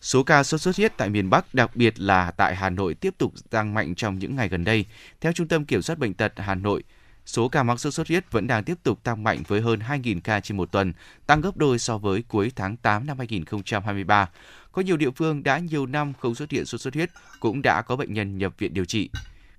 [0.00, 3.14] Số ca sốt xuất huyết tại miền Bắc, đặc biệt là tại Hà Nội tiếp
[3.18, 4.84] tục tăng mạnh trong những ngày gần đây.
[5.20, 6.82] Theo Trung tâm Kiểm soát Bệnh tật Hà Nội,
[7.26, 10.20] số ca mắc sốt xuất huyết vẫn đang tiếp tục tăng mạnh với hơn 2.000
[10.20, 10.92] ca trên một tuần,
[11.26, 14.28] tăng gấp đôi so với cuối tháng 8 năm 2023.
[14.72, 17.10] Có nhiều địa phương đã nhiều năm không xuất hiện sốt xuất huyết,
[17.40, 19.10] cũng đã có bệnh nhân nhập viện điều trị.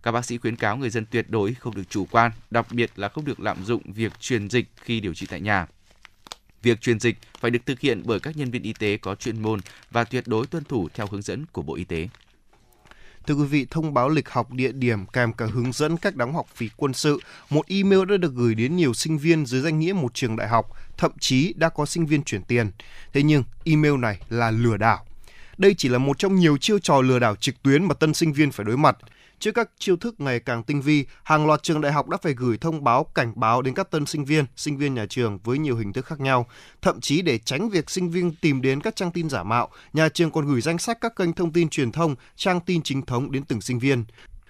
[0.04, 2.92] Các bác sĩ khuyến cáo người dân tuyệt đối không được chủ quan, đặc biệt
[2.96, 5.68] là không được lạm dụng việc truyền dịch khi điều trị tại nhà.
[6.62, 9.42] Việc truyền dịch phải được thực hiện bởi các nhân viên y tế có chuyên
[9.42, 9.60] môn
[9.92, 12.08] và tuyệt đối tuân thủ theo hướng dẫn của Bộ Y tế.
[13.28, 16.34] Thưa quý vị, thông báo lịch học địa điểm kèm cả hướng dẫn cách đóng
[16.34, 17.20] học phí quân sự,
[17.50, 20.48] một email đã được gửi đến nhiều sinh viên dưới danh nghĩa một trường đại
[20.48, 22.72] học, thậm chí đã có sinh viên chuyển tiền.
[23.14, 25.06] Thế nhưng, email này là lừa đảo.
[25.58, 28.34] Đây chỉ là một trong nhiều chiêu trò lừa đảo trực tuyến mà tân sinh
[28.34, 28.98] viên phải đối mặt.
[29.42, 32.34] Trước các chiêu thức ngày càng tinh vi, hàng loạt trường đại học đã phải
[32.34, 35.58] gửi thông báo cảnh báo đến các tân sinh viên, sinh viên nhà trường với
[35.58, 36.48] nhiều hình thức khác nhau.
[36.82, 40.10] Thậm chí để tránh việc sinh viên tìm đến các trang tin giả mạo, nhà
[40.10, 43.32] trường còn gửi danh sách các kênh thông tin truyền thông, trang tin chính thống
[43.32, 44.04] đến từng sinh viên.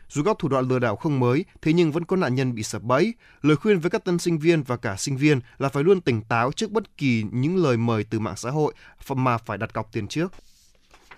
[0.10, 2.64] Dù các thủ đoạn lừa đảo không mới, thế nhưng vẫn có nạn nhân bị
[2.64, 3.14] sập bẫy.
[3.42, 6.22] Lời khuyên với các tân sinh viên và cả sinh viên là phải luôn tỉnh
[6.22, 8.74] táo trước bất kỳ những lời mời từ mạng xã hội
[9.16, 10.32] mà phải đặt cọc tiền trước.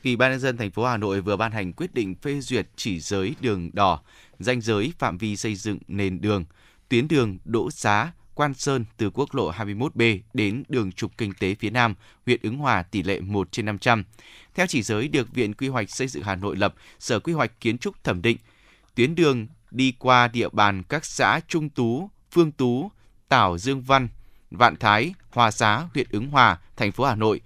[0.04, 2.68] Ủy ban nhân dân thành phố Hà Nội vừa ban hành quyết định phê duyệt
[2.76, 4.00] chỉ giới đường đỏ,
[4.40, 6.46] danh giới phạm vi xây dựng nền đường,
[6.90, 11.56] tuyến đường, đỗ xá, Quan Sơn từ quốc lộ 21B đến đường trục kinh tế
[11.56, 11.96] phía Nam,
[12.26, 14.04] huyện Ứng Hòa tỷ lệ 1 trên 500.
[14.56, 17.60] Theo chỉ giới được Viện Quy hoạch Xây dựng Hà Nội lập, Sở Quy hoạch
[17.60, 18.38] Kiến trúc thẩm định,
[18.96, 22.92] tuyến đường đi qua địa bàn các xã Trung Tú, Phương Tú,
[23.28, 24.08] Tảo Dương Văn,
[24.52, 27.42] Vạn Thái, Hòa Xá, huyện Ứng Hòa, thành phố Hà Nội.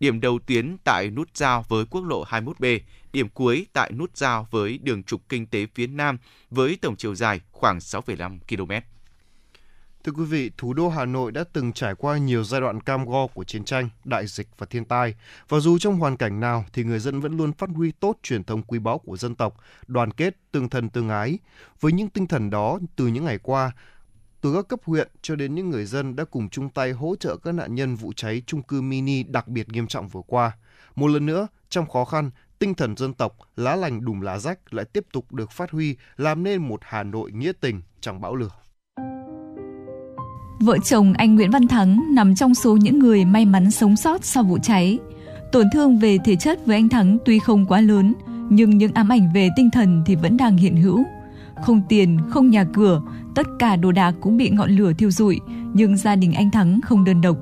[0.00, 2.80] Điểm đầu tuyến tại nút giao với quốc lộ 21B,
[3.12, 6.18] điểm cuối tại nút giao với đường trục kinh tế phía Nam
[6.50, 8.72] với tổng chiều dài khoảng 6,5 km.
[10.04, 13.06] Thưa quý vị, thủ đô Hà Nội đã từng trải qua nhiều giai đoạn cam
[13.06, 15.14] go của chiến tranh, đại dịch và thiên tai.
[15.48, 18.44] Và dù trong hoàn cảnh nào thì người dân vẫn luôn phát huy tốt truyền
[18.44, 21.38] thống quý báu của dân tộc, đoàn kết, tương thân tương ái.
[21.80, 23.72] Với những tinh thần đó, từ những ngày qua,
[24.40, 27.36] từ các cấp huyện cho đến những người dân đã cùng chung tay hỗ trợ
[27.36, 30.52] các nạn nhân vụ cháy chung cư mini đặc biệt nghiêm trọng vừa qua.
[30.96, 34.74] Một lần nữa, trong khó khăn, tinh thần dân tộc, lá lành đùm lá rách
[34.74, 38.36] lại tiếp tục được phát huy, làm nên một Hà Nội nghĩa tình trong bão
[38.36, 38.50] lửa.
[40.60, 44.24] Vợ chồng anh Nguyễn Văn Thắng nằm trong số những người may mắn sống sót
[44.24, 44.98] sau vụ cháy.
[45.52, 48.14] Tổn thương về thể chất với anh Thắng tuy không quá lớn,
[48.50, 51.04] nhưng những ám ảnh về tinh thần thì vẫn đang hiện hữu.
[51.62, 53.02] Không tiền, không nhà cửa,
[53.34, 55.40] tất cả đồ đạc cũng bị ngọn lửa thiêu rụi,
[55.74, 57.36] nhưng gia đình anh Thắng không đơn độc.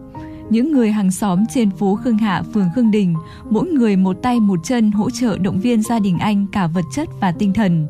[0.51, 3.15] Những người hàng xóm trên phố Khương Hạ, phường Khương Đình,
[3.51, 6.85] mỗi người một tay một chân hỗ trợ động viên gia đình anh cả vật
[6.93, 7.87] chất và tinh thần.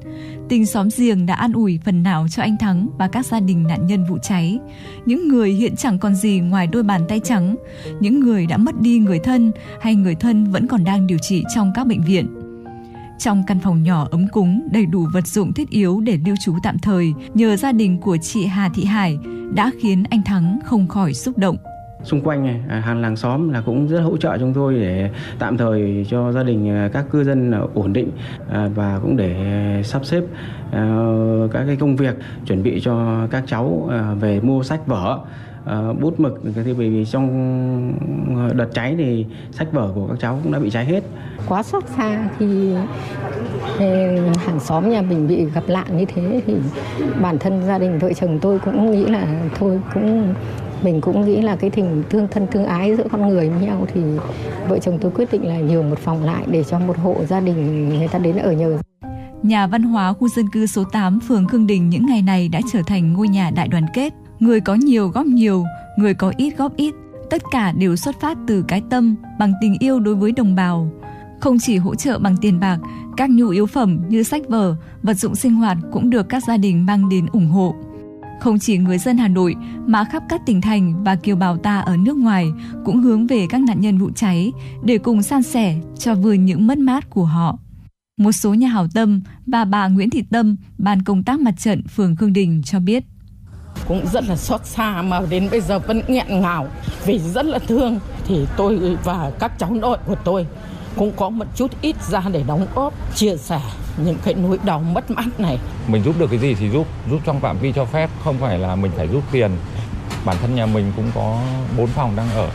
[0.49, 3.62] Tình xóm giềng đã an ủi phần nào cho anh Thắng và các gia đình
[3.62, 4.59] nạn nhân vụ cháy.
[5.07, 7.57] Những người hiện chẳng còn gì ngoài đôi bàn tay trắng,
[8.01, 11.45] những người đã mất đi người thân hay người thân vẫn còn đang điều trị
[11.55, 12.36] trong các bệnh viện.
[13.19, 16.55] Trong căn phòng nhỏ ấm cúng, đầy đủ vật dụng thiết yếu để lưu trú
[16.62, 19.19] tạm thời, nhờ gia đình của chị Hà Thị Hải
[19.55, 21.57] đã khiến anh Thắng không khỏi xúc động.
[22.03, 25.57] Xung quanh này hàng làng xóm là cũng rất hỗ trợ chúng tôi để tạm
[25.57, 28.11] thời cho gia đình à, các cư dân ổn định
[28.51, 30.23] à, và cũng để à, sắp xếp
[31.53, 33.91] các cái công việc chuẩn bị cho các cháu
[34.21, 35.19] về mua sách vở
[36.01, 37.27] bút mực thì bởi vì trong
[38.55, 41.05] đợt cháy thì sách vở của các cháu cũng đã bị cháy hết
[41.49, 42.75] quá xót xa thì
[44.47, 46.55] hàng xóm nhà mình bị gặp nạn như thế thì
[47.21, 49.27] bản thân gia đình vợ chồng tôi cũng nghĩ là
[49.59, 50.35] thôi cũng
[50.83, 53.87] mình cũng nghĩ là cái tình thương thân thương ái giữa con người với nhau
[53.95, 54.01] thì
[54.69, 57.41] vợ chồng tôi quyết định là nhường một phòng lại để cho một hộ gia
[57.41, 58.79] đình người ta đến ở nhờ.
[59.43, 62.61] Nhà văn hóa khu dân cư số 8 phường Khương Đình những ngày này đã
[62.73, 64.12] trở thành ngôi nhà đại đoàn kết.
[64.41, 65.64] Người có nhiều góp nhiều,
[65.99, 66.95] người có ít góp ít,
[67.30, 70.91] tất cả đều xuất phát từ cái tâm bằng tình yêu đối với đồng bào.
[71.41, 72.78] Không chỉ hỗ trợ bằng tiền bạc,
[73.16, 76.57] các nhu yếu phẩm như sách vở, vật dụng sinh hoạt cũng được các gia
[76.57, 77.74] đình mang đến ủng hộ.
[78.41, 79.55] Không chỉ người dân Hà Nội
[79.87, 82.47] mà khắp các tỉnh thành và kiều bào ta ở nước ngoài
[82.84, 84.53] cũng hướng về các nạn nhân vụ cháy
[84.84, 87.59] để cùng san sẻ cho vơi những mất mát của họ.
[88.18, 91.82] Một số nhà hảo tâm và bà Nguyễn Thị Tâm, ban công tác mặt trận
[91.82, 93.05] phường Khương Đình cho biết
[93.89, 96.68] cũng rất là xót xa mà đến bây giờ vẫn nghẹn ngào
[97.05, 97.99] vì rất là thương.
[98.24, 100.47] Thì tôi và các cháu nội của tôi
[100.97, 103.61] cũng có một chút ít ra để đóng góp, chia sẻ
[104.05, 105.59] những cái nỗi đau mất mát này.
[105.89, 108.59] Mình giúp được cái gì thì giúp giúp trong phạm vi cho phép, không phải
[108.59, 109.51] là mình phải giúp tiền.
[110.24, 111.39] Bản thân nhà mình cũng có
[111.76, 112.51] bốn phòng đang ở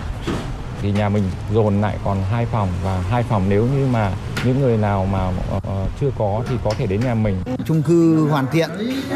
[0.81, 1.23] thì nhà mình
[1.53, 4.11] dồn lại còn hai phòng và hai phòng nếu như mà
[4.45, 5.63] những người nào mà uh,
[6.01, 7.35] chưa có thì có thể đến nhà mình.
[7.65, 8.69] Chung cư hoàn thiện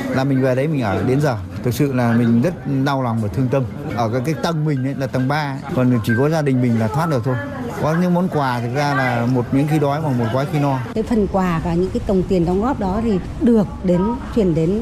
[0.10, 1.38] là mình về đấy mình ở đến giờ.
[1.64, 2.54] Thực sự là mình rất
[2.86, 3.64] đau lòng và thương tâm.
[3.96, 6.80] Ở cái, cái tầng mình ấy là tầng 3 còn chỉ có gia đình mình
[6.80, 7.36] là thoát được thôi.
[7.82, 10.60] Có những món quà thực ra là một miếng khi đói và một gói khi
[10.60, 10.80] no.
[10.94, 14.02] Cái phần quà và những cái tổng tiền đóng góp đó thì được đến
[14.36, 14.82] chuyển đến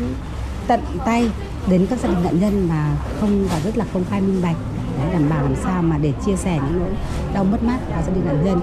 [0.67, 1.29] tận tay
[1.67, 4.55] đến các gia đình nạn nhân mà không và rất là công khai minh bạch
[4.97, 6.91] để đảm bảo làm sao mà để chia sẻ những nỗi
[7.33, 8.59] đau mất mát của gia đình nạn nhân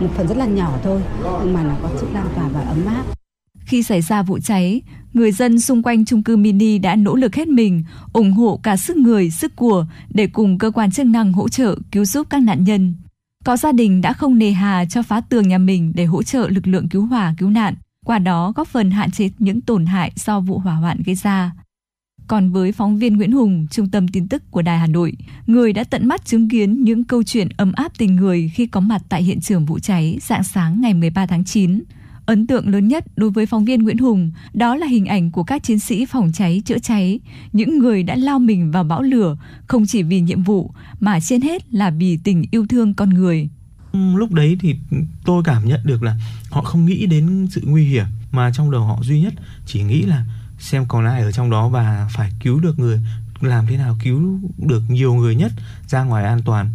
[0.00, 1.02] một phần rất là nhỏ thôi
[1.44, 3.04] nhưng mà nó có sức lan tỏa và ấm áp
[3.66, 4.82] khi xảy ra vụ cháy,
[5.12, 8.76] người dân xung quanh chung cư mini đã nỗ lực hết mình, ủng hộ cả
[8.76, 12.42] sức người, sức của để cùng cơ quan chức năng hỗ trợ cứu giúp các
[12.42, 12.94] nạn nhân.
[13.44, 16.48] Có gia đình đã không nề hà cho phá tường nhà mình để hỗ trợ
[16.48, 17.74] lực lượng cứu hỏa cứu nạn,
[18.04, 21.52] qua đó góp phần hạn chế những tổn hại do vụ hỏa hoạn gây ra.
[22.26, 25.12] Còn với phóng viên Nguyễn Hùng, Trung tâm tin tức của Đài Hà Nội,
[25.46, 28.80] người đã tận mắt chứng kiến những câu chuyện ấm áp tình người khi có
[28.80, 31.82] mặt tại hiện trường vụ cháy dạng sáng ngày 13 tháng 9.
[32.26, 35.42] Ấn tượng lớn nhất đối với phóng viên Nguyễn Hùng đó là hình ảnh của
[35.42, 37.20] các chiến sĩ phòng cháy chữa cháy,
[37.52, 40.70] những người đã lao mình vào bão lửa không chỉ vì nhiệm vụ
[41.00, 43.48] mà trên hết là vì tình yêu thương con người.
[43.92, 44.74] Lúc đấy thì
[45.24, 46.16] tôi cảm nhận được là
[46.50, 49.34] họ không nghĩ đến sự nguy hiểm mà trong đầu họ duy nhất
[49.66, 50.24] chỉ nghĩ là
[50.64, 53.00] xem còn ai ở trong đó và phải cứu được người
[53.40, 55.52] làm thế nào cứu được nhiều người nhất
[55.86, 56.70] ra ngoài an toàn.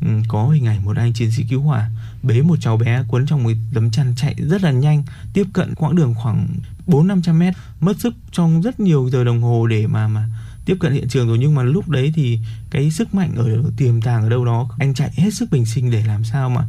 [0.00, 1.90] Ừ, có hình ảnh một anh chiến sĩ cứu hỏa
[2.22, 5.74] bế một cháu bé cuốn trong một tấm chăn chạy rất là nhanh tiếp cận
[5.74, 6.48] quãng đường khoảng
[6.86, 10.28] bốn năm trăm mét mất sức trong rất nhiều giờ đồng hồ để mà mà
[10.64, 11.38] tiếp cận hiện trường rồi.
[11.38, 12.38] Nhưng mà lúc đấy thì
[12.70, 15.90] cái sức mạnh ở tiềm tàng ở đâu đó anh chạy hết sức bình sinh
[15.90, 16.64] để làm sao mà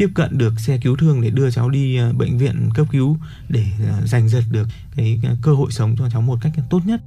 [0.00, 3.16] tiếp cận được xe cứu thương để đưa cháu đi ờ, bệnh viện cấp cứu
[3.48, 6.80] để ờ, giành giật được cái ờ, cơ hội sống cho cháu một cách tốt
[6.84, 7.00] nhất.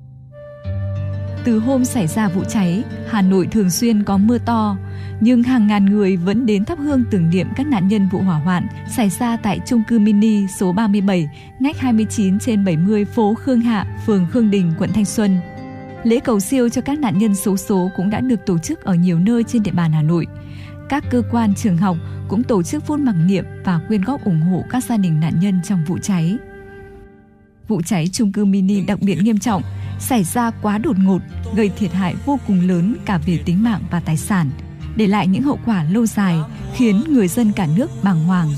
[1.44, 4.78] Từ hôm xảy ra vụ cháy, Hà Nội thường xuyên có mưa to,
[5.20, 8.38] nhưng hàng ngàn người vẫn đến thắp hương tưởng niệm các nạn nhân vụ hỏa
[8.38, 11.28] hoạn xảy ra tại chung cư mini số 37,
[11.60, 15.38] ngách 29 trên 70 phố Khương Hạ, phường Khương Đình, quận Thanh Xuân.
[16.04, 18.94] Lễ cầu siêu cho các nạn nhân xấu số cũng đã được tổ chức ở
[18.94, 20.28] nhiều nơi trên địa bàn Hà Nội.
[20.94, 21.98] Các cơ quan trường học
[22.28, 25.40] cũng tổ chức phút mặc niệm và quyên góp ủng hộ các gia đình nạn
[25.40, 26.38] nhân trong vụ cháy.
[27.68, 29.62] Vụ cháy chung cư mini đặc biệt nghiêm trọng,
[30.00, 31.20] xảy ra quá đột ngột,
[31.56, 34.50] gây thiệt hại vô cùng lớn cả về tính mạng và tài sản,
[34.96, 36.38] để lại những hậu quả lâu dài
[36.76, 38.50] khiến người dân cả nước bàng hoàng.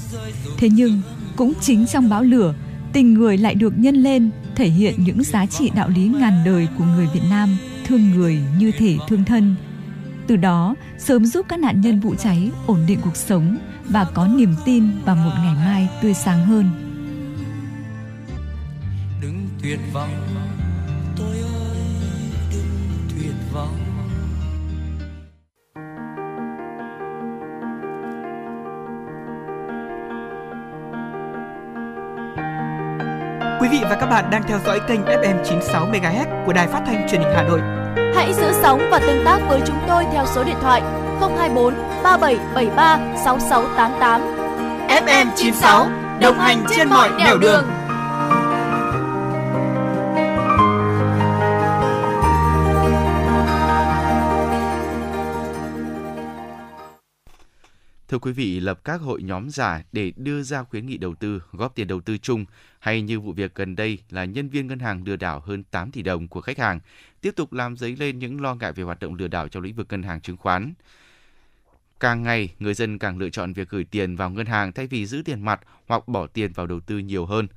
[0.57, 1.02] Thế nhưng,
[1.36, 2.53] cũng chính trong bão lửa,
[2.94, 6.68] tình người lại được nhân lên, thể hiện những giá trị đạo lý ngàn đời
[6.78, 9.56] của người Việt Nam, thương người như thể thương thân.
[10.27, 13.57] Từ đó, sớm giúp các nạn nhân vụ cháy ổn định cuộc sống
[13.89, 16.69] và có niềm tin vào một ngày mai tươi sáng hơn.
[19.22, 20.10] Đừng tuyệt vọng,
[21.18, 21.77] tôi ơi,
[22.52, 23.76] đừng tuyệt vọng.
[33.61, 36.84] Quý vị và các bạn đang theo dõi kênh FM 96 MHz của Đài Phát
[36.85, 37.74] thanh Truyền hình Hà Nội.
[38.15, 40.81] Hãy giữ sóng và tương tác với chúng tôi theo số điện thoại
[41.19, 41.73] 024
[42.03, 44.22] 3773 6688.
[44.88, 45.88] FM 96
[46.22, 47.85] đồng hành trên mọi nẻo đường.
[58.16, 61.44] Thưa quý vị, lập các hội nhóm giả để đưa ra khuyến nghị đầu tư,
[61.52, 62.46] góp tiền đầu tư chung
[62.80, 65.92] hay như vụ việc gần đây là nhân viên ngân hàng lừa đảo hơn 8
[65.92, 66.80] tỷ đồng của khách hàng,
[67.22, 69.76] tiếp tục làm dấy lên những lo ngại về hoạt động lừa đảo trong lĩnh
[69.76, 70.74] vực ngân hàng chứng khoán.
[72.00, 75.06] Càng ngày, người dân càng lựa chọn việc gửi tiền vào ngân hàng thay vì
[75.06, 77.48] giữ tiền mặt hoặc bỏ tiền vào đầu tư nhiều hơn.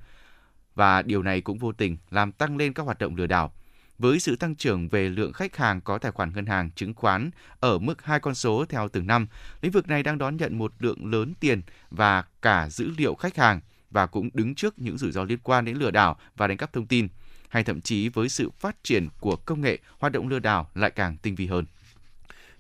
[0.75, 3.53] Và điều này cũng vô tình làm tăng lên các hoạt động lừa đảo
[3.99, 7.31] với sự tăng trưởng về lượng khách hàng có tài khoản ngân hàng chứng khoán
[7.61, 9.27] ở mức hai con số theo từng năm,
[9.62, 13.37] lĩnh vực này đang đón nhận một lượng lớn tiền và cả dữ liệu khách
[13.37, 13.61] hàng
[13.91, 16.73] và cũng đứng trước những rủi ro liên quan đến lừa đảo và đánh cắp
[16.73, 17.09] thông tin,
[17.49, 20.91] hay thậm chí với sự phát triển của công nghệ, hoạt động lừa đảo lại
[20.91, 21.65] càng tinh vi hơn.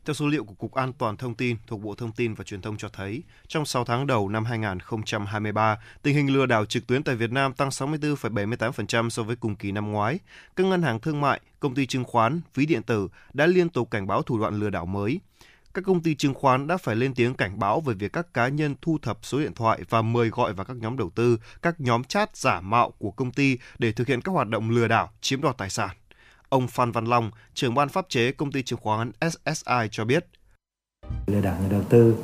[0.08, 2.62] Theo số liệu của Cục An toàn Thông tin thuộc Bộ Thông tin và Truyền
[2.62, 7.02] thông cho thấy, trong 6 tháng đầu năm 2023, tình hình lừa đảo trực tuyến
[7.02, 10.18] tại Việt Nam tăng 64,78% so với cùng kỳ năm ngoái.
[10.56, 13.90] Các ngân hàng thương mại, công ty chứng khoán, ví điện tử đã liên tục
[13.90, 15.20] cảnh báo thủ đoạn lừa đảo mới.
[15.74, 18.48] Các công ty chứng khoán đã phải lên tiếng cảnh báo về việc các cá
[18.48, 21.80] nhân thu thập số điện thoại và mời gọi vào các nhóm đầu tư, các
[21.80, 25.10] nhóm chat giả mạo của công ty để thực hiện các hoạt động lừa đảo,
[25.20, 25.90] chiếm đoạt tài sản.
[26.48, 30.26] Ông Phan Văn Long, trưởng ban pháp chế công ty chứng khoán SSI cho biết.
[31.26, 32.16] Lừa đảo nhà đầu tư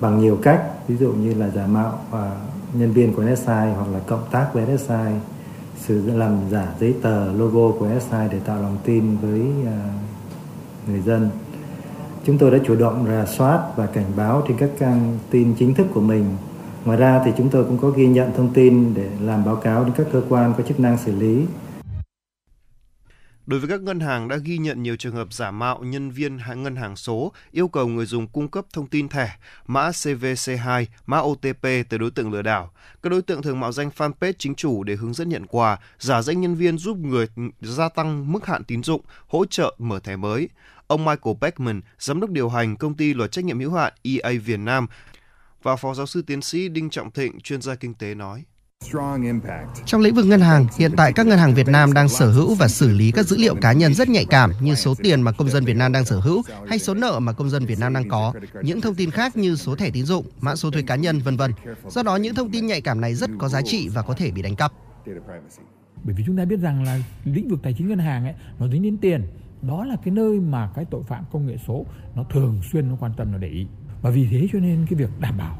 [0.00, 2.36] bằng nhiều cách, ví dụ như là giả mạo và
[2.72, 4.94] nhân viên của SSI hoặc là cộng tác với SSI,
[5.76, 9.78] sử dụng làm giả giấy tờ logo của SSI để tạo lòng tin với à,
[10.86, 11.30] người dân.
[12.26, 15.74] Chúng tôi đã chủ động rà soát và cảnh báo trên các trang tin chính
[15.74, 16.36] thức của mình.
[16.84, 19.84] Ngoài ra thì chúng tôi cũng có ghi nhận thông tin để làm báo cáo
[19.84, 21.44] đến các cơ quan có chức năng xử lý
[23.46, 26.38] Đối với các ngân hàng đã ghi nhận nhiều trường hợp giả mạo nhân viên
[26.56, 31.18] ngân hàng số yêu cầu người dùng cung cấp thông tin thẻ, mã CVC2, mã
[31.18, 32.70] OTP tới đối tượng lừa đảo.
[33.02, 36.22] Các đối tượng thường mạo danh fanpage chính chủ để hướng dẫn nhận quà, giả
[36.22, 37.26] danh nhân viên giúp người
[37.60, 40.48] gia tăng mức hạn tín dụng, hỗ trợ mở thẻ mới.
[40.86, 44.32] Ông Michael Beckman, giám đốc điều hành công ty luật trách nhiệm hữu hạn EA
[44.44, 44.86] Việt Nam
[45.62, 48.44] và phó giáo sư tiến sĩ Đinh Trọng Thịnh, chuyên gia kinh tế nói.
[49.84, 52.54] Trong lĩnh vực ngân hàng, hiện tại các ngân hàng Việt Nam đang sở hữu
[52.54, 55.32] và xử lý các dữ liệu cá nhân rất nhạy cảm như số tiền mà
[55.32, 57.92] công dân Việt Nam đang sở hữu hay số nợ mà công dân Việt Nam
[57.92, 58.32] đang có,
[58.62, 61.36] những thông tin khác như số thẻ tín dụng, mã số thuế cá nhân, vân
[61.36, 61.52] vân.
[61.88, 64.30] Do đó những thông tin nhạy cảm này rất có giá trị và có thể
[64.30, 64.72] bị đánh cắp.
[66.04, 68.68] Bởi vì chúng ta biết rằng là lĩnh vực tài chính ngân hàng ấy nó
[68.68, 69.26] dính đến tiền,
[69.62, 72.96] đó là cái nơi mà cái tội phạm công nghệ số nó thường xuyên nó
[73.00, 73.66] quan tâm nó để ý.
[74.02, 75.58] Và vì thế cho nên cái việc đảm bảo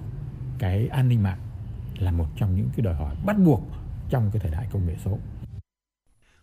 [0.59, 1.39] cái an ninh mạng
[1.99, 3.61] là một trong những cái đòi hỏi bắt buộc
[4.11, 5.19] trong cái thời đại công nghệ số.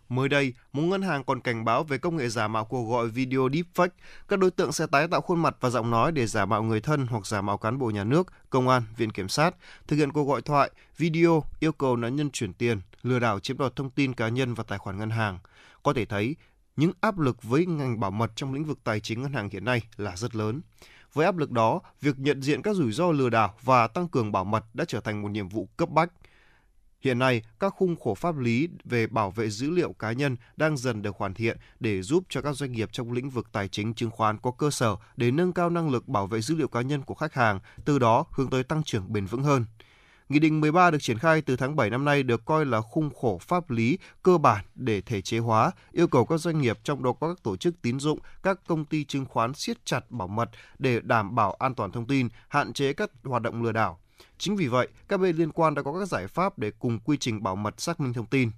[0.08, 3.08] Mới đây, một ngân hàng còn cảnh báo về công nghệ giả mạo cuộc gọi
[3.08, 3.88] video deepfake.
[4.28, 6.80] Các đối tượng sẽ tái tạo khuôn mặt và giọng nói để giả mạo người
[6.80, 9.54] thân hoặc giả mạo cán bộ nhà nước, công an, viện kiểm sát,
[9.86, 13.58] thực hiện cuộc gọi thoại, video yêu cầu nạn nhân chuyển tiền, lừa đảo chiếm
[13.58, 15.38] đoạt thông tin cá nhân và tài khoản ngân hàng.
[15.82, 16.36] Có thể thấy,
[16.76, 19.64] những áp lực với ngành bảo mật trong lĩnh vực tài chính ngân hàng hiện
[19.64, 20.60] nay là rất lớn.
[21.14, 24.32] Với áp lực đó, việc nhận diện các rủi ro lừa đảo và tăng cường
[24.32, 26.12] bảo mật đã trở thành một nhiệm vụ cấp bách.
[27.00, 30.76] Hiện nay, các khung khổ pháp lý về bảo vệ dữ liệu cá nhân đang
[30.76, 33.94] dần được hoàn thiện để giúp cho các doanh nghiệp trong lĩnh vực tài chính
[33.94, 36.80] chứng khoán có cơ sở để nâng cao năng lực bảo vệ dữ liệu cá
[36.80, 39.64] nhân của khách hàng, từ đó hướng tới tăng trưởng bền vững hơn.
[40.32, 43.10] Nghị định 13 được triển khai từ tháng 7 năm nay được coi là khung
[43.14, 47.02] khổ pháp lý cơ bản để thể chế hóa, yêu cầu các doanh nghiệp trong
[47.02, 50.28] đó có các tổ chức tín dụng, các công ty chứng khoán siết chặt bảo
[50.28, 53.98] mật để đảm bảo an toàn thông tin, hạn chế các hoạt động lừa đảo.
[54.38, 57.16] Chính vì vậy, các bên liên quan đã có các giải pháp để cùng quy
[57.16, 58.50] trình bảo mật xác minh thông tin.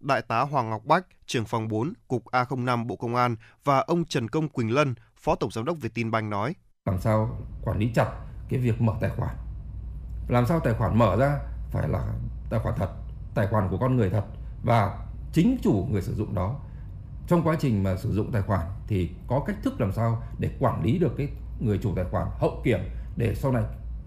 [0.00, 4.04] Đại tá Hoàng Ngọc Bách, trưởng phòng 4, Cục A05 Bộ Công an và ông
[4.04, 6.54] Trần Công Quỳnh Lân, Phó Tổng Giám đốc Vietinbank nói.
[6.86, 8.10] Làm sao quản lý chặt
[8.48, 9.36] cái việc mở tài khoản.
[10.28, 11.38] Làm sao tài khoản mở ra
[11.70, 12.04] phải là
[12.50, 12.88] tài khoản thật,
[13.34, 14.24] tài khoản của con người thật
[14.64, 14.98] và
[15.32, 16.54] chính chủ người sử dụng đó
[17.26, 20.50] trong quá trình mà sử dụng tài khoản thì có cách thức làm sao để
[20.60, 21.28] quản lý được cái
[21.60, 22.78] người chủ tài khoản hậu kiểm
[23.16, 23.62] để sau này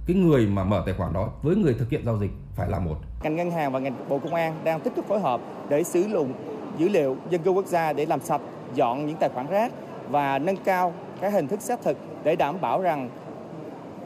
[0.08, 2.80] cái người mà mở tài khoản đó với người thực hiện giao dịch phải là
[2.80, 2.96] một.
[3.24, 6.02] Ngành ngân hàng và ngành Bộ Công an đang tích cực phối hợp để sử
[6.02, 6.34] dụng
[6.78, 8.42] dữ liệu dân cư quốc gia để làm sạch,
[8.74, 9.74] dọn những tài khoản rác
[10.10, 13.10] và nâng cao các hình thức xác thực để đảm bảo rằng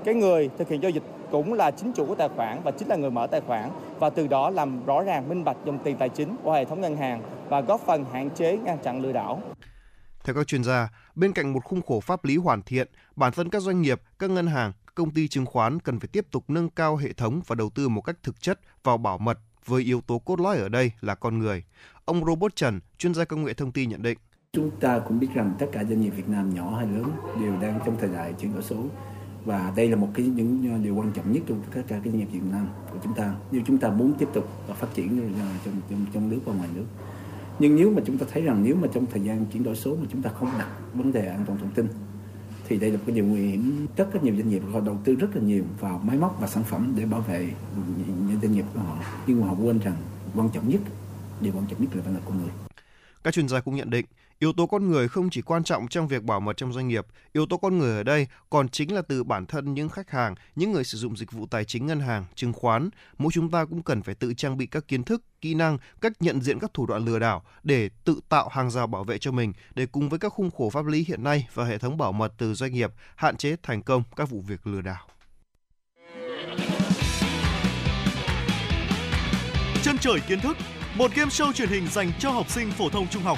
[0.06, 2.88] cái người thực hiện giao dịch cũng là chính chủ của tài khoản và chính
[2.88, 3.70] là người mở tài khoản
[4.00, 6.82] và từ đó làm rõ ràng minh bạch dòng tiền tài chính của hệ thống
[6.82, 9.42] ngân hàng và góp phần hạn chế ngăn chặn lừa đảo.
[10.24, 13.50] Theo các chuyên gia, bên cạnh một khung khổ pháp lý hoàn thiện, bản thân
[13.50, 16.70] các doanh nghiệp, các ngân hàng, công ty chứng khoán cần phải tiếp tục nâng
[16.70, 20.02] cao hệ thống và đầu tư một cách thực chất vào bảo mật với yếu
[20.02, 21.64] tố cốt lõi ở đây là con người.
[22.06, 24.18] Ông Robert Trần, chuyên gia công nghệ thông tin nhận định.
[24.54, 27.12] Chúng ta cũng biết rằng tất cả doanh nghiệp Việt Nam nhỏ hay lớn
[27.42, 28.76] đều đang trong thời đại chuyển đổi số
[29.50, 32.02] và đây là một cái những ờ, điều quan trọng nhất trong tất cả các
[32.06, 33.36] doanh nghiệp Việt Nam của chúng ta.
[33.52, 36.54] Nếu chúng ta muốn tiếp tục và phát triển ờ, trong trong trong nước và
[36.54, 36.86] ngoài nước.
[37.60, 39.96] Nhưng nếu mà chúng ta thấy rằng nếu mà trong thời gian chuyển đổi số
[39.96, 41.88] mà chúng ta không đặt vấn đề an toàn thông tin
[42.68, 43.88] thì đây là một cái điều nguy hiểm.
[43.96, 46.48] Rất rất nhiều doanh nghiệp họ đầu tư rất là nhiều vào máy móc và
[46.48, 47.50] sản phẩm để bảo vệ
[47.98, 48.98] những doanh nghiệp của họ.
[49.28, 49.96] Nhưng mà họ quên rằng
[50.36, 50.82] quan trọng nhất
[51.42, 52.52] điều quan trọng nhất là vấn đề con người.
[53.24, 54.06] Các chuyên gia cũng nhận định,
[54.40, 57.06] yếu tố con người không chỉ quan trọng trong việc bảo mật trong doanh nghiệp,
[57.34, 60.36] yếu tố con người ở đây còn chính là từ bản thân những khách hàng,
[60.56, 62.90] những người sử dụng dịch vụ tài chính ngân hàng, chứng khoán.
[63.18, 66.14] Mỗi chúng ta cũng cần phải tự trang bị các kiến thức, kỹ năng, cách
[66.20, 69.32] nhận diện các thủ đoạn lừa đảo để tự tạo hàng rào bảo vệ cho
[69.32, 72.12] mình, để cùng với các khung khổ pháp lý hiện nay và hệ thống bảo
[72.12, 75.08] mật từ doanh nghiệp hạn chế thành công các vụ việc lừa đảo.
[79.84, 80.58] Chân trời kiến thức
[80.96, 83.38] một game show truyền hình dành cho học sinh phổ thông trung học.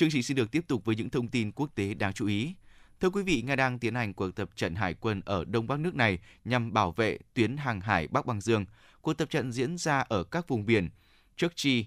[0.00, 2.54] Chương trình xin được tiếp tục với những thông tin quốc tế đáng chú ý.
[3.00, 5.80] Thưa quý vị, Nga đang tiến hành cuộc tập trận hải quân ở Đông Bắc
[5.80, 8.64] nước này nhằm bảo vệ tuyến hàng hải Bắc Băng Dương.
[9.00, 10.88] Cuộc tập trận diễn ra ở các vùng biển
[11.36, 11.86] Chukchi,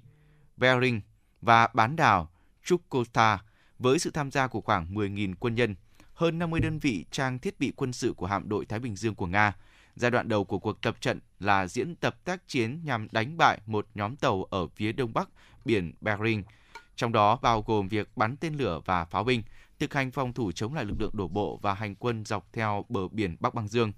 [0.57, 1.01] Bering
[1.41, 2.31] và bán đảo
[2.63, 3.39] Chukotka
[3.79, 5.75] với sự tham gia của khoảng 10.000 quân nhân,
[6.13, 9.15] hơn 50 đơn vị trang thiết bị quân sự của hạm đội Thái Bình Dương
[9.15, 9.55] của Nga.
[9.95, 13.59] Giai đoạn đầu của cuộc tập trận là diễn tập tác chiến nhằm đánh bại
[13.65, 15.29] một nhóm tàu ở phía đông bắc
[15.65, 16.43] biển Bering–
[16.95, 19.43] trong đó bao gồm việc bắn tên lửa và pháo binh,
[19.79, 22.85] thực hành phòng thủ chống lại lực lượng đổ bộ và hành quân dọc theo
[22.89, 23.91] bờ biển Bắc Băng Dương.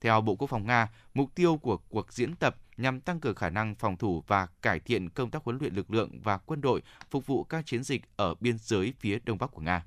[0.00, 3.50] Theo Bộ Quốc phòng Nga, mục tiêu của cuộc diễn tập nhằm tăng cường khả
[3.50, 6.82] năng phòng thủ và cải thiện công tác huấn luyện lực lượng và quân đội
[7.10, 9.84] phục vụ các chiến dịch ở biên giới phía đông bắc của Nga.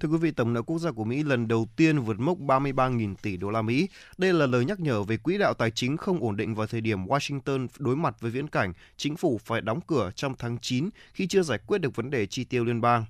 [0.00, 3.14] Thưa quý vị, tổng nợ quốc gia của Mỹ lần đầu tiên vượt mốc 33.000
[3.22, 3.88] tỷ đô la Mỹ.
[4.18, 6.80] Đây là lời nhắc nhở về quỹ đạo tài chính không ổn định vào thời
[6.80, 10.88] điểm Washington đối mặt với viễn cảnh chính phủ phải đóng cửa trong tháng 9
[11.12, 13.04] khi chưa giải quyết được vấn đề chi tiêu liên bang.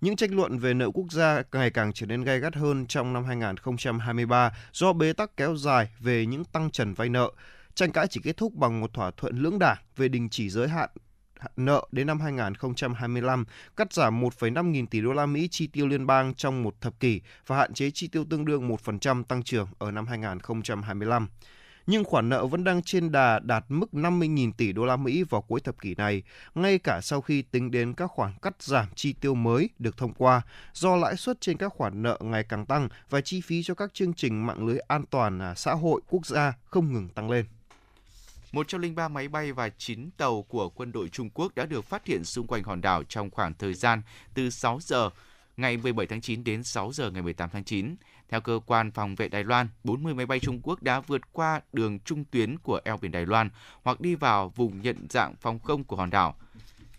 [0.00, 3.12] Những tranh luận về nợ quốc gia ngày càng trở nên gay gắt hơn trong
[3.12, 7.32] năm 2023 do bế tắc kéo dài về những tăng trần vay nợ.
[7.74, 10.68] Tranh cãi chỉ kết thúc bằng một thỏa thuận lưỡng đảng về đình chỉ giới
[10.68, 10.90] hạn
[11.56, 13.44] nợ đến năm 2025,
[13.76, 17.00] cắt giảm 1,5 nghìn tỷ đô la Mỹ chi tiêu liên bang trong một thập
[17.00, 21.28] kỷ và hạn chế chi tiêu tương đương 1% tăng trưởng ở năm 2025
[21.86, 25.42] nhưng khoản nợ vẫn đang trên đà đạt mức 50.000 tỷ đô la Mỹ vào
[25.42, 26.22] cuối thập kỷ này,
[26.54, 30.12] ngay cả sau khi tính đến các khoản cắt giảm chi tiêu mới được thông
[30.12, 30.42] qua,
[30.72, 33.94] do lãi suất trên các khoản nợ ngày càng tăng và chi phí cho các
[33.94, 37.44] chương trình mạng lưới an toàn à, xã hội quốc gia không ngừng tăng lên.
[38.54, 42.24] 103 máy bay và 9 tàu của quân đội Trung Quốc đã được phát hiện
[42.24, 44.02] xung quanh hòn đảo trong khoảng thời gian
[44.34, 45.10] từ 6 giờ
[45.56, 47.96] ngày 17 tháng 9 đến 6 giờ ngày 18 tháng 9.
[48.28, 51.60] Theo cơ quan phòng vệ Đài Loan, 40 máy bay Trung Quốc đã vượt qua
[51.72, 53.50] đường trung tuyến của eo biển Đài Loan
[53.82, 56.36] hoặc đi vào vùng nhận dạng phòng không của hòn đảo.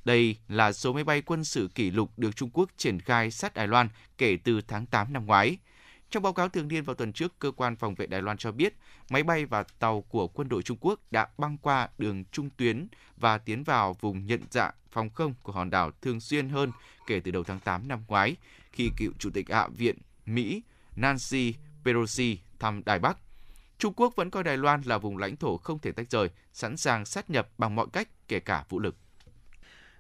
[0.06, 3.54] Đây là số máy bay quân sự kỷ lục được Trung Quốc triển khai sát
[3.54, 5.58] Đài Loan kể từ tháng 8 năm ngoái.
[6.16, 8.52] Trong báo cáo thường niên vào tuần trước, cơ quan phòng vệ Đài Loan cho
[8.52, 8.74] biết
[9.10, 12.88] máy bay và tàu của quân đội Trung Quốc đã băng qua đường trung tuyến
[13.18, 16.72] và tiến vào vùng nhận dạng phòng không của hòn đảo thường xuyên hơn
[17.08, 18.36] kể từ đầu tháng 8 năm ngoái,
[18.72, 20.62] khi cựu Chủ tịch Hạ viện Mỹ
[20.96, 21.54] Nancy
[21.86, 23.18] Pelosi thăm Đài Bắc.
[23.78, 26.78] Trung Quốc vẫn coi Đài Loan là vùng lãnh thổ không thể tách rời, sẵn
[26.78, 28.96] sàng sát nhập bằng mọi cách, kể cả vũ lực.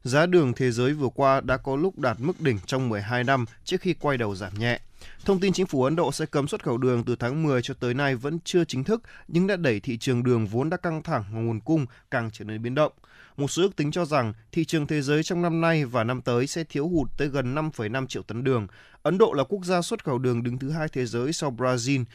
[0.05, 3.45] Giá đường thế giới vừa qua đã có lúc đạt mức đỉnh trong 12 năm
[3.63, 4.79] trước khi quay đầu giảm nhẹ.
[5.25, 7.73] Thông tin chính phủ Ấn Độ sẽ cấm xuất khẩu đường từ tháng 10 cho
[7.73, 11.03] tới nay vẫn chưa chính thức, nhưng đã đẩy thị trường đường vốn đã căng
[11.03, 12.91] thẳng và nguồn cung càng trở nên biến động.
[13.37, 16.21] Một số ước tính cho rằng thị trường thế giới trong năm nay và năm
[16.21, 18.67] tới sẽ thiếu hụt tới gần 5,5 triệu tấn đường.
[19.03, 22.05] Ấn Độ là quốc gia xuất khẩu đường đứng thứ hai thế giới sau Brazil.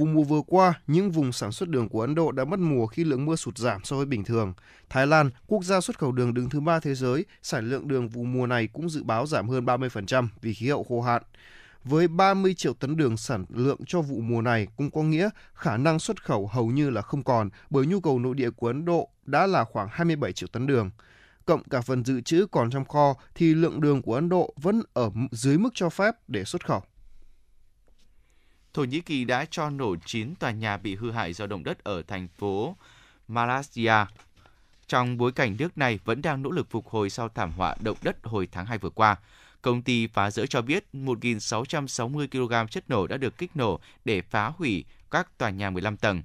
[0.00, 2.86] Vụ mùa vừa qua, những vùng sản xuất đường của Ấn Độ đã mất mùa
[2.86, 4.52] khi lượng mưa sụt giảm so với bình thường.
[4.88, 8.08] Thái Lan, quốc gia xuất khẩu đường đứng thứ ba thế giới, sản lượng đường
[8.08, 11.22] vụ mùa này cũng dự báo giảm hơn 30% vì khí hậu khô hạn.
[11.84, 15.76] Với 30 triệu tấn đường sản lượng cho vụ mùa này cũng có nghĩa khả
[15.76, 18.84] năng xuất khẩu hầu như là không còn bởi nhu cầu nội địa của Ấn
[18.84, 20.90] Độ đã là khoảng 27 triệu tấn đường.
[21.44, 24.82] Cộng cả phần dự trữ còn trong kho thì lượng đường của Ấn Độ vẫn
[24.92, 26.82] ở dưới mức cho phép để xuất khẩu.
[28.74, 31.84] Thổ Nhĩ Kỳ đã cho nổ 9 tòa nhà bị hư hại do động đất
[31.84, 32.76] ở thành phố
[33.28, 33.94] Malaysia.
[34.86, 37.96] Trong bối cảnh nước này vẫn đang nỗ lực phục hồi sau thảm họa động
[38.02, 39.16] đất hồi tháng 2 vừa qua,
[39.62, 44.22] công ty phá rỡ cho biết 1.660 kg chất nổ đã được kích nổ để
[44.22, 46.22] phá hủy các tòa nhà 15 tầng.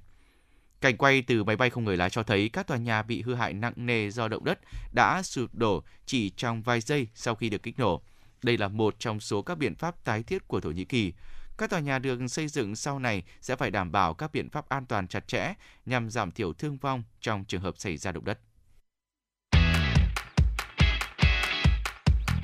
[0.80, 3.34] Cảnh quay từ máy bay không người lái cho thấy các tòa nhà bị hư
[3.34, 4.58] hại nặng nề do động đất
[4.92, 8.02] đã sụp đổ chỉ trong vài giây sau khi được kích nổ.
[8.42, 11.12] Đây là một trong số các biện pháp tái thiết của Thổ Nhĩ Kỳ.
[11.58, 14.68] Các tòa nhà được xây dựng sau này sẽ phải đảm bảo các biện pháp
[14.68, 15.54] an toàn chặt chẽ
[15.86, 18.38] nhằm giảm thiểu thương vong trong trường hợp xảy ra động đất.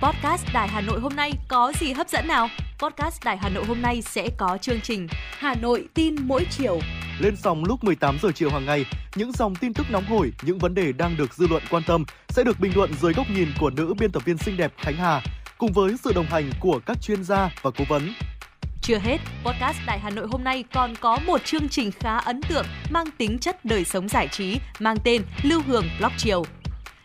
[0.03, 2.49] Podcast Đài Hà Nội hôm nay có gì hấp dẫn nào?
[2.79, 5.07] Podcast Đài Hà Nội hôm nay sẽ có chương trình
[5.39, 6.79] Hà Nội tin mỗi chiều.
[7.21, 8.85] Lên sóng lúc 18 giờ chiều hàng ngày,
[9.15, 12.05] những dòng tin tức nóng hổi, những vấn đề đang được dư luận quan tâm
[12.29, 14.97] sẽ được bình luận dưới góc nhìn của nữ biên tập viên xinh đẹp Khánh
[14.97, 15.23] Hà
[15.59, 18.13] cùng với sự đồng hành của các chuyên gia và cố vấn.
[18.83, 22.41] Chưa hết, podcast Đài Hà Nội hôm nay còn có một chương trình khá ấn
[22.43, 26.45] tượng mang tính chất đời sống giải trí mang tên Lưu Hương Blog Chiều.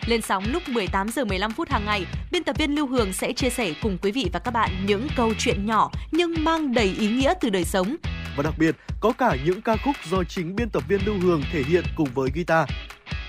[0.06, 3.34] Lên sóng lúc 18 giờ 15 phút hàng ngày, biên tập viên Lưu Hương sẽ
[3.34, 6.96] chia sẻ cùng quý vị và các bạn những câu chuyện nhỏ nhưng mang đầy
[7.00, 7.96] ý nghĩa từ đời sống.
[8.38, 11.44] Và đặc biệt, có cả những ca khúc do chính biên tập viên Lưu Hương
[11.52, 12.70] thể hiện cùng với guitar.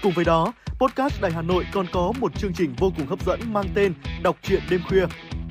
[0.03, 3.25] Cùng với đó, podcast Đài Hà Nội còn có một chương trình vô cùng hấp
[3.27, 5.07] dẫn mang tên Đọc truyện đêm khuya.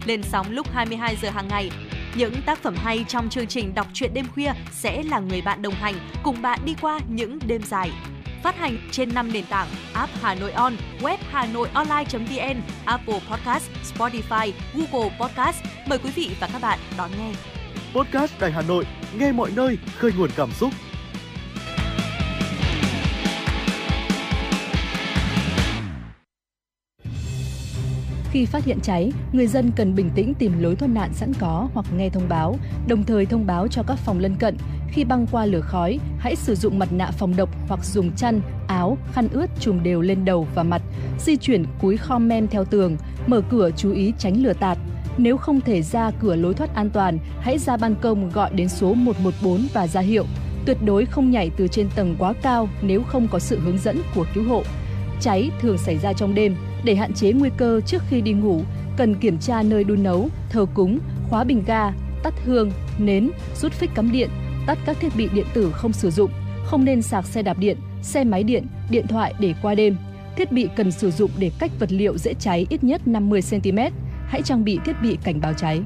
[0.06, 1.72] Lên sóng lúc 22 giờ hàng ngày,
[2.16, 5.62] những tác phẩm hay trong chương trình Đọc truyện đêm khuya sẽ là người bạn
[5.62, 7.92] đồng hành cùng bạn đi qua những đêm dài.
[8.44, 13.20] Phát hành trên 5 nền tảng app Hà Nội On, web Hà Nội Online.vn, Apple
[13.30, 15.64] Podcast, Spotify, Google Podcast.
[15.88, 17.32] Mời quý vị và các bạn đón nghe.
[17.94, 18.86] Podcast Đài Hà Nội,
[19.20, 20.74] nghe mọi nơi, khơi nguồn cảm xúc.
[28.32, 31.70] Khi phát hiện cháy, người dân cần bình tĩnh tìm lối thoát nạn sẵn có
[31.74, 32.56] hoặc nghe thông báo,
[32.88, 34.58] đồng thời thông báo cho các phòng lân cận.
[34.92, 38.42] Khi băng qua lửa khói, hãy sử dụng mặt nạ phòng độc hoặc dùng chăn,
[38.68, 40.82] áo, khăn ướt trùm đều lên đầu và mặt.
[41.20, 42.98] Di chuyển cúi khom men theo tường,
[43.28, 44.78] mở cửa chú ý tránh lửa tạt.
[45.18, 48.70] Nếu không thể ra cửa lối thoát an toàn, hãy ra ban công gọi đến
[48.70, 50.26] số 114 và ra hiệu.
[50.66, 54.02] Tuyệt đối không nhảy từ trên tầng quá cao nếu không có sự hướng dẫn
[54.16, 54.64] của cứu hộ.
[55.22, 58.62] Cháy thường xảy ra trong đêm, để hạn chế nguy cơ trước khi đi ngủ,
[58.98, 61.00] cần kiểm tra nơi đun nấu, thờ cúng,
[61.30, 61.92] khóa bình ga,
[62.24, 64.30] tắt hương, nến, rút phích cắm điện,
[64.68, 66.32] tắt các thiết bị điện tử không sử dụng,
[66.66, 69.98] không nên sạc xe đạp điện, xe máy điện, điện thoại để qua đêm.
[70.36, 73.78] Thiết bị cần sử dụng để cách vật liệu dễ cháy ít nhất 50 cm.
[74.28, 75.82] Hãy trang bị thiết bị cảnh báo cháy.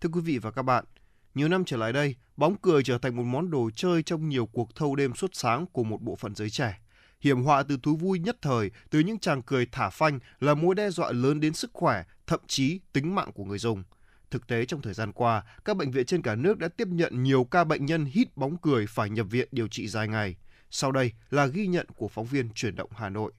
[0.00, 0.84] Thưa quý vị và các bạn,
[1.34, 4.46] nhiều năm trở lại đây, bóng cười trở thành một món đồ chơi trong nhiều
[4.46, 6.80] cuộc thâu đêm suốt sáng của một bộ phận giới trẻ.
[7.20, 10.74] Hiểm họa từ thú vui nhất thời, từ những chàng cười thả phanh là mối
[10.74, 13.84] đe dọa lớn đến sức khỏe, thậm chí tính mạng của người dùng.
[14.30, 17.22] Thực tế trong thời gian qua, các bệnh viện trên cả nước đã tiếp nhận
[17.22, 20.36] nhiều ca bệnh nhân hít bóng cười phải nhập viện điều trị dài ngày.
[20.70, 23.32] Sau đây là ghi nhận của phóng viên chuyển động Hà Nội.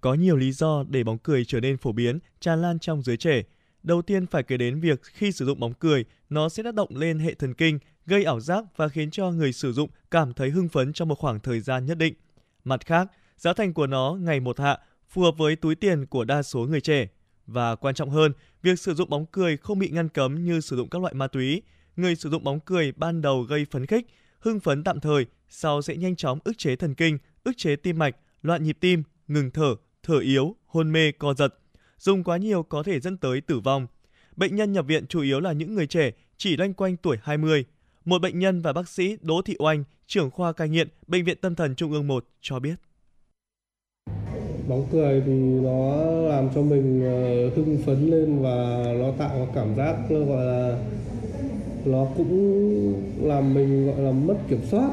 [0.00, 3.16] Có nhiều lý do để bóng cười trở nên phổ biến, tràn lan trong giới
[3.16, 3.42] trẻ.
[3.84, 6.96] Đầu tiên phải kể đến việc khi sử dụng bóng cười, nó sẽ tác động
[6.96, 10.50] lên hệ thần kinh, gây ảo giác và khiến cho người sử dụng cảm thấy
[10.50, 12.14] hưng phấn trong một khoảng thời gian nhất định.
[12.64, 14.78] Mặt khác, giá thành của nó ngày một hạ,
[15.08, 17.08] phù hợp với túi tiền của đa số người trẻ.
[17.46, 18.32] Và quan trọng hơn,
[18.62, 21.26] việc sử dụng bóng cười không bị ngăn cấm như sử dụng các loại ma
[21.26, 21.62] túy.
[21.96, 24.06] Người sử dụng bóng cười ban đầu gây phấn khích,
[24.38, 27.98] hưng phấn tạm thời, sau sẽ nhanh chóng ức chế thần kinh, ức chế tim
[27.98, 31.54] mạch, loạn nhịp tim, ngừng thở, thở yếu, hôn mê, co giật.
[32.04, 33.86] Dùng quá nhiều có thể dẫn tới tử vong.
[34.36, 37.64] Bệnh nhân nhập viện chủ yếu là những người trẻ, chỉ loanh quanh tuổi 20.
[38.04, 41.38] Một bệnh nhân và bác sĩ Đỗ Thị Oanh, trưởng khoa cai nghiện, Bệnh viện
[41.40, 42.74] Tâm thần Trung ương 1 cho biết.
[44.68, 45.32] Bóng cười thì
[45.62, 45.96] nó
[46.28, 50.78] làm cho mình ờ, hưng phấn lên và nó tạo cảm giác gọi là
[51.84, 54.90] nó cũng làm mình gọi là mất kiểm soát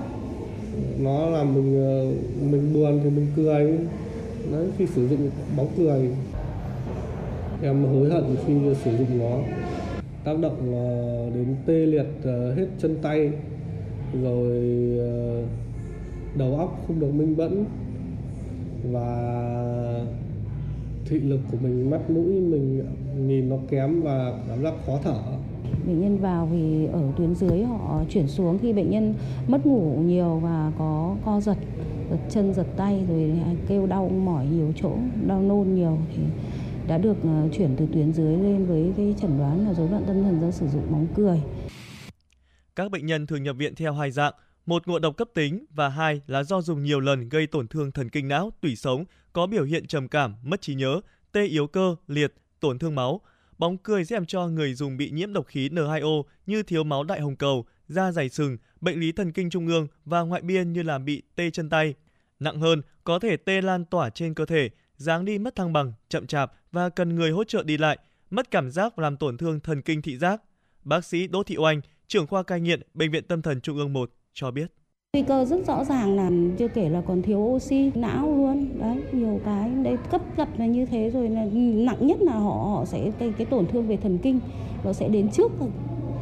[0.99, 2.05] nó làm mình ờ,
[2.51, 3.77] mình buồn thì mình cười
[4.51, 6.09] đấy khi sử dụng bóng cười
[7.63, 9.37] em hối hận khi sử dụng nó.
[10.23, 13.31] Tác động ờ, đến tê liệt ờ, hết chân tay,
[14.23, 14.61] rồi
[14.99, 15.43] ờ,
[16.37, 17.65] đầu óc không được minh mẫn
[18.91, 20.05] và
[21.05, 22.83] thị lực của mình, mắt mũi mình
[23.27, 25.19] nhìn nó kém và cảm giác khó thở.
[25.87, 29.13] Bệnh nhân vào thì ở tuyến dưới họ chuyển xuống khi bệnh nhân
[29.47, 31.57] mất ngủ nhiều và có co giật
[32.11, 33.31] giật chân, giật tay, rồi
[33.67, 34.91] kêu đau mỏi nhiều chỗ,
[35.27, 36.23] đau nôn nhiều thì
[36.91, 40.03] đã được ờ, chuyển từ tuyến dưới lên với cái chẩn đoán là rối loạn
[40.07, 41.41] tâm thần do sử dụng bóng cười.
[42.75, 44.33] Các bệnh nhân thường nhập viện theo hai dạng,
[44.65, 47.91] một ngộ độc cấp tính và hai là do dùng nhiều lần gây tổn thương
[47.91, 51.01] thần kinh não, tủy sống, có biểu hiện trầm cảm, mất trí nhớ,
[51.31, 53.21] tê yếu cơ, liệt, tổn thương máu,
[53.57, 57.03] Bóng cười sẽ làm cho người dùng bị nhiễm độc khí N2O như thiếu máu
[57.03, 60.73] đại hồng cầu, da dày sừng, bệnh lý thần kinh trung ương và ngoại biên
[60.73, 61.93] như là bị tê chân tay.
[62.39, 65.93] Nặng hơn, có thể tê lan tỏa trên cơ thể, dáng đi mất thăng bằng,
[66.09, 67.97] chậm chạp và cần người hỗ trợ đi lại,
[68.29, 70.41] mất cảm giác và làm tổn thương thần kinh thị giác.
[70.83, 73.93] Bác sĩ Đỗ Thị Oanh, trưởng khoa cai nghiện Bệnh viện Tâm thần Trung ương
[73.93, 74.71] 1 cho biết.
[75.13, 78.97] Nguy cơ rất rõ ràng là chưa kể là còn thiếu oxy não luôn đấy
[79.11, 82.85] nhiều cái đấy cấp gặp là như thế rồi là nặng nhất là họ họ
[82.85, 84.39] sẽ cái cái tổn thương về thần kinh
[84.83, 85.51] nó sẽ đến trước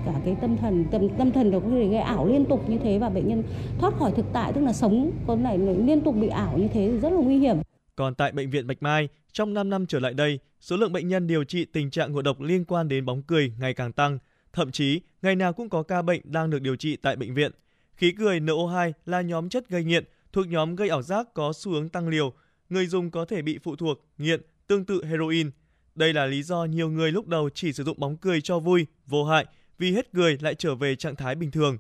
[0.06, 2.78] cả cái tâm thần tâm tâm thần nó có thể gây ảo liên tục như
[2.78, 3.44] thế và bệnh nhân
[3.80, 6.90] thoát khỏi thực tại tức là sống con này liên tục bị ảo như thế
[6.92, 7.58] thì rất là nguy hiểm.
[8.00, 11.08] Còn tại bệnh viện Bạch Mai, trong 5 năm trở lại đây, số lượng bệnh
[11.08, 14.20] nhân điều trị tình trạng ngộ độc liên quan đến bóng cười ngày càng tăng,
[14.54, 17.52] thậm chí ngày nào cũng có ca bệnh đang được điều trị tại bệnh viện.
[17.96, 21.72] Khí cười NO2 là nhóm chất gây nghiện, thuộc nhóm gây ảo giác có xu
[21.72, 22.34] hướng tăng liều.
[22.70, 25.52] Người dùng có thể bị phụ thuộc, nghiện, tương tự heroin.
[25.96, 28.86] Đây là lý do nhiều người lúc đầu chỉ sử dụng bóng cười cho vui,
[29.06, 29.46] vô hại,
[29.78, 31.78] vì hết cười lại trở về trạng thái bình thường.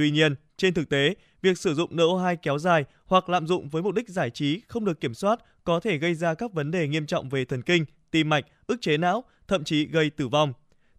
[0.00, 3.82] Tuy nhiên, trên thực tế, việc sử dụng NO2 kéo dài hoặc lạm dụng với
[3.82, 6.88] mục đích giải trí không được kiểm soát có thể gây ra các vấn đề
[6.88, 10.52] nghiêm trọng về thần kinh, tim mạch, ức chế não, thậm chí gây tử vong.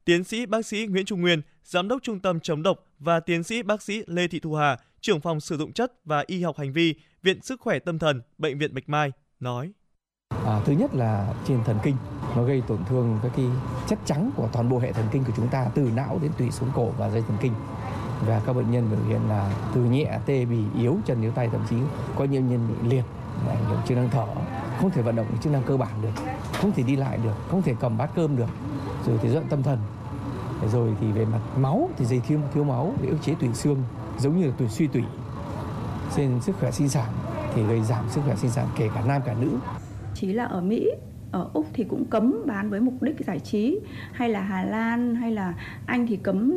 [0.06, 3.44] Tiến sĩ bác sĩ Nguyễn Trung Nguyên, Giám đốc Trung tâm chống độc và tiến
[3.44, 6.58] sĩ bác sĩ Lê Thị Thu Hà, trưởng phòng sử dụng chất và y học
[6.58, 9.72] hành vi, Viện Sức khỏe Tâm thần, Bệnh viện Bạch Mai, nói.
[10.46, 11.96] À, thứ nhất là trên thần kinh,
[12.36, 13.46] nó gây tổn thương các cái
[13.90, 16.52] chất trắng của toàn bộ hệ thần kinh của chúng ta từ não đến tủy
[16.52, 17.54] sống cổ và dây thần kinh
[18.28, 21.50] và các bệnh nhân biểu hiện là từ nhẹ, tê, bì, yếu, chân, yếu tay,
[21.52, 21.76] thậm chí
[22.16, 23.06] có nhiều nhân bị liệt
[23.50, 24.26] ảnh hưởng chức năng thở,
[24.82, 26.22] không thể vận động chức năng cơ bản được,
[26.54, 28.50] không thể đi lại được, không thể cầm bát cơm được,
[29.08, 29.80] rồi thì giận tâm thần.
[30.72, 33.84] Rồi thì về mặt máu thì dây thiếu thiếu máu để ức chế tủy xương,
[34.20, 35.04] giống như là tủy suy tủy
[36.16, 37.10] trên sức khỏe sinh sản
[37.56, 39.50] thì gây giảm sức khỏe sinh sản kể cả nam cả nữ.
[40.16, 40.92] Chỉ là ở Mỹ
[41.32, 43.80] ở Úc thì cũng cấm bán với mục đích giải trí.
[44.14, 45.54] Hay là Hà Lan hay là
[45.86, 46.54] Anh thì cấm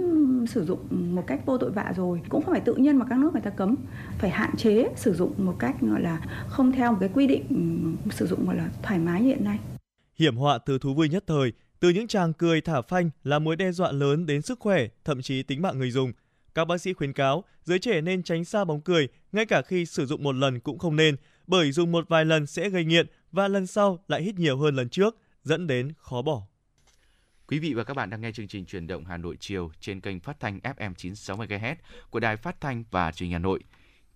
[0.46, 2.20] sử dụng một cách vô tội vạ rồi.
[2.28, 3.74] Cũng không phải tự nhiên mà các nước người ta cấm.
[4.18, 7.44] Phải hạn chế sử dụng một cách gọi là không theo một cái quy định
[7.50, 9.58] ừ, sử dụng gọi là thoải mái như hiện nay.
[10.18, 13.56] Hiểm họa từ thú vui nhất thời từ những tràng cười thả phanh là mối
[13.56, 16.12] đe dọa lớn đến sức khỏe, thậm chí tính mạng người dùng.
[16.54, 19.86] Các bác sĩ khuyến cáo giới trẻ nên tránh xa bóng cười, ngay cả khi
[19.86, 23.06] sử dụng một lần cũng không nên, bởi dùng một vài lần sẽ gây nghiện
[23.32, 26.42] và lần sau lại hít nhiều hơn lần trước, dẫn đến khó bỏ.
[27.46, 30.00] Quý vị và các bạn đang nghe chương trình truyền động Hà Nội chiều trên
[30.00, 31.74] kênh phát thanh FM 96 MHz
[32.10, 33.60] của Đài Phát thanh và Truyền hình Hà Nội.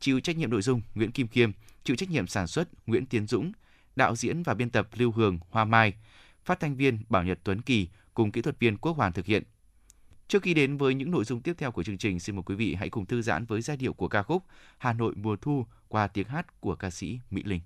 [0.00, 1.50] Chịu trách nhiệm nội dung Nguyễn Kim Khiêm,
[1.84, 3.52] chịu trách nhiệm sản xuất Nguyễn Tiến Dũng,
[3.96, 5.94] đạo diễn và biên tập Lưu Hường, Hoa Mai
[6.44, 9.42] phát thanh viên Bảo Nhật Tuấn Kỳ cùng kỹ thuật viên Quốc Hoàn thực hiện.
[10.28, 12.55] Trước khi đến với những nội dung tiếp theo của chương trình, xin mời quý
[12.55, 14.42] vị hãy cùng thư giãn với giai điệu của ca khúc
[14.78, 17.60] Hà Nội mùa thu qua tiếng hát của ca sĩ Mỹ Linh.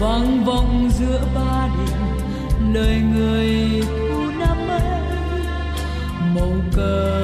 [0.00, 5.00] Vang vọng giữa ba đình lời người thu năm ấy
[6.34, 7.19] màu cờ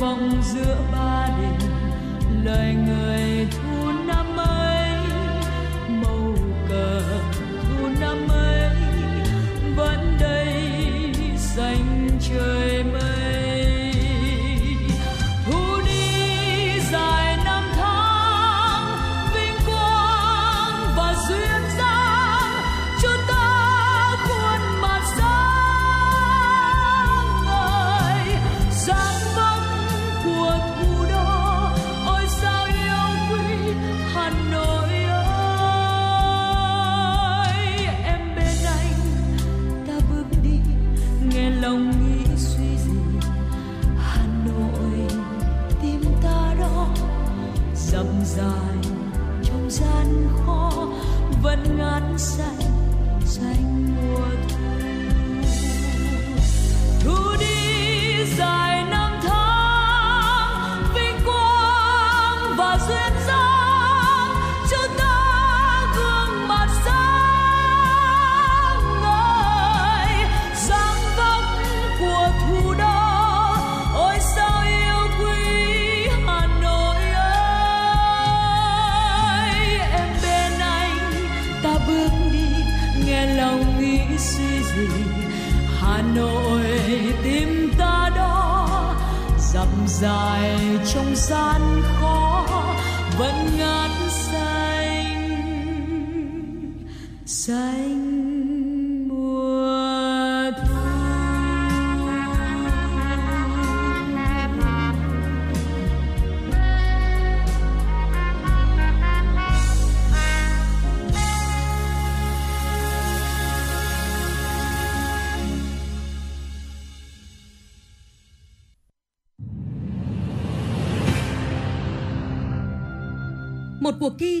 [0.00, 1.70] vòng giữa ba đình
[2.44, 3.69] lời người thu
[91.10, 91.69] trong gian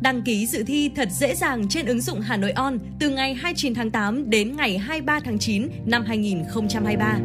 [0.00, 3.34] Đăng ký dự thi thật dễ dàng trên ứng dụng Hà Nội On từ ngày
[3.34, 7.18] 29 tháng 8 đến ngày 23 tháng 9 năm 2023.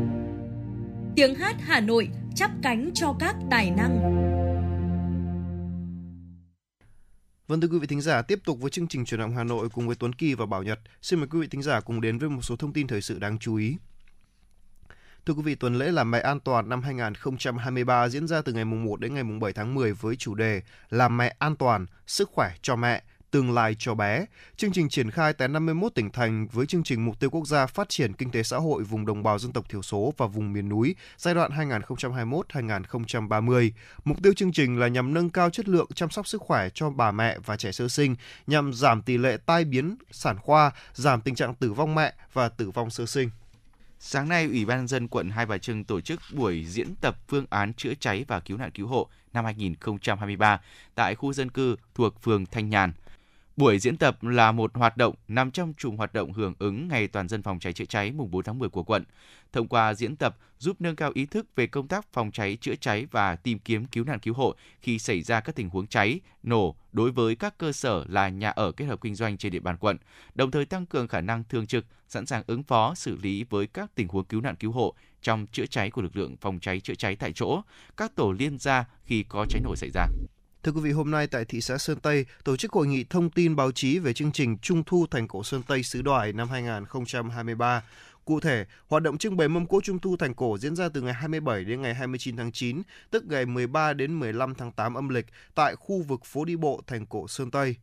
[1.15, 4.21] Tiếng hát Hà Nội chắp cánh cho các tài năng.
[7.47, 9.69] Vâng thưa quý vị thính giả, tiếp tục với chương trình truyền động Hà Nội
[9.69, 10.79] cùng với Tuấn Kỳ và Bảo Nhật.
[11.01, 13.19] Xin mời quý vị thính giả cùng đến với một số thông tin thời sự
[13.19, 13.77] đáng chú ý.
[15.25, 18.65] Thưa quý vị, tuần lễ làm mẹ an toàn năm 2023 diễn ra từ ngày
[18.65, 21.85] mùng 1 đến ngày mùng 7 tháng 10 với chủ đề Làm mẹ an toàn,
[22.07, 24.25] sức khỏe cho mẹ, tương lai cho bé.
[24.57, 27.65] Chương trình triển khai tại 51 tỉnh thành với chương trình mục tiêu quốc gia
[27.65, 30.53] phát triển kinh tế xã hội vùng đồng bào dân tộc thiểu số và vùng
[30.53, 33.71] miền núi giai đoạn 2021-2030.
[34.03, 36.89] Mục tiêu chương trình là nhằm nâng cao chất lượng chăm sóc sức khỏe cho
[36.89, 38.15] bà mẹ và trẻ sơ sinh,
[38.47, 42.49] nhằm giảm tỷ lệ tai biến sản khoa, giảm tình trạng tử vong mẹ và
[42.49, 43.29] tử vong sơ sinh.
[44.03, 47.17] Sáng nay, Ủy ban nhân dân quận Hai Bà Trưng tổ chức buổi diễn tập
[47.27, 50.61] phương án chữa cháy và cứu nạn cứu hộ năm 2023
[50.95, 52.93] tại khu dân cư thuộc phường Thanh Nhàn.
[53.57, 57.07] Buổi diễn tập là một hoạt động nằm trong chùm hoạt động hưởng ứng Ngày
[57.07, 59.03] Toàn dân phòng cháy chữa cháy mùng 4 tháng 10 của quận.
[59.53, 62.75] Thông qua diễn tập giúp nâng cao ý thức về công tác phòng cháy chữa
[62.75, 66.19] cháy và tìm kiếm cứu nạn cứu hộ khi xảy ra các tình huống cháy,
[66.43, 69.59] nổ đối với các cơ sở là nhà ở kết hợp kinh doanh trên địa
[69.59, 69.97] bàn quận,
[70.35, 73.67] đồng thời tăng cường khả năng thường trực, sẵn sàng ứng phó xử lý với
[73.67, 76.79] các tình huống cứu nạn cứu hộ trong chữa cháy của lực lượng phòng cháy
[76.79, 77.61] chữa cháy tại chỗ,
[77.97, 80.07] các tổ liên gia khi có cháy nổ xảy ra.
[80.63, 83.29] Thưa quý vị, hôm nay tại thị xã Sơn Tây tổ chức hội nghị thông
[83.29, 86.49] tin báo chí về chương trình Trung thu thành cổ Sơn Tây xứ đoài năm
[86.49, 87.83] 2023.
[88.25, 91.01] Cụ thể, hoạt động trưng bày mâm cỗ Trung thu thành cổ diễn ra từ
[91.01, 92.81] ngày 27 đến ngày 29 tháng 9,
[93.11, 95.25] tức ngày 13 đến 15 tháng 8 âm lịch
[95.55, 97.75] tại khu vực phố đi bộ thành cổ Sơn Tây.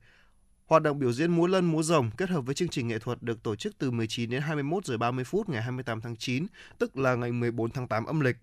[0.67, 3.23] Hoạt động biểu diễn múa lân múa rồng kết hợp với chương trình nghệ thuật
[3.23, 6.47] được tổ chức từ 19 đến 21 giờ 30 phút ngày 28 tháng 9,
[6.79, 8.37] tức là ngày 14 tháng 8 âm lịch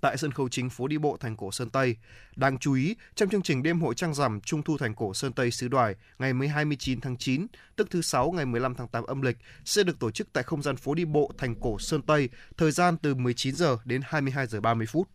[0.00, 1.96] tại sân khấu chính phố đi bộ thành cổ Sơn Tây.
[2.36, 5.32] Đáng chú ý, trong chương trình đêm hội trăng rằm Trung thu thành cổ Sơn
[5.32, 7.46] Tây xứ đoài ngày 29 tháng 9,
[7.76, 10.62] tức thứ sáu ngày 15 tháng 8 âm lịch sẽ được tổ chức tại không
[10.62, 14.46] gian phố đi bộ thành cổ Sơn Tây, thời gian từ 19 giờ đến 22
[14.46, 15.08] giờ 30 phút.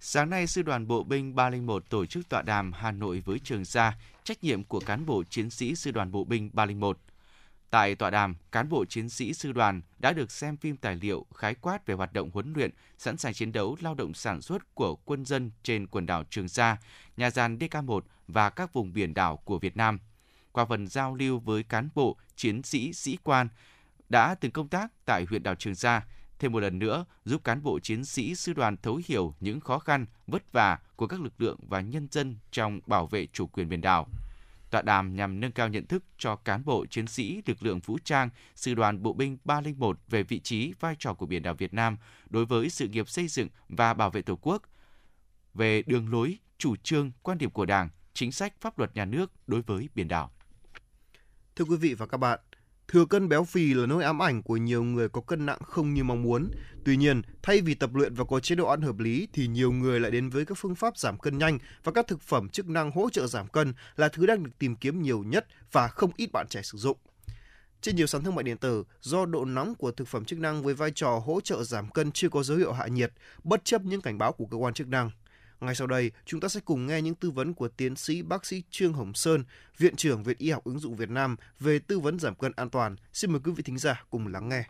[0.00, 3.64] Sáng nay, Sư đoàn Bộ binh 301 tổ chức tọa đàm Hà Nội với Trường
[3.64, 6.98] Sa, trách nhiệm của cán bộ chiến sĩ Sư đoàn Bộ binh 301.
[7.76, 11.26] Tại tọa đàm, cán bộ chiến sĩ sư đoàn đã được xem phim tài liệu
[11.34, 14.74] khái quát về hoạt động huấn luyện, sẵn sàng chiến đấu lao động sản xuất
[14.74, 16.76] của quân dân trên quần đảo Trường Sa,
[17.16, 19.98] nhà giàn DK1 và các vùng biển đảo của Việt Nam.
[20.52, 23.48] Qua phần giao lưu với cán bộ, chiến sĩ, sĩ quan
[24.08, 26.02] đã từng công tác tại huyện đảo Trường Sa,
[26.38, 29.78] thêm một lần nữa giúp cán bộ chiến sĩ sư đoàn thấu hiểu những khó
[29.78, 33.68] khăn, vất vả của các lực lượng và nhân dân trong bảo vệ chủ quyền
[33.68, 34.06] biển đảo.
[34.76, 37.98] Tọa đàm nhằm nâng cao nhận thức cho cán bộ chiến sĩ lực lượng vũ
[38.04, 41.74] trang, sư đoàn bộ binh 301 về vị trí, vai trò của biển đảo Việt
[41.74, 41.96] Nam
[42.30, 44.62] đối với sự nghiệp xây dựng và bảo vệ Tổ quốc,
[45.54, 49.32] về đường lối, chủ trương, quan điểm của Đảng, chính sách pháp luật nhà nước
[49.46, 50.30] đối với biển đảo.
[51.56, 52.40] Thưa quý vị và các bạn,
[52.88, 55.94] Thừa cân béo phì là nỗi ám ảnh của nhiều người có cân nặng không
[55.94, 56.50] như mong muốn.
[56.84, 59.72] Tuy nhiên, thay vì tập luyện và có chế độ ăn hợp lý thì nhiều
[59.72, 62.68] người lại đến với các phương pháp giảm cân nhanh và các thực phẩm chức
[62.68, 66.10] năng hỗ trợ giảm cân là thứ đang được tìm kiếm nhiều nhất và không
[66.16, 66.96] ít bạn trẻ sử dụng.
[67.80, 70.62] Trên nhiều sàn thương mại điện tử, do độ nóng của thực phẩm chức năng
[70.62, 73.12] với vai trò hỗ trợ giảm cân chưa có dấu hiệu hạ nhiệt,
[73.44, 75.10] bất chấp những cảnh báo của cơ quan chức năng–
[75.60, 78.46] ngay sau đây, chúng ta sẽ cùng nghe những tư vấn của tiến sĩ bác
[78.46, 79.44] sĩ Trương Hồng Sơn,
[79.78, 82.70] Viện trưởng Viện Y học ứng dụng Việt Nam về tư vấn giảm cân an
[82.70, 82.96] toàn.
[83.12, 84.64] Xin mời quý vị thính giả cùng lắng nghe.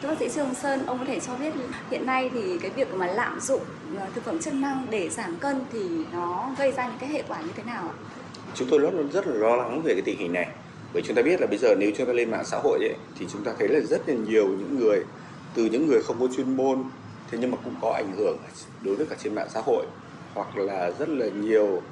[0.00, 1.54] Thưa bác sĩ Trương Sơn, ông có thể cho biết
[1.90, 3.62] hiện nay thì cái việc mà lạm dụng
[3.98, 7.22] ờ, thực phẩm chức năng để giảm cân thì nó gây ra những cái hệ
[7.28, 7.94] quả như thế nào ạ?
[8.54, 10.48] Chúng tôi rất rất là lo lắng về cái tình hình này.
[10.92, 12.94] Bởi chúng ta biết là bây giờ nếu chúng ta lên mạng xã hội ấy,
[13.18, 15.04] thì chúng ta thấy là rất là nhiều những người
[15.54, 16.84] từ những người không có chuyên môn
[17.30, 18.38] thế nhưng mà cũng có ảnh hưởng
[18.82, 19.86] đối với cả trên mạng xã hội
[20.34, 21.82] hoặc là rất là nhiều uh,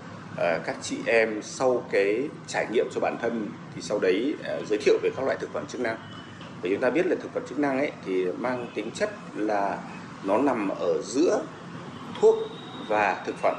[0.65, 4.79] các chị em sau cái trải nghiệm cho bản thân thì sau đấy uh, giới
[4.79, 5.97] thiệu về các loại thực phẩm chức năng.
[6.63, 9.79] Và chúng ta biết là thực phẩm chức năng ấy thì mang tính chất là
[10.25, 11.43] nó nằm ở giữa
[12.21, 12.35] thuốc
[12.89, 13.57] và thực phẩm.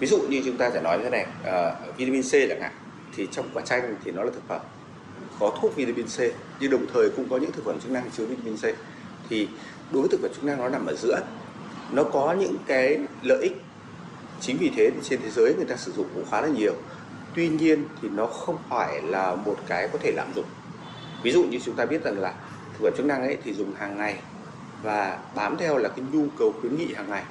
[0.00, 2.72] Ví dụ như chúng ta sẽ nói thế này uh, vitamin C chẳng hạn
[3.16, 4.60] thì trong quả chanh thì nó là thực phẩm
[5.38, 6.20] có thuốc vitamin C
[6.60, 8.64] nhưng đồng thời cũng có những thực phẩm chức năng chứa vitamin C.
[9.28, 9.48] Thì
[9.92, 11.20] đối với thực vật chức năng nó nằm ở giữa.
[11.92, 13.62] Nó có những cái lợi ích.
[14.40, 16.74] Chính vì thế thì trên thế giới người ta sử dụng cũng khá là nhiều.
[17.34, 20.44] Tuy nhiên thì nó không phải là một cái có thể lạm dụng.
[21.22, 22.34] Ví dụ như chúng ta biết rằng là
[22.72, 24.18] thực phẩm chức năng ấy thì dùng hàng ngày
[24.82, 27.22] và bám theo là cái nhu cầu khuyến nghị hàng ngày.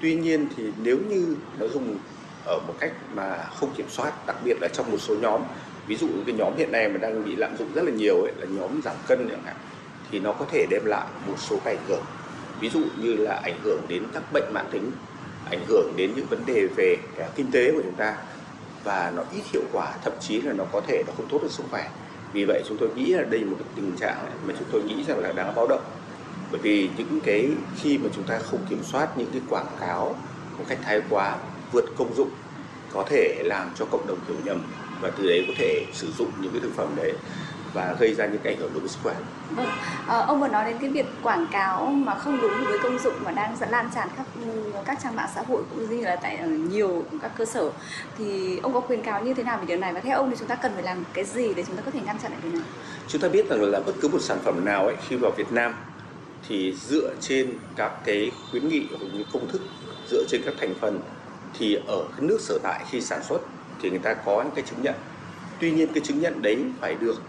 [0.00, 1.98] Tuy nhiên thì nếu như nó dùng
[2.46, 5.42] ở một cách mà không kiểm soát, đặc biệt là trong một số nhóm,
[5.86, 8.32] ví dụ cái nhóm hiện nay mà đang bị lạm dụng rất là nhiều ấy,
[8.36, 9.56] là nhóm giảm cân chẳng hạn
[10.10, 12.02] thì nó có thể đem lại một số cái ảnh hưởng.
[12.60, 14.90] Ví dụ như là ảnh hưởng đến các bệnh mãn tính,
[15.50, 18.16] ảnh hưởng đến những vấn đề về à, kinh tế của chúng ta
[18.84, 21.48] và nó ít hiệu quả, thậm chí là nó có thể nó không tốt cho
[21.48, 21.90] sức khỏe.
[22.32, 24.16] Vì vậy chúng tôi nghĩ là đây là một cái tình trạng
[24.46, 25.82] mà chúng tôi nghĩ rằng là đáng báo động.
[26.50, 27.48] Bởi vì những cái
[27.80, 30.16] khi mà chúng ta không kiểm soát những cái quảng cáo
[30.58, 31.36] một cách thái quá,
[31.72, 32.30] vượt công dụng,
[32.92, 34.62] có thể làm cho cộng đồng hiểu nhầm
[35.00, 37.12] và từ đấy có thể sử dụng những cái thực phẩm đấy
[37.72, 39.14] và gây ra những cái ảnh hưởng đối với sức khỏe.
[39.50, 39.66] Vâng,
[40.06, 43.14] à, ông vừa nói đến cái việc quảng cáo mà không đúng với công dụng
[43.24, 44.26] mà đang dẫn lan tràn khắp
[44.84, 47.70] các trang mạng xã hội cũng như là tại ở nhiều các cơ sở
[48.18, 50.36] thì ông có khuyến cáo như thế nào về điều này và theo ông thì
[50.38, 52.38] chúng ta cần phải làm cái gì để chúng ta có thể ngăn chặn được
[52.42, 52.68] điều này?
[53.08, 55.52] Chúng ta biết rằng là bất cứ một sản phẩm nào ấy khi vào Việt
[55.52, 55.74] Nam
[56.48, 59.62] thì dựa trên các cái khuyến nghị hoặc những công thức
[60.10, 61.00] dựa trên các thành phần
[61.58, 63.38] thì ở cái nước sở tại khi sản xuất
[63.82, 64.94] thì người ta có những cái chứng nhận
[65.60, 67.22] tuy nhiên cái chứng nhận đấy phải được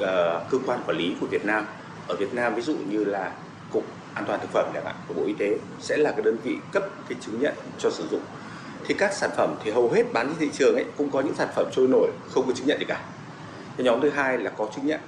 [0.00, 1.66] Ờ, cơ quan quản lý của Việt Nam.
[2.08, 3.32] Ở Việt Nam ví dụ như là
[3.72, 3.84] cục
[4.14, 6.56] an toàn thực phẩm chẳng hạn, của Bộ Y tế sẽ là cái đơn vị
[6.72, 8.20] cấp cái chứng nhận cho sử dụng.
[8.86, 11.34] Thì các sản phẩm thì hầu hết bán trên thị trường ấy, cũng có những
[11.34, 13.00] sản phẩm trôi nổi, không có chứng nhận gì cả.
[13.76, 15.00] Cái nhóm thứ hai là có chứng nhận.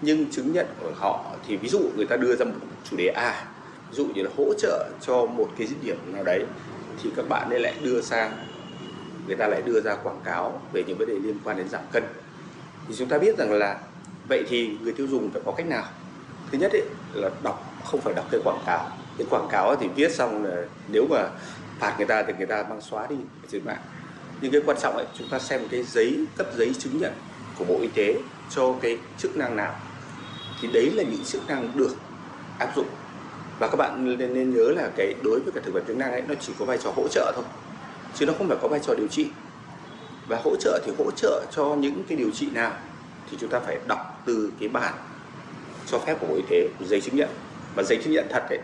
[0.00, 2.52] Nhưng chứng nhận của họ thì ví dụ người ta đưa ra một
[2.90, 3.44] chủ đề A,
[3.90, 6.44] ví dụ như là hỗ trợ cho một cái dứt điểm nào đấy,
[7.02, 8.32] thì các bạn ấy lại đưa sang,
[9.26, 11.82] người ta lại đưa ra quảng cáo về những vấn đề liên quan đến giảm
[11.92, 12.02] cân.
[12.88, 13.78] Thì chúng ta biết rằng là
[14.28, 15.84] vậy thì người tiêu dùng phải có cách nào?
[16.52, 16.82] Thứ nhất ấy,
[17.12, 18.88] là đọc không phải đọc cái quảng cáo.
[19.18, 21.28] Cái quảng cáo thì viết xong là nếu mà
[21.80, 23.16] phạt người ta thì người ta mang xóa đi
[23.52, 23.80] trên mạng.
[24.40, 27.12] Nhưng cái quan trọng ấy chúng ta xem cái giấy cấp giấy chứng nhận
[27.58, 29.74] của bộ y tế cho cái chức năng nào.
[30.60, 31.96] Thì đấy là những chức năng được
[32.58, 32.86] áp dụng.
[33.58, 36.12] Và các bạn nên, nên nhớ là cái đối với cả thực vật chức năng
[36.12, 37.44] ấy nó chỉ có vai trò hỗ trợ thôi
[38.14, 39.26] chứ nó không phải có vai trò điều trị.
[40.28, 42.72] Và hỗ trợ thì hỗ trợ cho những cái điều trị nào
[43.30, 44.94] thì chúng ta phải đọc từ cái bản
[45.86, 47.28] cho phép của bộ y tế giấy chứng nhận.
[47.74, 48.58] Và giấy chứng nhận thật ấy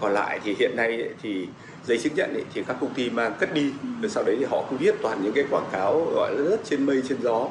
[0.00, 1.48] còn lại thì hiện nay ấy, thì
[1.86, 4.44] giấy chứng nhận ấy, thì các công ty mang cất đi rồi sau đấy thì
[4.44, 7.48] họ cứ viết toàn những cái quảng cáo gọi là rất trên mây trên gió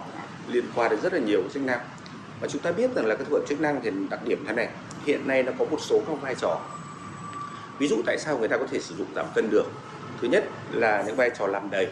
[0.48, 1.80] liên quan đến rất là nhiều chức năng.
[2.42, 4.54] Và chúng ta biết rằng là cái thực phẩm chức năng thì đặc điểm thế
[4.54, 4.70] này
[5.06, 6.62] hiện nay nó có một số các vai trò.
[7.80, 9.66] Ví dụ tại sao người ta có thể sử dụng giảm cân được?
[10.22, 11.88] Thứ nhất là những vai trò làm đầy.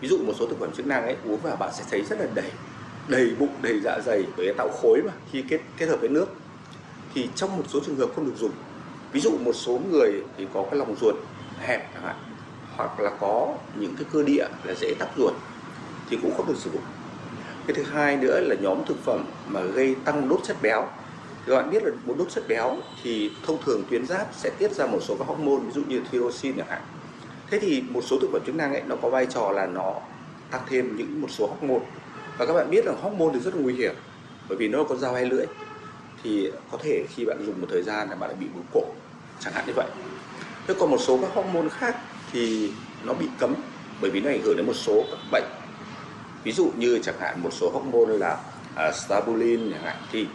[0.00, 2.20] Ví dụ một số thực phẩm chức năng ấy uống vào bạn sẽ thấy rất
[2.20, 2.50] là đầy
[3.08, 6.26] đầy bụng, đầy dạ dày, bởi tạo khối mà, khi kết kết hợp với nước.
[7.14, 8.52] Thì trong một số trường hợp không được dùng,
[9.12, 11.14] ví dụ một số người thì có cái lòng ruột
[11.60, 12.16] hẹp chẳng hạn,
[12.76, 15.34] hoặc là có những cái cơ địa là dễ tắc ruột,
[16.10, 16.82] thì cũng không được sử dụng.
[17.66, 20.88] Cái thứ hai nữa là nhóm thực phẩm mà gây tăng đốt chất béo.
[21.28, 24.50] Thì các bạn biết là một đốt chất béo thì thông thường tuyến giáp sẽ
[24.58, 26.82] tiết ra một số các hormone, ví dụ như thyroxine chẳng hạn.
[27.50, 29.94] Thế thì một số thực phẩm chức năng ấy, nó có vai trò là nó
[30.50, 31.86] tăng thêm những một số hormone
[32.38, 33.94] và các bạn biết là hormone thì rất là nguy hiểm
[34.48, 35.46] bởi vì nó có dao hai lưỡi.
[36.22, 38.82] Thì có thể khi bạn dùng một thời gian là bạn lại bị bướu cổ
[39.40, 39.86] chẳng hạn như vậy.
[40.66, 41.96] Thế còn một số các hormone khác
[42.32, 42.70] thì
[43.04, 43.54] nó bị cấm
[44.00, 45.44] bởi vì nó ảnh hưởng đến một số các bệnh.
[46.44, 48.38] Ví dụ như chẳng hạn một số hormone là
[48.74, 49.96] à, uh, stabulin chẳng hạn.
[50.12, 50.26] Thì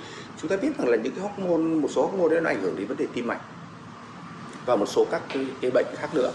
[0.42, 2.76] chúng ta biết rằng là những cái hormone một số hormone đấy nó ảnh hưởng
[2.78, 3.42] đến vấn đề tim mạch
[4.66, 6.32] và một số các cái, cái bệnh khác nữa.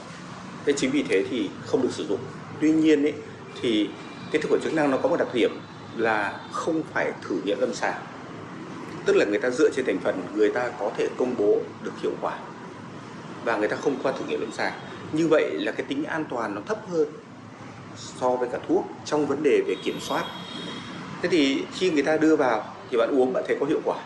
[0.65, 2.21] Thế chính vì thế thì không được sử dụng.
[2.61, 3.15] Tuy nhiên ấy,
[3.63, 3.89] thì
[4.33, 5.61] cái thực phẩm chức năng nó có một đặc điểm
[5.97, 8.01] là không phải thử nghiệm lâm sàng.
[9.05, 11.93] Tức là người ta dựa trên thành phần, người ta có thể công bố được
[12.03, 12.39] hiệu quả.
[13.45, 14.73] Và người ta không qua thử nghiệm lâm sàng.
[15.13, 17.09] Như vậy là cái tính an toàn nó thấp hơn
[17.97, 20.25] so với cả thuốc trong vấn đề về kiểm soát.
[21.23, 23.97] Thế thì khi người ta đưa vào thì bạn uống bạn thấy có hiệu quả.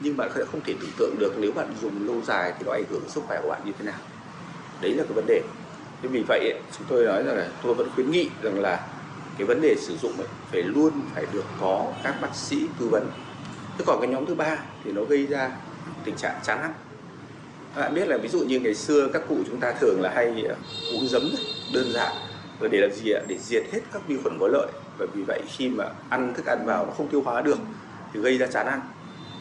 [0.00, 2.72] Nhưng bạn sẽ không thể tưởng tượng được nếu bạn dùng lâu dài thì nó
[2.72, 3.98] ảnh hưởng sức khỏe của bạn như thế nào.
[4.80, 5.42] Đấy là cái vấn đề.
[6.02, 8.86] Thế vì vậy chúng tôi nói rằng là tôi vẫn khuyến nghị rằng là
[9.38, 12.88] cái vấn đề sử dụng ấy, phải luôn phải được có các bác sĩ tư
[12.88, 13.10] vấn.
[13.78, 15.50] Thế còn cái nhóm thứ ba thì nó gây ra
[16.04, 16.72] tình trạng chán ăn.
[17.74, 20.12] Các bạn biết là ví dụ như ngày xưa các cụ chúng ta thường là
[20.14, 20.54] hay à,
[20.92, 21.22] uống giấm
[21.74, 22.12] đơn giản.
[22.60, 23.20] Rồi để làm gì ạ?
[23.28, 24.66] Để diệt hết các vi khuẩn có lợi.
[24.98, 27.58] Và vì vậy khi mà ăn thức ăn vào nó không tiêu hóa được
[28.12, 28.80] thì gây ra chán ăn.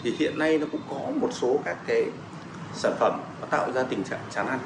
[0.03, 2.05] Thì hiện nay nó cũng có một số các cái
[2.73, 4.59] sản phẩm nó tạo ra tình trạng chán ăn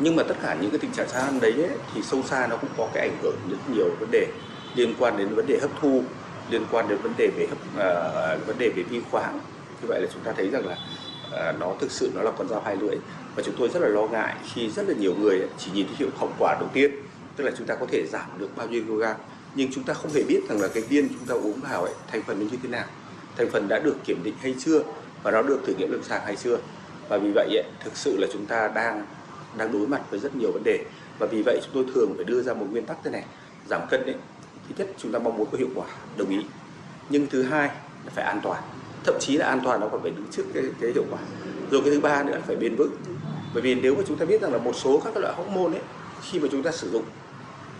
[0.00, 2.56] nhưng mà tất cả những cái tình trạng chán đấy ấy, thì sâu xa nó
[2.56, 4.26] cũng có cái ảnh hưởng rất nhiều vấn đề
[4.74, 6.02] liên quan đến vấn đề hấp thu
[6.50, 9.40] liên quan đến vấn đề về hấp uh, vấn đề về vi khoáng
[9.82, 10.76] như vậy là chúng ta thấy rằng là
[11.28, 12.96] uh, nó thực sự nó là con dao hai lưỡi.
[13.36, 15.96] Và chúng tôi rất là lo ngại khi rất là nhiều người chỉ nhìn thấy
[15.98, 16.90] hiệu hậu quả đầu tiên
[17.36, 19.02] tức là chúng ta có thể giảm được bao nhiêu kg.
[19.54, 21.94] Nhưng chúng ta không hề biết rằng là cái viên chúng ta uống vào ấy
[22.12, 22.84] thành phần nó như thế nào.
[23.36, 24.82] Thành phần đã được kiểm định hay chưa?
[25.22, 26.58] Và nó được thử nghiệm lâm sàng hay chưa?
[27.08, 29.06] Và vì vậy ấy, thực sự là chúng ta đang
[29.56, 30.84] đang đối mặt với rất nhiều vấn đề.
[31.18, 33.24] Và vì vậy chúng tôi thường phải đưa ra một nguyên tắc thế này
[33.68, 34.14] giảm cân ấy.
[34.68, 35.86] Thứ nhất chúng ta mong muốn có hiệu quả
[36.16, 36.38] đồng ý.
[37.10, 37.68] Nhưng thứ hai
[38.04, 38.62] là phải an toàn.
[39.04, 41.18] Thậm chí là an toàn nó còn phải đứng trước cái, cái hiệu quả.
[41.70, 42.92] Rồi cái thứ ba nữa là phải bền vững.
[43.54, 45.82] Bởi vì nếu mà chúng ta biết rằng là một số các loại hormone ấy
[46.22, 47.04] khi mà chúng ta sử dụng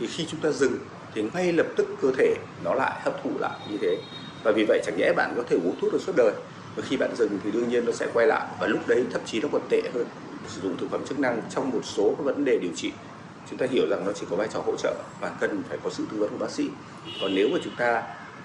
[0.00, 0.78] thì khi chúng ta dừng
[1.14, 2.34] thì ngay lập tức cơ thể
[2.64, 3.98] nó lại hấp thụ lại như thế.
[4.42, 6.32] Và vì vậy chẳng nhẽ bạn có thể uống thuốc được suốt đời.
[6.76, 8.46] Và khi bạn dừng thì đương nhiên nó sẽ quay lại.
[8.60, 10.06] Và lúc đấy thậm chí nó còn tệ hơn
[10.50, 12.92] sử dụng thực phẩm chức năng trong một số các vấn đề điều trị
[13.50, 15.90] chúng ta hiểu rằng nó chỉ có vai trò hỗ trợ và cần phải có
[15.90, 16.68] sự tư vấn của bác sĩ
[17.20, 18.02] còn nếu mà chúng ta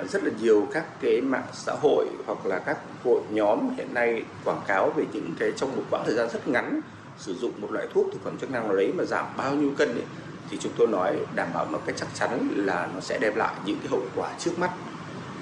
[0.10, 4.24] rất là nhiều các cái mạng xã hội hoặc là các hội nhóm hiện nay
[4.44, 6.82] quảng cáo về những cái trong một quãng thời gian rất ngắn
[7.18, 9.72] sử dụng một loại thuốc thực phẩm chức năng nào đấy mà giảm bao nhiêu
[9.78, 10.06] cân ấy,
[10.50, 13.54] thì chúng tôi nói đảm bảo một cách chắc chắn là nó sẽ đem lại
[13.66, 14.72] những cái hậu quả trước mắt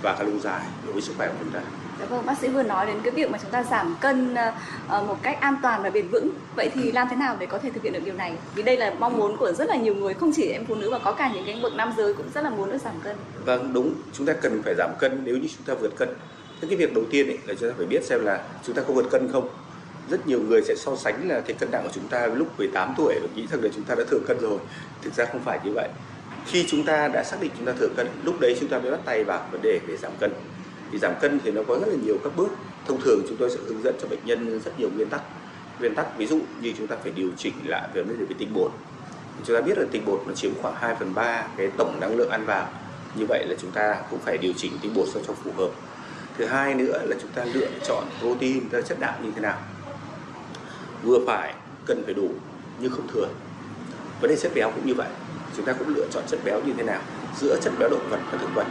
[0.02, 1.62] và cả lâu dài đối với sức khỏe của chúng ta.
[2.00, 4.52] Dạ vâng, bác sĩ vừa nói đến cái việc mà chúng ta giảm cân ờ,
[4.88, 6.30] ờ, một cách an toàn và bền vững.
[6.56, 8.34] Vậy thì làm thế nào để có thể thực hiện được điều này?
[8.56, 10.90] Vì đây là mong muốn của rất là nhiều người, không chỉ em phụ nữ
[10.90, 13.16] mà có cả những cái bậc nam giới cũng rất là muốn được giảm cân.
[13.46, 13.94] Vâng, đúng.
[14.14, 16.10] Chúng ta cần phải giảm cân nếu như chúng ta vượt cân.
[16.62, 18.82] Thế cái việc đầu tiên ấy là chúng ta phải biết xem là chúng ta
[18.88, 19.50] có vượt cân không.
[20.10, 22.94] Rất nhiều người sẽ so sánh là cái cân nặng của chúng ta lúc 18
[22.98, 24.60] tuổi và nghĩ rằng là chúng ta đã thừa cân rồi.
[25.02, 25.90] Thực ra không phải như vậy.
[26.46, 28.92] Khi chúng ta đã xác định chúng ta thừa cân, lúc đấy chúng ta mới
[28.92, 30.32] bắt tay vào vấn đề về giảm cân
[30.94, 32.48] thì giảm cân thì nó có rất là nhiều các bước.
[32.88, 35.22] Thông thường chúng tôi sẽ hướng dẫn cho bệnh nhân rất nhiều nguyên tắc.
[35.80, 38.36] Nguyên tắc, ví dụ như chúng ta phải điều chỉnh lại về vấn đề về
[38.40, 38.72] tinh bột.
[39.44, 42.16] Chúng ta biết là tinh bột nó chiếm khoảng 2 phần 3 cái tổng năng
[42.16, 42.70] lượng ăn vào.
[43.16, 45.70] Như vậy là chúng ta cũng phải điều chỉnh tinh bột sao cho phù hợp.
[46.38, 49.58] Thứ hai nữa là chúng ta lựa chọn protein ra chất đạm như thế nào.
[51.04, 51.54] Vừa phải,
[51.86, 52.30] cần phải đủ,
[52.80, 53.28] nhưng không thừa.
[54.22, 55.10] Vấn đề chất béo cũng như vậy.
[55.58, 57.02] Chúng ta cũng lựa chọn chất béo như thế nào.
[57.40, 58.68] Giữa chất béo động vật và thực vật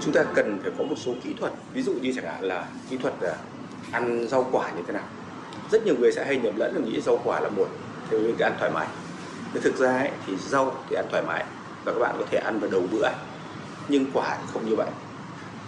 [0.00, 1.52] chúng ta cần phải có một số kỹ thuật.
[1.72, 3.36] Ví dụ như chẳng hạn là kỹ thuật là
[3.92, 5.04] ăn rau quả như thế nào.
[5.70, 7.68] Rất nhiều người sẽ hay nhầm lẫn là nghĩ rau quả là một
[8.10, 8.86] theo cái ăn thoải mái.
[9.54, 11.44] Nhưng thực ra ấy, thì rau thì ăn thoải mái
[11.84, 13.08] và các bạn có thể ăn vào đầu bữa
[13.88, 14.88] nhưng quả thì không như vậy.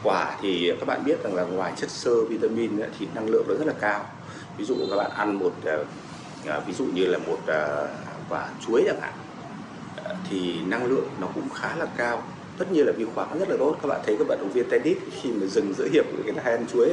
[0.03, 3.45] Quả thì các bạn biết rằng là ngoài chất xơ vitamin ấy, thì năng lượng
[3.49, 4.07] nó rất là cao.
[4.59, 5.77] Ví dụ các bạn ăn một à,
[6.47, 7.67] à, ví dụ như là một à,
[8.29, 9.13] quả chuối chẳng hạn
[10.31, 12.23] thì năng lượng nó cũng khá là cao
[12.63, 13.77] tất nhiên là vi khuẩn rất là tốt.
[13.83, 16.43] Các bạn thấy các vận động viên tennis khi mà dừng giữa hiệp người ta
[16.45, 16.89] hay ăn chuối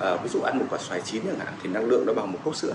[0.00, 2.32] à, ví dụ ăn một quả xoài chín chẳng hạn thì năng lượng nó bằng
[2.32, 2.74] một cốc sữa.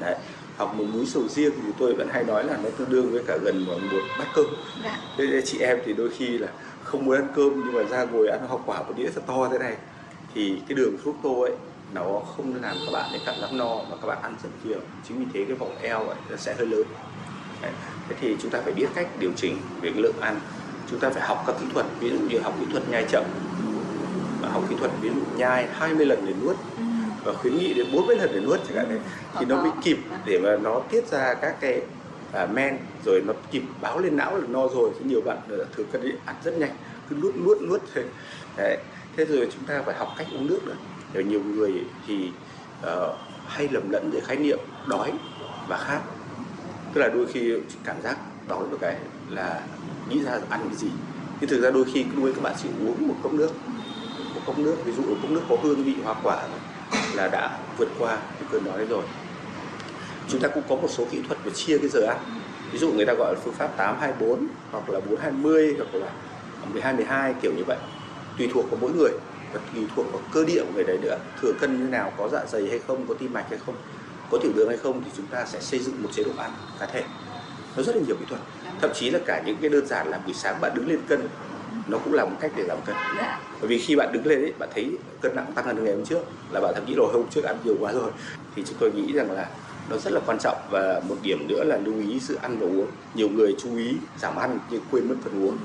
[0.00, 0.14] Đấy
[0.56, 3.22] hoặc một múi sầu riêng thì tôi vẫn hay nói là nó tương đương với
[3.26, 3.78] cả gần một
[4.18, 4.46] bát cơm.
[4.84, 4.98] Dạ.
[5.18, 6.48] thế chị em thì đôi khi là
[6.84, 9.48] không muốn ăn cơm nhưng mà ra ngồi ăn hoa quả một đĩa thật to
[9.52, 9.76] thế này
[10.34, 11.52] thì cái đường fructose ấy
[11.94, 14.80] nó không làm các bạn ấy cảm giác no và các bạn ăn rất nhiều
[15.08, 16.84] chính vì thế cái vòng eo ấy nó sẽ hơi lớn.
[17.62, 17.72] Đấy.
[18.08, 20.40] thế thì chúng ta phải biết cách điều chỉnh về cái lượng ăn
[20.92, 23.24] chúng ta phải học các kỹ thuật ví dụ như học kỹ thuật nhai chậm
[24.40, 26.56] và học kỹ thuật ví dụ nhai 20 lần để nuốt
[27.24, 28.98] và khuyến nghị đến 40 lần để nuốt chẳng hạn đấy.
[29.38, 31.82] Thì nó mới kịp để mà nó tiết ra các cái
[32.32, 34.90] à, men rồi nó kịp báo lên não là no rồi.
[34.98, 36.70] Thì nhiều bạn là thừa cân ấy ăn rất nhanh
[37.10, 38.04] cứ nuốt nuốt nuốt thế
[38.56, 38.78] đấy.
[39.16, 40.76] thế rồi chúng ta phải học cách uống nước nữa.
[41.12, 41.72] Để nhiều người
[42.06, 42.30] thì
[42.86, 43.16] uh,
[43.46, 45.12] hay lầm lẫn về khái niệm đói
[45.68, 46.00] và khát.
[46.94, 47.54] Tức là đôi khi
[47.84, 48.16] cảm giác
[48.48, 48.96] đói một cái
[49.30, 49.60] là
[50.08, 50.88] nghĩ ra ăn cái gì.
[51.40, 53.50] Nhưng thực ra đôi khi nuôi các bạn chỉ uống một cốc nước,
[54.34, 56.42] một cốc nước, ví dụ một cốc nước có hương vị hoa quả
[57.14, 59.04] là đã vượt qua cái cơn đói rồi.
[60.28, 62.18] Chúng ta cũng có một số kỹ thuật để chia cái giờ ăn.
[62.72, 66.06] Ví dụ người ta gọi là phương pháp 824 hoặc là 420 hoặc là
[66.60, 67.78] 1212 kiểu như vậy.
[68.38, 69.10] Tùy thuộc vào mỗi người
[69.52, 71.18] và tùy thuộc vào cơ địa của người đấy nữa.
[71.40, 73.74] Thừa cân như nào, có dạ dày hay không, có tim mạch hay không,
[74.30, 76.50] có tiểu đường hay không thì chúng ta sẽ xây dựng một chế độ ăn
[76.80, 77.02] cá thể
[77.76, 78.40] nó rất là nhiều kỹ thuật.
[78.80, 81.28] Thậm chí là cả những cái đơn giản là buổi sáng bạn đứng lên cân
[81.86, 82.96] nó cũng là một cách để giảm cân.
[83.16, 83.40] Dạ.
[83.60, 86.04] bởi vì khi bạn đứng lên ấy bạn thấy cân nặng tăng hơn ngày hôm
[86.04, 86.20] trước
[86.50, 88.10] là bạn thậm chí rồi hôm trước ăn nhiều quá rồi.
[88.56, 89.48] Thì chúng tôi nghĩ rằng là
[89.90, 90.56] nó rất là quan trọng.
[90.70, 92.86] Và một điểm nữa là lưu ý sự ăn và uống.
[93.14, 95.58] Nhiều người chú ý giảm ăn nhưng quên mất phần uống.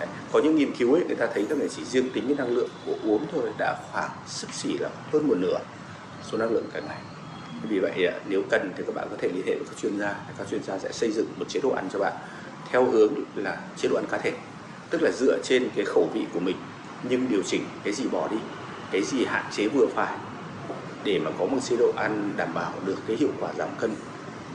[0.00, 0.08] Đấy.
[0.32, 2.56] có những nghiên cứu ấy người ta thấy rằng là chỉ riêng tính cái năng
[2.56, 5.58] lượng của uống thôi đã khoảng sấp xỉ là hơn một nửa
[6.30, 6.98] số năng lượng cả ngày
[7.62, 9.98] vì vậy à, nếu cần thì các bạn có thể liên hệ với các chuyên
[9.98, 12.12] gia, các chuyên gia sẽ xây dựng một chế độ ăn cho bạn
[12.70, 14.32] theo hướng là chế độ ăn cá thể.
[14.90, 16.56] Tức là dựa trên cái khẩu vị của mình,
[17.02, 18.36] nhưng điều chỉnh cái gì bỏ đi,
[18.90, 20.16] cái gì hạn chế vừa phải
[21.04, 23.90] để mà có một chế độ ăn đảm bảo được cái hiệu quả giảm cân.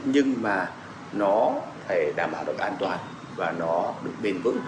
[0.05, 0.71] Nhưng mà
[1.13, 1.51] nó
[1.87, 2.99] phải đảm bảo được an toàn
[3.35, 4.59] và nó được bền vững.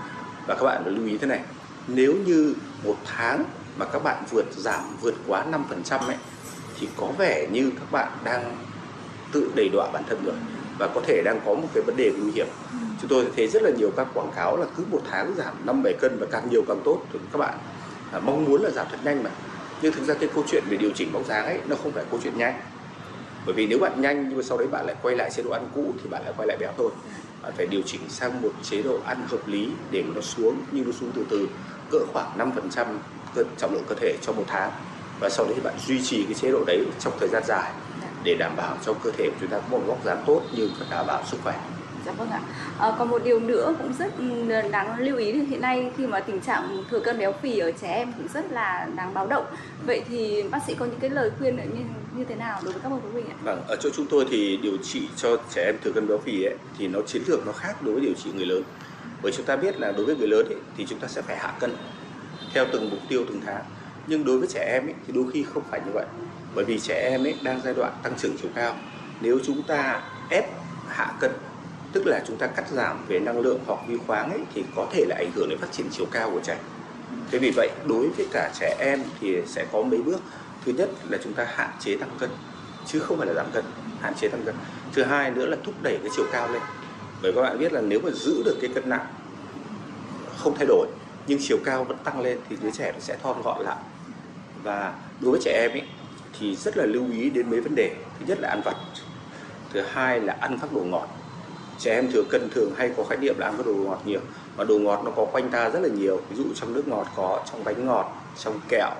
[0.48, 1.42] Và các bạn phải lưu ý thế này,
[1.88, 2.54] nếu như
[2.84, 3.44] một tháng
[3.78, 5.46] mà các bạn vượt giảm vượt quá
[5.90, 6.16] 5% ấy
[6.80, 8.58] thì có vẻ như các bạn đang
[9.32, 10.36] tự đầy đọa bản thân rồi
[10.80, 12.48] và có thể đang có một cái vấn đề nguy hiểm.
[13.02, 15.84] Chúng tôi thấy rất là nhiều các quảng cáo là cứ một tháng giảm 5
[15.84, 17.02] 7 cân và càng nhiều càng tốt.
[17.14, 17.58] Thì các bạn
[18.12, 19.30] à, mong muốn là giảm thật nhanh mà.
[19.82, 22.04] Nhưng thực ra cái câu chuyện về điều chỉnh bóng dáng ấy nó không phải
[22.12, 22.60] câu chuyện nhanh.
[23.46, 25.52] Bởi vì nếu bạn nhanh nhưng mà sau đấy bạn lại quay lại chế độ
[25.52, 26.92] ăn cũ thì bạn lại quay lại béo thôi.
[27.42, 30.86] Bạn phải điều chỉnh sang một chế độ ăn hợp lý để nó xuống nhưng
[30.86, 31.48] nó xuống từ từ
[31.92, 32.86] cỡ khoảng 5%
[33.58, 34.72] trọng lượng cơ thể trong một tháng
[35.20, 37.72] và sau đấy bạn duy trì cái chế độ đấy trong thời gian dài
[38.24, 40.70] để đảm bảo cho cơ thể của chúng ta có một vóc dáng tốt nhưng
[40.80, 41.60] phải đảm bảo sức khỏe
[42.06, 42.42] Dạ vâng ạ.
[42.80, 46.20] À, còn một điều nữa cũng rất ừ, đáng lưu ý hiện nay khi mà
[46.20, 49.46] tình trạng thừa cân béo phì ở trẻ em cũng rất là đáng báo động.
[49.86, 51.84] Vậy thì bác sĩ có những cái lời khuyên như
[52.18, 53.36] như thế nào đối với các bậc phụ huynh ạ?
[53.44, 56.44] Vâng, ở chỗ chúng tôi thì điều trị cho trẻ em thừa cân béo phì
[56.44, 58.64] ấy, thì nó chiến lược nó khác đối với điều trị người lớn.
[59.22, 61.38] Bởi chúng ta biết là đối với người lớn ấy, thì chúng ta sẽ phải
[61.38, 61.76] hạ cân
[62.54, 63.64] theo từng mục tiêu từng tháng.
[64.08, 66.06] Nhưng đối với trẻ em ấy, thì đôi khi không phải như vậy.
[66.56, 68.76] Bởi vì trẻ em ấy đang giai đoạn tăng trưởng chiều cao.
[69.22, 70.46] Nếu chúng ta ép
[70.88, 71.32] hạ cân
[71.96, 74.88] tức là chúng ta cắt giảm về năng lượng hoặc vi khoáng ấy thì có
[74.92, 76.58] thể là ảnh hưởng đến phát triển chiều cao của trẻ.
[77.32, 80.22] Thế vì vậy đối với cả trẻ em thì sẽ có mấy bước.
[80.66, 82.30] Thứ nhất là chúng ta hạn chế tăng cân
[82.86, 83.64] chứ không phải là giảm cân,
[84.02, 84.56] hạn chế tăng cân.
[84.94, 86.62] Thứ hai nữa là thúc đẩy cái chiều cao lên.
[87.22, 89.06] Bởi các bạn biết là nếu mà giữ được cái cân nặng
[90.38, 90.88] không thay đổi
[91.28, 93.78] nhưng chiều cao vẫn tăng lên thì đứa trẻ nó sẽ thon gọn lại.
[94.66, 95.82] Và đối với trẻ em ấy
[96.40, 97.96] thì rất là lưu ý đến mấy vấn đề.
[98.20, 98.76] Thứ nhất là ăn vặt.
[99.74, 101.08] Thứ hai là ăn các đồ ngọt.
[101.80, 104.20] Trẻ em thừa cân thường hay có khái niệm là ăn các đồ ngọt nhiều.
[104.56, 106.22] Và đồ ngọt nó có quanh ta rất là nhiều.
[106.30, 108.92] Ví dụ trong nước ngọt có trong bánh ngọt trong kẹo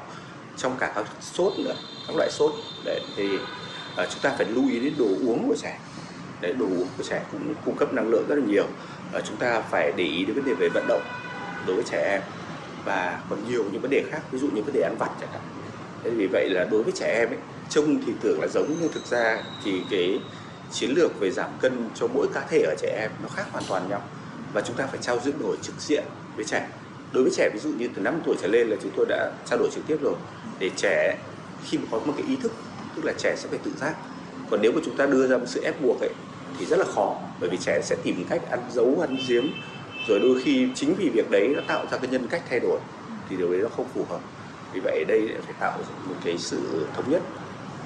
[0.58, 1.76] trong cả các sốt nữa
[2.08, 2.52] các loại sốt.
[2.86, 5.80] Để thì uh, chúng ta phải lưu ý đến đồ uống của trẻ.
[6.42, 8.66] Để đồ uống của trẻ cũng cung cấp năng lượng rất là nhiều.
[9.18, 11.02] Uh, chúng ta phải để ý đến vấn đề về vận động
[11.68, 12.22] đối với trẻ em.
[12.86, 15.30] Và còn nhiều những vấn đề khác ví dụ như vấn đề ăn vặt chẳng
[15.32, 15.42] hạn
[16.06, 17.38] thế vì vậy là đối với trẻ em ấy,
[17.70, 20.20] trông thì tưởng là giống nhưng thực ra thì cái
[20.72, 23.64] chiến lược về giảm cân cho mỗi cá thể ở trẻ em nó khác hoàn
[23.68, 24.02] toàn nhau.
[24.54, 26.04] Và chúng ta phải trao đổi trực diện
[26.36, 26.68] với trẻ.
[27.14, 29.32] Đối với trẻ ví dụ như từ 5 tuổi trở lên là chúng tôi đã
[29.46, 30.14] trao đổi trực tiếp rồi,
[30.60, 31.18] để trẻ
[31.66, 32.52] khi mà có một cái ý thức,
[32.96, 33.96] tức là trẻ sẽ phải tự giác.
[34.50, 36.10] Còn nếu mà chúng ta đưa ra một sự ép buộc ấy,
[36.60, 39.44] thì rất là khó, bởi vì trẻ sẽ tìm cách ăn giấu ăn giếm
[40.08, 42.80] rồi đôi khi chính vì việc đấy nó tạo ra cái nhân cách thay đổi,
[43.30, 44.20] thì điều đấy nó không phù hợp
[44.76, 45.78] vì vậy đây phải tạo
[46.08, 47.22] một cái sự thống nhất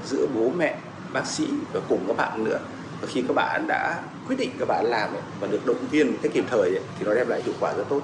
[0.05, 0.77] giữa bố mẹ
[1.13, 2.59] bác sĩ và cùng các bạn nữa
[3.01, 6.17] và khi các bạn đã quyết định các bạn làm ấy, và được động viên
[6.21, 8.01] cách kịp thời ấy, thì nó đem lại hiệu quả rất tốt.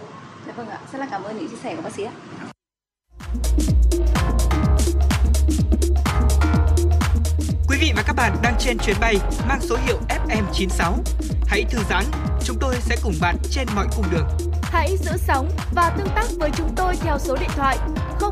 [0.48, 2.12] Dạ vâng ạ, rất là cảm ơn những chia sẻ của bác sĩ ạ.
[7.68, 9.16] Quý vị và các bạn đang trên chuyến bay
[9.48, 9.98] mang số hiệu
[10.28, 10.94] FM96.
[11.48, 12.04] Hãy thư giãn,
[12.44, 14.55] chúng tôi sẽ cùng bạn trên mọi cung đường.
[14.72, 17.78] Hãy giữ sóng và tương tác với chúng tôi theo số điện thoại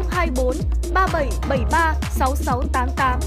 [0.09, 0.55] 024
[0.93, 3.19] 3773 6688.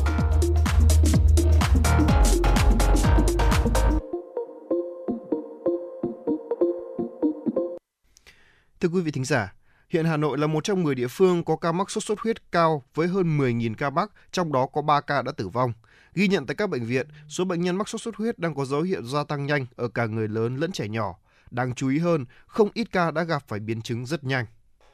[8.80, 9.54] Thưa quý vị thính giả,
[9.88, 12.52] hiện Hà Nội là một trong 10 địa phương có ca mắc sốt xuất huyết
[12.52, 15.72] cao với hơn 10.000 ca mắc, trong đó có 3 ca đã tử vong.
[16.14, 18.64] Ghi nhận tại các bệnh viện, số bệnh nhân mắc sốt xuất huyết đang có
[18.64, 21.14] dấu hiệu gia tăng nhanh ở cả người lớn lẫn trẻ nhỏ.
[21.50, 24.46] Đáng chú ý hơn, không ít ca đã gặp phải biến chứng rất nhanh.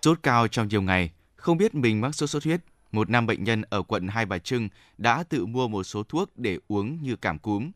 [0.02, 2.60] Sốt cao trong nhiều ngày, không biết mình mắc sốt xuất huyết,
[2.92, 4.68] một nam bệnh nhân ở quận Hai Bà Trưng
[4.98, 7.70] đã tự mua một số thuốc để uống như cảm cúm.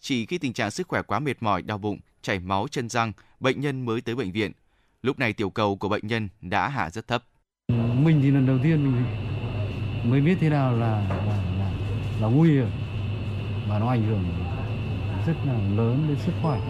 [0.00, 3.12] Chỉ khi tình trạng sức khỏe quá mệt mỏi, đau bụng, chảy máu chân răng,
[3.40, 4.52] bệnh nhân mới tới bệnh viện.
[5.02, 7.24] Lúc này tiểu cầu của bệnh nhân đã hạ rất thấp.
[7.94, 9.04] Mình thì lần đầu tiên mình
[10.10, 11.72] mới biết thế nào là là, là,
[12.20, 12.70] là nguy hiểm
[13.68, 14.24] và nó ảnh hưởng
[15.26, 16.60] rất là lớn đến sức khỏe.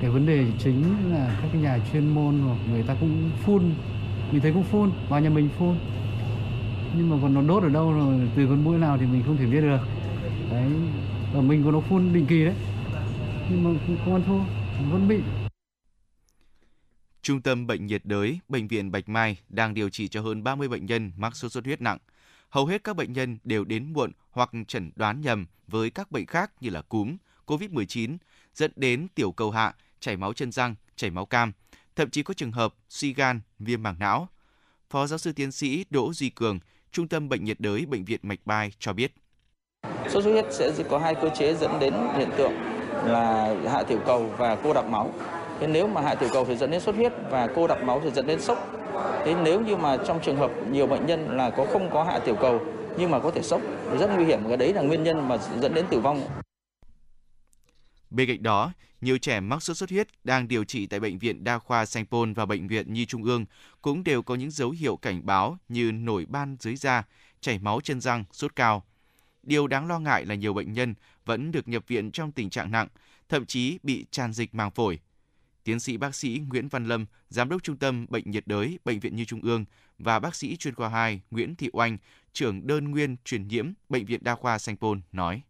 [0.00, 3.74] Cái vấn đề chính là các cái nhà chuyên môn hoặc người ta cũng phun,
[4.32, 5.76] mình thấy cũng phun, vào nhà mình phun.
[6.96, 9.36] Nhưng mà còn nó đốt ở đâu rồi từ con mũi nào thì mình không
[9.36, 9.80] thể biết được.
[10.50, 10.70] Đấy,
[11.34, 12.54] và mình có nó phun định kỳ đấy.
[13.50, 14.38] Nhưng mà không ăn thua,
[14.92, 15.18] vẫn bị.
[17.22, 20.68] Trung tâm Bệnh nhiệt đới Bệnh viện Bạch Mai đang điều trị cho hơn 30
[20.68, 21.98] bệnh nhân mắc sốt xuất huyết nặng.
[22.50, 26.26] Hầu hết các bệnh nhân đều đến muộn hoặc chẩn đoán nhầm với các bệnh
[26.26, 27.16] khác như là cúm,
[27.46, 28.16] COVID-19,
[28.54, 31.52] dẫn đến tiểu cầu hạ, chảy máu chân răng, chảy máu cam,
[31.96, 34.28] thậm chí có trường hợp suy gan, viêm màng não.
[34.90, 36.58] Phó giáo sư tiến sĩ Đỗ Duy Cường,
[36.92, 39.12] Trung tâm Bệnh nhiệt đới Bệnh viện Mạch Mai cho biết.
[40.08, 42.52] Sốt xuất huyết sẽ có hai cơ chế dẫn đến hiện tượng
[43.04, 45.12] là hạ tiểu cầu và cô đặc máu.
[45.60, 48.00] Thế nếu mà hạ tiểu cầu thì dẫn đến xuất huyết và cô đặc máu
[48.04, 48.58] thì dẫn đến sốc.
[49.24, 52.18] Thế nếu như mà trong trường hợp nhiều bệnh nhân là có không có hạ
[52.18, 52.60] tiểu cầu
[52.98, 53.60] nhưng mà có thể sốc
[53.90, 56.20] thì rất nguy hiểm cái đấy là nguyên nhân mà dẫn đến tử vong.
[58.14, 61.44] Bên cạnh đó, nhiều trẻ mắc sốt xuất huyết đang điều trị tại bệnh viện
[61.44, 63.44] Đa khoa Sanh Pôn và bệnh viện Nhi Trung ương
[63.82, 67.02] cũng đều có những dấu hiệu cảnh báo như nổi ban dưới da,
[67.40, 68.84] chảy máu chân răng, sốt cao.
[69.42, 72.70] Điều đáng lo ngại là nhiều bệnh nhân vẫn được nhập viện trong tình trạng
[72.70, 72.88] nặng,
[73.28, 74.98] thậm chí bị tràn dịch màng phổi.
[75.64, 79.00] Tiến sĩ bác sĩ Nguyễn Văn Lâm, Giám đốc Trung tâm Bệnh nhiệt đới Bệnh
[79.00, 79.64] viện Nhi Trung ương
[79.98, 81.98] và bác sĩ chuyên khoa 2 Nguyễn Thị Oanh,
[82.32, 85.42] trưởng đơn nguyên truyền nhiễm Bệnh viện Đa khoa Sanh Pôn nói.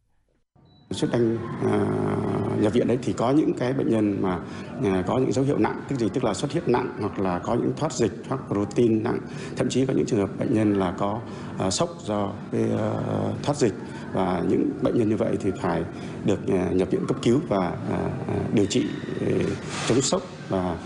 [0.91, 4.39] Xuất tinh à, nhập viện đấy thì có những cái bệnh nhân mà
[4.78, 7.39] uh, có những dấu hiệu nặng tức gì tức là xuất huyết nặng hoặc là
[7.39, 9.18] có những thoát dịch thoát protein nặng.
[9.56, 11.20] Thậm chí có những trường hợp bệnh nhân là có
[11.66, 13.74] uh, sốc do cái, uh, thoát dịch.
[14.12, 15.82] Và những bệnh nhân như vậy thì phải
[16.24, 18.86] được uh, nhập viện cấp cứu và uh, điều trị
[19.24, 19.47] uh,
[19.89, 20.76] chống sốc và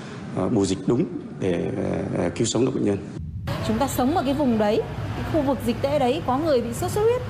[0.44, 1.04] uh, bù dịch đúng
[1.40, 1.70] để
[2.26, 2.98] uh, cứu sống được bệnh nhân.
[3.68, 4.82] Chúng ta sống ở cái vùng đấy
[5.16, 7.22] cái khu vực dịch tễ đấy có người bị sốt xuất huyết.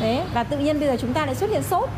[0.00, 1.88] Đấy và tự nhiên bây giờ chúng ta lại xuất hiện sốt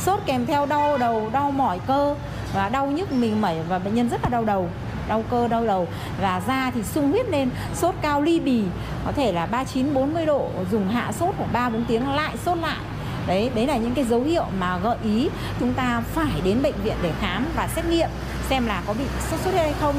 [0.00, 2.14] sốt kèm theo đau đầu, đau mỏi cơ
[2.54, 4.70] và đau nhức mình mẩy và bệnh nhân rất là đau đầu,
[5.08, 5.88] đau cơ, đau đầu.
[6.20, 8.62] Và da thì sung huyết lên, sốt cao ly bì,
[9.04, 12.58] có thể là 39 40 độ, dùng hạ sốt khoảng 3 4 tiếng lại, sốt
[12.58, 12.78] lại.
[13.26, 15.28] Đấy đấy là những cái dấu hiệu mà gợi ý
[15.60, 18.08] chúng ta phải đến bệnh viện để khám và xét nghiệm
[18.48, 19.94] xem là có bị sốt xuất huyết hay không.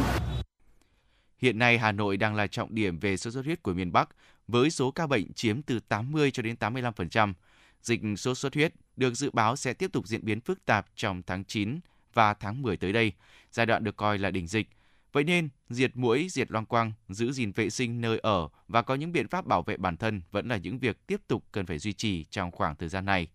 [1.42, 4.10] Hiện nay Hà Nội đang là trọng điểm về sốt xuất huyết của miền Bắc
[4.48, 7.34] với số ca bệnh chiếm từ 80 cho đến 85%.
[7.82, 11.22] Dịch sốt xuất huyết được dự báo sẽ tiếp tục diễn biến phức tạp trong
[11.28, 11.80] tháng 9
[12.14, 13.14] và tháng 10 tới đây,
[13.52, 14.68] giai đoạn được coi là đỉnh dịch.
[15.14, 18.96] Vậy nên, diệt mũi, diệt loang quang, giữ gìn vệ sinh nơi ở và có
[18.96, 21.80] những biện pháp bảo vệ bản thân vẫn là những việc tiếp tục cần phải
[21.80, 23.28] duy trì trong khoảng thời gian này.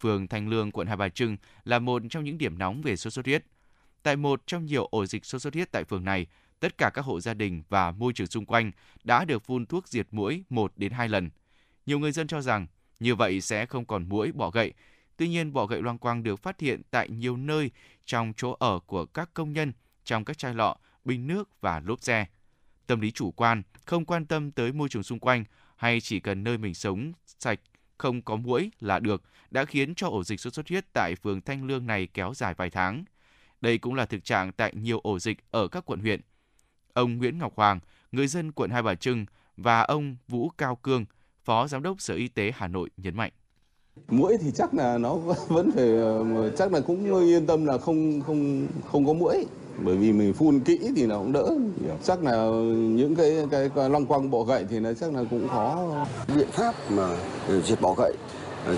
[0.00, 3.12] Phường Thanh Lương, quận Hai Bà Trưng là một trong những điểm nóng về sốt
[3.12, 3.44] xuất huyết.
[4.02, 6.26] Tại một trong nhiều ổ dịch sốt xuất huyết tại phường này,
[6.60, 8.72] tất cả các hộ gia đình và môi trường xung quanh
[9.04, 11.30] đã được phun thuốc diệt mũi 1 đến 2 lần.
[11.86, 12.66] Nhiều người dân cho rằng
[13.00, 14.72] như vậy sẽ không còn mũi bọ gậy.
[15.16, 17.70] Tuy nhiên, bọ gậy loang quang được phát hiện tại nhiều nơi
[18.06, 19.72] trong chỗ ở của các công nhân,
[20.04, 22.26] trong các chai lọ, bình nước và lốp xe.
[22.86, 25.44] Tâm lý chủ quan, không quan tâm tới môi trường xung quanh
[25.76, 27.60] hay chỉ cần nơi mình sống sạch,
[27.98, 31.40] không có mũi là được, đã khiến cho ổ dịch sốt xuất huyết tại phường
[31.40, 33.04] Thanh Lương này kéo dài vài tháng.
[33.60, 36.20] Đây cũng là thực trạng tại nhiều ổ dịch ở các quận huyện.
[36.92, 37.80] Ông Nguyễn Ngọc Hoàng,
[38.12, 39.26] người dân quận Hai Bà Trưng
[39.56, 41.04] và ông Vũ Cao Cương,
[41.48, 43.32] Phó Giám đốc Sở Y tế Hà Nội nhấn mạnh.
[44.08, 45.14] Mũi thì chắc là nó
[45.48, 45.88] vẫn phải
[46.58, 49.46] chắc là cũng yên tâm là không không không có mũi
[49.84, 51.50] bởi vì mình phun kỹ thì nó cũng đỡ
[52.04, 55.48] chắc là những cái cái, cái long quăng bọ gậy thì nó chắc là cũng
[55.48, 55.88] khó.
[56.36, 57.16] Biện pháp mà
[57.64, 58.12] diệt bọ gậy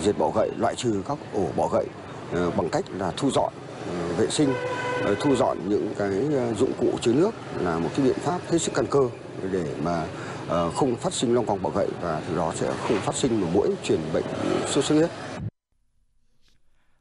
[0.03, 1.87] diệt bọ gậy loại trừ các ổ bọ gậy
[2.33, 3.53] bằng cách là thu dọn
[4.17, 4.49] vệ sinh
[5.21, 6.11] thu dọn những cái
[6.59, 7.31] dụng cụ chứa nước
[7.61, 9.09] là một cái biện pháp hết sức căn cơ
[9.53, 10.07] để mà
[10.51, 13.41] Ờ, không phát sinh long quang bọ gậy và từ đó sẽ không phát sinh
[13.41, 14.25] một mũi truyền bệnh
[14.67, 15.11] sốt xuất huyết.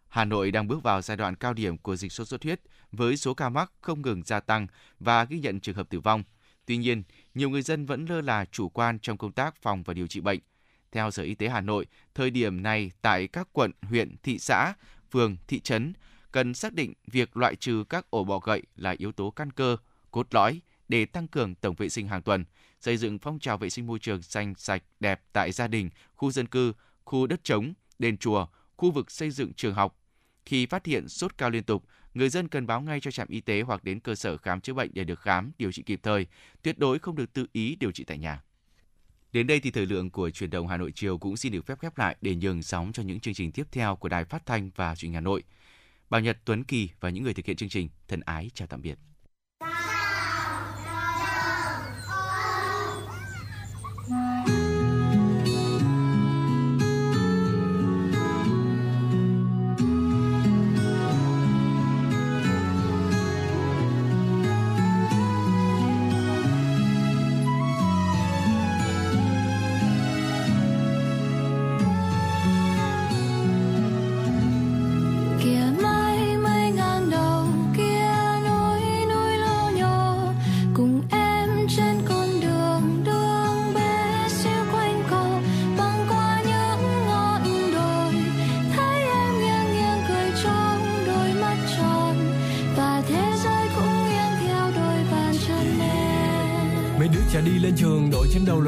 [0.07, 2.61] Hà Nội đang bước vào giai đoạn cao điểm của dịch sốt xuất huyết
[2.91, 4.67] với số ca mắc không ngừng gia tăng
[4.99, 6.23] và ghi nhận trường hợp tử vong.
[6.65, 7.03] Tuy nhiên,
[7.33, 10.19] nhiều người dân vẫn lơ là chủ quan trong công tác phòng và điều trị
[10.19, 10.39] bệnh.
[10.91, 11.85] Theo Sở Y tế Hà Nội,
[12.15, 14.73] thời điểm này tại các quận, huyện, thị xã,
[15.11, 15.93] phường, thị trấn
[16.31, 19.77] cần xác định việc loại trừ các ổ bọ gậy là yếu tố căn cơ,
[20.11, 22.45] cốt lõi để tăng cường tổng vệ sinh hàng tuần,
[22.81, 26.31] xây dựng phong trào vệ sinh môi trường xanh sạch đẹp tại gia đình, khu
[26.31, 26.73] dân cư,
[27.05, 28.47] khu đất trống, đền chùa,
[28.77, 29.95] khu vực xây dựng trường học.
[30.45, 31.83] Khi phát hiện sốt cao liên tục,
[32.13, 34.73] người dân cần báo ngay cho trạm y tế hoặc đến cơ sở khám chữa
[34.73, 36.27] bệnh để được khám, điều trị kịp thời,
[36.61, 38.43] tuyệt đối không được tự ý điều trị tại nhà.
[39.31, 41.79] Đến đây thì thời lượng của truyền động Hà Nội chiều cũng xin được phép
[41.79, 44.71] khép lại để nhường sóng cho những chương trình tiếp theo của Đài Phát thanh
[44.75, 45.43] và Truyền hình Hà Nội.
[46.09, 48.81] Bảo Nhật, Tuấn Kỳ và những người thực hiện chương trình thân ái chào tạm
[48.81, 48.97] biệt.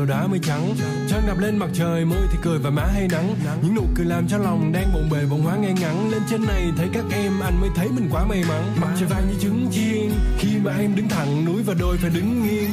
[0.01, 0.75] Đội đá mây trắng.
[1.09, 3.35] Trăng đạp lên mặt trời, mưa thì cười và má hay nắng.
[3.61, 6.11] Những nụ cười làm cho lòng đang bộn bề bồn hóa ngay ngắn.
[6.11, 8.63] Lên trên này thấy các em, anh mới thấy mình quá may mắn.
[8.81, 12.09] Mặt trời vàng như trứng chiên, Khi mà em đứng thẳng, núi và đôi phải
[12.09, 12.69] đứng nghiêng.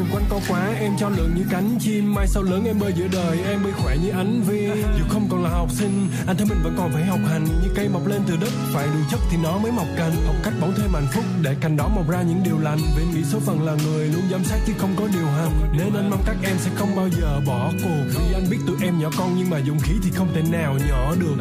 [0.00, 2.92] Đường quanh co quá em cho lượng như cánh chim Mai sau lớn em bơi
[2.92, 6.36] giữa đời em bơi khỏe như ánh viên Dù không còn là học sinh anh
[6.36, 7.44] thấy mình vẫn còn phải học hành.
[7.44, 10.12] Như cây mọc lên từ đất phải đủ chất thì nó mới mọc cành.
[10.26, 12.78] Học cách bóng thêm hạnh phúc để cành đó mọc ra những điều lành.
[12.96, 15.50] Vì nghĩ số phận là người luôn giám sát chứ không có điều hành.
[15.78, 18.04] Nên anh mong các em sẽ không bao giờ bỏ cuộc.
[18.14, 20.76] Vì anh biết tụi em nhỏ con nhưng mà dũng khí thì không thể nào
[20.88, 21.36] nhỏ được.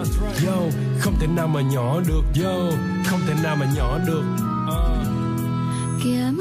[0.48, 0.58] Yo,
[1.00, 2.44] không thể nào mà nhỏ được.
[2.44, 2.72] Yo,
[3.06, 4.24] không thể nào mà nhỏ được.
[4.68, 5.08] Uh.
[6.04, 6.32] Kìa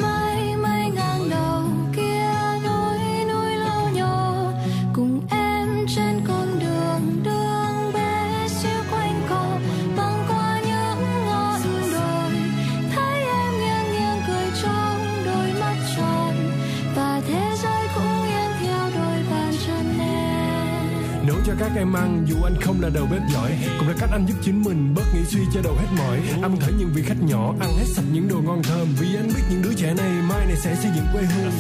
[22.79, 24.95] không là đầu bếp giỏi cũng là cách anh giúp chính mình.
[24.95, 26.21] Bớt nghĩ suy cho đầu hết mỏi.
[26.43, 28.89] Anh thấy những vị khách nhỏ ăn hết sạch những đồ ngon thơm.
[29.01, 31.53] Vì anh biết những đứa trẻ này mai này sẽ xây dựng quê hương.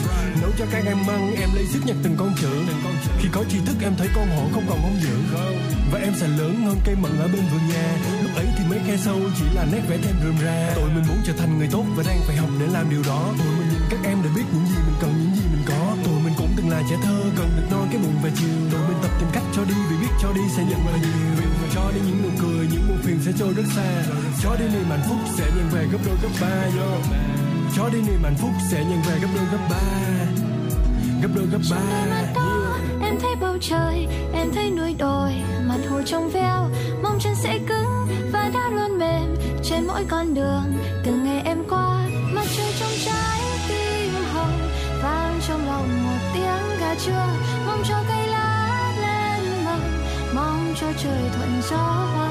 [0.43, 2.49] Nấu cho các em ăn em lấy sức nhặt từng con chữ
[3.19, 5.17] khi có tri thức em thấy con hổ không còn hung dữ
[5.93, 7.97] và em sẽ lớn hơn cây mận ở bên vườn nhà.
[8.23, 10.73] Lúc ấy thì mấy khe sâu chỉ là nét vẽ thêm rườm rà.
[10.75, 13.35] Tụi mình muốn trở thành người tốt và đang phải học để làm điều đó.
[13.39, 15.28] Tụi mình nhìn các em để biết những gì mình cần những
[16.79, 18.57] là trẻ thơ cần được no cái bụng về chiều.
[18.73, 21.45] Tụi mình tập tìm cách cho đi vì biết cho đi sẽ nhận lại nhiều.
[21.63, 24.03] Và cho đi những nụ cười những muộn phiền sẽ trôi rất xa.
[24.43, 26.91] Cho đi niềm hạnh phúc sẽ nhận về gấp đôi gấp ba yo.
[27.77, 29.81] Cho đi niềm hạnh phúc sẽ nhận về gấp đôi gấp ba
[31.23, 31.83] gấp đôi gấp ba
[33.03, 35.33] Em thấy bầu trời, em thấy núi đồi.
[35.69, 36.71] Mặt hồ trong veo,
[37.03, 39.37] mong chân sẽ cứng Và đã luôn mềm.
[39.65, 40.63] Trên mỗi con đường
[41.05, 41.25] Từng
[47.09, 47.27] chưa?
[47.67, 49.81] Mong cho cây lá lên mầm
[50.35, 52.28] Mong cho trời thuận gió hoa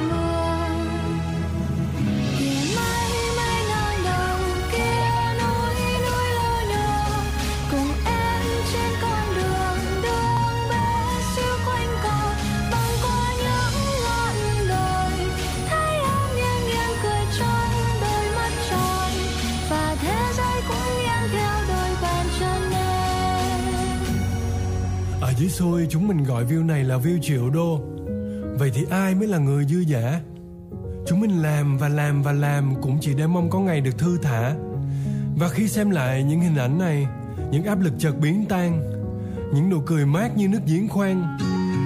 [25.38, 27.82] dưới xôi chúng mình gọi view này là view triệu đô.
[28.60, 30.22] Vậy thì ai mới là người dư giả
[31.08, 34.18] Chúng mình làm và làm và làm Cũng chỉ để mong có ngày được thư
[34.18, 34.56] thả.
[35.36, 37.08] Và khi xem lại những hình ảnh này,
[37.52, 38.82] Những áp lực chợt biến tan,
[39.54, 41.38] Những nụ cười mát như nước giếng khoan,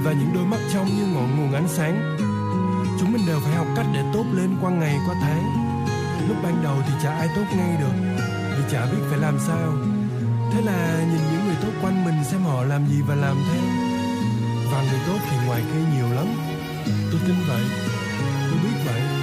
[0.04, 2.18] Và những đôi mắt trong như ngọn nguồn ánh sáng,
[3.00, 5.44] Chúng mình đều phải học cách để tốt lên qua ngày, qua tháng.
[6.28, 8.22] Lúc ban đầu thì chả ai tốt ngay được
[8.58, 9.91] Vì chả biết phải làm sao
[10.54, 13.64] thế là nhìn những người tốt quanh mình xem họ làm gì và làm theo
[14.72, 16.26] và người tốt thì ngoài kia nhiều lắm.
[17.12, 17.62] Tôi tin vậy.
[18.50, 19.21] Tôi biết vậy.